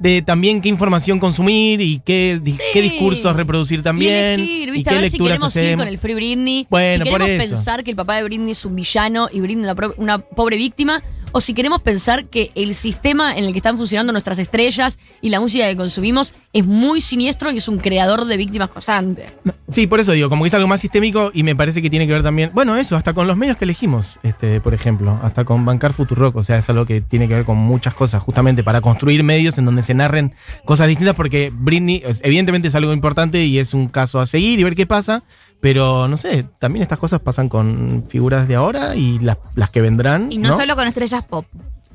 de 0.02 0.20
también 0.22 0.60
qué 0.60 0.68
información 0.68 1.18
consumir 1.20 1.80
y 1.80 2.00
qué, 2.04 2.40
Sí. 2.44 2.58
qué 2.72 2.82
discursos 2.82 3.34
reproducir 3.36 3.82
también 3.82 4.40
Y 4.40 4.42
elegir, 4.44 4.68
y 4.68 4.70
¿viste? 4.72 4.90
qué 4.90 4.96
a 4.96 5.00
ver 5.00 5.04
si 5.10 5.10
lecturas 5.12 5.34
queremos 5.38 5.56
ir 5.56 5.62
hacemos. 5.62 5.84
con 5.84 5.88
el 5.88 5.98
Free 5.98 6.14
Britney. 6.14 6.66
Bueno, 6.68 7.04
si 7.04 7.10
por 7.10 7.20
queremos 7.20 7.44
eso. 7.44 7.54
pensar 7.54 7.84
que 7.84 7.90
el 7.90 7.96
papá 7.96 8.16
de 8.16 8.24
Britney 8.24 8.50
es 8.52 8.64
un 8.64 8.74
villano 8.74 9.28
y 9.32 9.40
Britney 9.40 9.64
una, 9.64 9.76
una 9.96 10.18
pobre 10.18 10.56
víctima. 10.56 11.02
O 11.32 11.40
si 11.40 11.54
queremos 11.54 11.80
pensar 11.80 12.26
que 12.26 12.50
el 12.54 12.74
sistema 12.74 13.36
en 13.36 13.44
el 13.44 13.52
que 13.52 13.58
están 13.58 13.78
funcionando 13.78 14.12
nuestras 14.12 14.38
estrellas 14.38 14.98
y 15.22 15.30
la 15.30 15.40
música 15.40 15.66
que 15.66 15.76
consumimos 15.76 16.34
es 16.52 16.66
muy 16.66 17.00
siniestro 17.00 17.50
y 17.50 17.56
es 17.56 17.68
un 17.68 17.78
creador 17.78 18.26
de 18.26 18.36
víctimas 18.36 18.68
constante. 18.68 19.26
Sí, 19.70 19.86
por 19.86 20.00
eso 20.00 20.12
digo, 20.12 20.28
como 20.28 20.44
que 20.44 20.48
es 20.48 20.54
algo 20.54 20.68
más 20.68 20.82
sistémico 20.82 21.30
y 21.32 21.42
me 21.42 21.56
parece 21.56 21.80
que 21.80 21.88
tiene 21.88 22.06
que 22.06 22.12
ver 22.12 22.22
también, 22.22 22.50
bueno, 22.52 22.76
eso, 22.76 22.96
hasta 22.96 23.14
con 23.14 23.26
los 23.26 23.38
medios 23.38 23.56
que 23.56 23.64
elegimos, 23.64 24.18
este, 24.22 24.60
por 24.60 24.74
ejemplo, 24.74 25.18
hasta 25.22 25.46
con 25.46 25.64
bancar 25.64 25.94
Futurock, 25.94 26.36
o 26.36 26.44
sea, 26.44 26.58
es 26.58 26.68
algo 26.68 26.84
que 26.84 27.00
tiene 27.00 27.26
que 27.28 27.34
ver 27.34 27.44
con 27.46 27.56
muchas 27.56 27.94
cosas, 27.94 28.22
justamente 28.22 28.62
para 28.62 28.82
construir 28.82 29.22
medios 29.24 29.56
en 29.56 29.64
donde 29.64 29.82
se 29.82 29.94
narren 29.94 30.34
cosas 30.66 30.88
distintas, 30.88 31.14
porque 31.14 31.50
Britney, 31.54 32.02
evidentemente 32.22 32.68
es 32.68 32.74
algo 32.74 32.92
importante 32.92 33.44
y 33.46 33.58
es 33.58 33.72
un 33.72 33.88
caso 33.88 34.20
a 34.20 34.26
seguir 34.26 34.60
y 34.60 34.64
ver 34.64 34.76
qué 34.76 34.86
pasa, 34.86 35.22
pero 35.62 36.08
no 36.08 36.16
sé, 36.16 36.44
también 36.58 36.82
estas 36.82 36.98
cosas 36.98 37.20
pasan 37.20 37.48
con 37.48 38.04
figuras 38.08 38.48
de 38.48 38.56
ahora 38.56 38.96
y 38.96 39.20
las, 39.20 39.38
las 39.54 39.70
que 39.70 39.80
vendrán. 39.80 40.32
Y 40.32 40.38
no, 40.38 40.58
solo 40.58 40.74
con 40.74 40.88
estrellas 40.88 41.24
pop. 41.24 41.46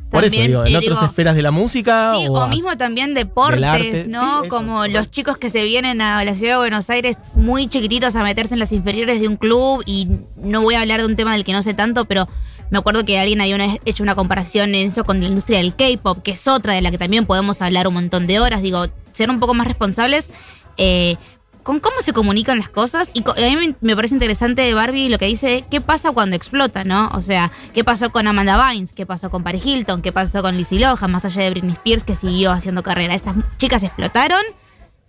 Por 0.10 0.24
eso 0.24 0.42
digo, 0.42 0.66
en 0.66 0.74
eh, 0.74 0.78
otras 0.78 1.04
esferas 1.04 1.36
de 1.36 1.42
la 1.42 1.52
música. 1.52 2.14
Sí, 2.16 2.28
o, 2.30 2.32
o 2.32 2.48
mismo 2.48 2.78
también 2.78 3.14
deportes. 3.14 4.08
¿no? 4.08 4.44
Sí, 4.44 4.48
Como 4.48 4.88
los 4.88 5.12
chicos 5.12 5.38
que 5.38 5.50
se 5.50 5.66
vienen 5.66 6.00
a 6.00 6.24
la 6.24 6.34
ciudad 6.34 6.54
de 6.54 6.58
Buenos 6.60 6.90
Aires 6.90 7.18
muy 7.36 7.68
chiquititos 7.68 8.16
a 8.16 8.24
meterse 8.24 8.54
en 8.54 8.62
las 8.62 8.72
inferiores 8.72 9.20
de 9.20 9.28
un 9.28 9.36
club 9.36 9.84
y 9.86 10.08
no 10.38 10.62
voy 10.62 10.76
a 10.76 10.82
hablar 10.82 11.02
de 11.02 11.08
un 11.08 11.18
tema 11.18 11.34
del 11.34 11.44
que 11.44 11.52
no 11.52 11.62
sé 11.62 11.74
tanto, 11.74 12.06
pero 12.06 12.26
me 12.70 12.78
acuerdo 12.78 13.04
que 13.04 13.20
alguien 13.20 13.42
había 13.42 13.56
una 13.56 13.76
hecho 13.84 14.02
una 14.02 14.16
comparación 14.16 14.76
en 14.76 14.88
eso 14.88 15.04
con 15.04 15.20
la 15.20 15.28
industria 15.28 15.58
del 15.58 15.76
K-pop, 15.76 16.24
que 16.24 16.32
es 16.32 16.48
otra 16.48 16.74
de 16.74 16.82
la 16.82 16.90
que 16.90 16.98
también 16.98 17.26
podemos 17.26 17.62
hablar 17.62 17.86
un 17.90 17.96
montón 17.96 18.28
de 18.28 18.40
horas. 18.40 18.62
Digo, 18.62 18.86
ser 19.12 19.30
un 19.30 19.42
poco 19.42 19.54
más 19.56 19.68
responsables. 19.68 20.30
eh, 20.78 21.18
con 21.68 21.82
cómo 21.82 22.00
se 22.00 22.14
comunican 22.14 22.60
las 22.60 22.70
cosas. 22.70 23.12
Y 23.14 23.20
a 23.30 23.56
mí 23.58 23.76
me- 23.82 23.96
parece 23.98 24.14
interesante 24.16 24.62
de 24.62 24.74
Barbie 24.74 25.10
lo 25.10 25.18
que 25.20 25.26
dice, 25.26 25.66
qué 25.70 25.82
pasa 25.82 26.14
cuando 26.14 26.38
explota, 26.38 26.86
¿no? 26.86 27.10
O 27.14 27.22
sea, 27.22 27.52
qué 27.74 27.84
pasó 27.84 28.10
con 28.10 28.26
Amanda 28.26 28.56
Bynes, 28.58 28.94
qué 28.94 29.06
pasó 29.06 29.30
con 29.30 29.44
Paris 29.44 29.66
Hilton, 29.66 30.02
qué 30.02 30.14
pasó 30.14 30.42
con 30.42 30.56
Lizzie 30.56 30.80
Lohan, 30.80 31.12
más 31.12 31.26
allá 31.26 31.44
de 31.44 31.50
Britney 31.50 31.74
Spears 31.74 32.06
que 32.06 32.16
siguió 32.16 32.52
haciendo 32.54 32.84
carrera. 32.84 33.14
Estas 33.16 33.36
chicas 33.58 33.84
explotaron, 33.84 34.40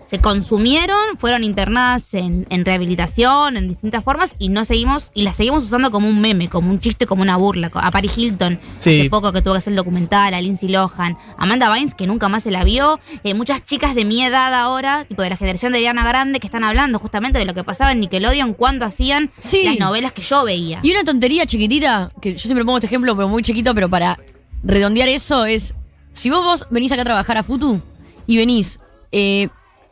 se 0.09 0.19
consumieron, 0.21 0.97
fueron 1.19 1.45
internadas 1.45 2.15
en, 2.15 2.47
en 2.49 2.65
rehabilitación, 2.65 3.59
en 3.59 3.69
distintas 3.69 4.03
formas, 4.03 4.35
y 4.39 4.49
no 4.49 4.65
seguimos, 4.65 5.11
y 5.13 5.23
las 5.23 5.37
seguimos 5.37 5.65
usando 5.65 5.91
como 5.91 6.09
un 6.09 6.19
meme, 6.21 6.49
como 6.49 6.71
un 6.71 6.79
chiste, 6.81 7.05
como 7.07 7.21
una 7.21 7.37
burla. 7.37 7.71
A 7.75 7.91
Paris 7.91 8.17
Hilton, 8.17 8.59
Sí. 8.79 8.99
hace 9.01 9.11
poco 9.11 9.33
que 9.33 9.43
tuvo 9.43 9.53
que 9.53 9.59
hacer 9.59 9.73
el 9.73 9.77
documental, 9.77 10.33
a 10.33 10.41
Lindsay 10.41 10.71
Lohan, 10.71 11.19
Amanda 11.37 11.69
Bynes, 11.71 11.95
que 11.95 12.07
nunca 12.07 12.31
más 12.31 12.43
se 12.45 12.51
la 12.51 12.65
vio, 12.65 12.99
eh, 13.23 13.35
muchas 13.35 13.63
chicas 13.67 13.95
de 13.95 14.07
mi 14.07 14.25
edad 14.25 14.55
ahora, 14.55 15.05
tipo 15.05 15.21
de 15.23 15.29
la 15.29 15.37
generación 15.37 15.73
de 15.73 15.79
Ariana 15.79 16.09
Grande, 16.09 16.41
que 16.41 16.47
están 16.47 16.65
hablando 16.65 16.99
justamente 16.99 17.39
de 17.39 17.45
lo 17.45 17.53
que 17.53 17.63
pasaba 17.63 17.93
en 17.93 18.01
Nickelodeon 18.01 18.55
cuando 18.55 18.87
hacían 18.87 19.31
Sí. 19.39 19.65
las 19.65 19.79
novelas 19.79 20.13
que 20.13 20.23
yo 20.23 20.43
veía. 20.45 20.81
Y 20.83 20.91
una 20.91 21.05
tontería 21.05 21.45
chiquitita, 21.45 22.13
que 22.23 22.33
yo 22.33 22.39
siempre 22.39 22.65
pongo 22.65 22.79
este 22.79 22.87
ejemplo, 22.87 23.15
pero 23.15 23.29
muy 23.29 23.43
chiquito, 23.43 23.75
pero 23.75 23.91
para 23.91 24.19
redondear 24.65 25.09
eso 25.11 25.45
es, 25.45 25.75
si 26.15 26.31
vos, 26.31 26.43
vos 26.45 26.67
venís 26.71 26.91
acá 26.93 27.03
a 27.03 27.05
trabajar 27.05 27.37
a 27.37 27.43
Futu 27.43 27.81
y 28.27 28.39
venís 28.39 28.81
eh, 29.13 29.49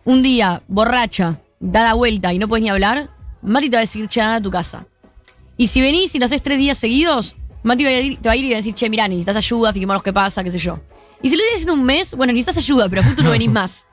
un 0.07 0.23
día 0.23 0.63
borracha, 0.69 1.39
dada 1.61 1.93
vuelta 1.93 2.33
y 2.33 2.39
no 2.39 2.49
podés 2.49 2.63
ni 2.63 2.71
hablar, 2.71 3.11
Mati 3.43 3.69
te 3.69 3.77
va 3.77 3.81
a 3.81 3.83
decir, 3.83 4.09
che, 4.09 4.21
anda 4.23 4.37
a 4.37 4.41
tu 4.41 4.51
casa. 4.51 4.87
Y 5.59 5.67
si 5.67 5.81
venís 5.83 6.15
y 6.15 6.19
lo 6.19 6.25
haces 6.25 6.43
tres 6.43 6.59
días 6.59 6.79
seguidos, 6.79 7.37
Mati 7.63 7.85
va 7.85 7.91
a 7.91 8.01
ir- 8.01 8.19
te 8.19 8.29
va 8.29 8.33
a 8.33 8.37
ir 8.37 8.45
y 8.47 8.49
va 8.51 8.55
a 8.55 8.57
decir, 8.57 8.75
che, 8.75 8.89
mirá, 8.89 9.07
necesitas 9.09 9.37
ayuda, 9.37 9.73
fijémonos 9.73 10.03
qué 10.03 10.13
pasa, 10.13 10.43
qué 10.43 10.51
sé 10.51 10.59
yo. 10.59 10.81
Y 11.23 11.29
si 11.29 11.37
lo 11.37 11.43
estás 11.43 11.57
haciendo 11.57 11.75
un 11.75 11.85
mes, 11.85 12.15
bueno, 12.15 12.33
necesitas 12.33 12.57
ayuda, 12.59 12.89
pero 12.89 13.03
a 13.03 13.05
Futu 13.05 13.23
no 13.23 13.31
venís 13.31 13.51
más. 13.53 13.87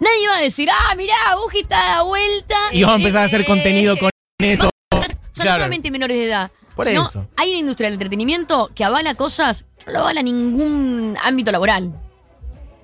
Nadie 0.00 0.28
va 0.28 0.36
a 0.36 0.40
decir, 0.40 0.68
ah, 0.70 0.94
mirá, 0.96 1.14
Buji 1.42 1.60
está 1.60 1.76
dada 1.76 2.02
vuelta. 2.02 2.56
Y 2.72 2.82
vamos 2.82 2.96
a 2.96 2.98
empezar 3.00 3.22
a 3.22 3.24
hacer 3.26 3.44
contenido 3.44 3.96
con 3.96 4.10
eso. 4.38 4.70
Son 4.92 5.02
Claro. 5.34 5.52
solamente 5.58 5.90
menores 5.90 6.16
de 6.16 6.24
edad. 6.26 6.50
Por 6.74 6.86
Sino, 6.86 7.04
eso. 7.06 7.26
Hay 7.36 7.50
una 7.50 7.58
industria 7.58 7.86
del 7.88 7.94
entretenimiento 7.94 8.70
que 8.74 8.84
avala 8.84 9.14
cosas 9.16 9.64
que 9.78 9.86
no 9.86 9.92
lo 9.92 9.98
avala 10.00 10.22
ningún 10.22 11.16
ámbito 11.22 11.50
laboral. 11.50 11.92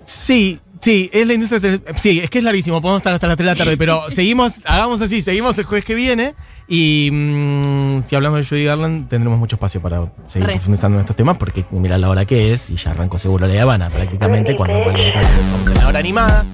Sí, 0.05 0.61
sí, 0.81 1.11
es 1.13 1.27
la 1.27 1.35
industria. 1.35 1.81
Sí, 2.01 2.21
es 2.21 2.31
que 2.31 2.39
es 2.39 2.45
larguísimo, 2.45 2.81
podemos 2.81 3.01
estar 3.01 3.15
hasta 3.15 3.27
las 3.27 3.37
3 3.37 3.47
de 3.47 3.53
la 3.53 3.57
tarde, 3.57 3.77
pero 3.77 4.03
seguimos, 4.11 4.61
hagamos 4.65 5.01
así, 5.01 5.21
seguimos 5.23 5.59
el 5.59 5.65
jueves 5.65 5.85
que 5.85 5.95
viene. 5.95 6.35
Y 6.67 7.11
mm, 7.13 8.03
si 8.03 8.17
hablamos 8.17 8.41
de 8.41 8.47
Judy 8.47 8.65
Garland, 8.65 9.09
tendremos 9.09 9.39
mucho 9.39 9.57
espacio 9.57 9.83
para 9.83 10.13
seguir 10.27 10.49
Re. 10.49 10.55
profundizando 10.55 10.99
en 10.99 11.03
estos 11.03 11.17
temas, 11.17 11.37
porque 11.37 11.65
mira 11.71 11.99
la 11.99 12.09
hora 12.09 12.25
que 12.25 12.53
es, 12.53 12.71
y 12.71 12.77
ya 12.77 12.93
arrancó 12.93 13.19
seguro 13.19 13.47
la 13.47 13.63
Habana 13.63 13.91
prácticamente, 13.91 14.57
cuando 14.57 14.79
en 14.91 15.75
la 15.75 15.89
hora 15.89 15.99
animada. 15.99 16.45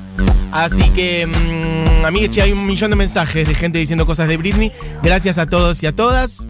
Así 0.53 0.91
que, 0.91 1.27
mm, 1.27 2.05
amigos, 2.05 2.37
hay 2.39 2.53
un 2.53 2.67
millón 2.67 2.91
de 2.91 2.97
mensajes 2.97 3.47
de 3.47 3.55
gente 3.55 3.79
diciendo 3.79 4.05
cosas 4.05 4.29
de 4.29 4.37
Britney. 4.37 4.73
Gracias 5.03 5.39
a 5.39 5.47
todos 5.47 5.83
y 5.83 5.87
a 5.87 5.93
todas. 5.93 6.39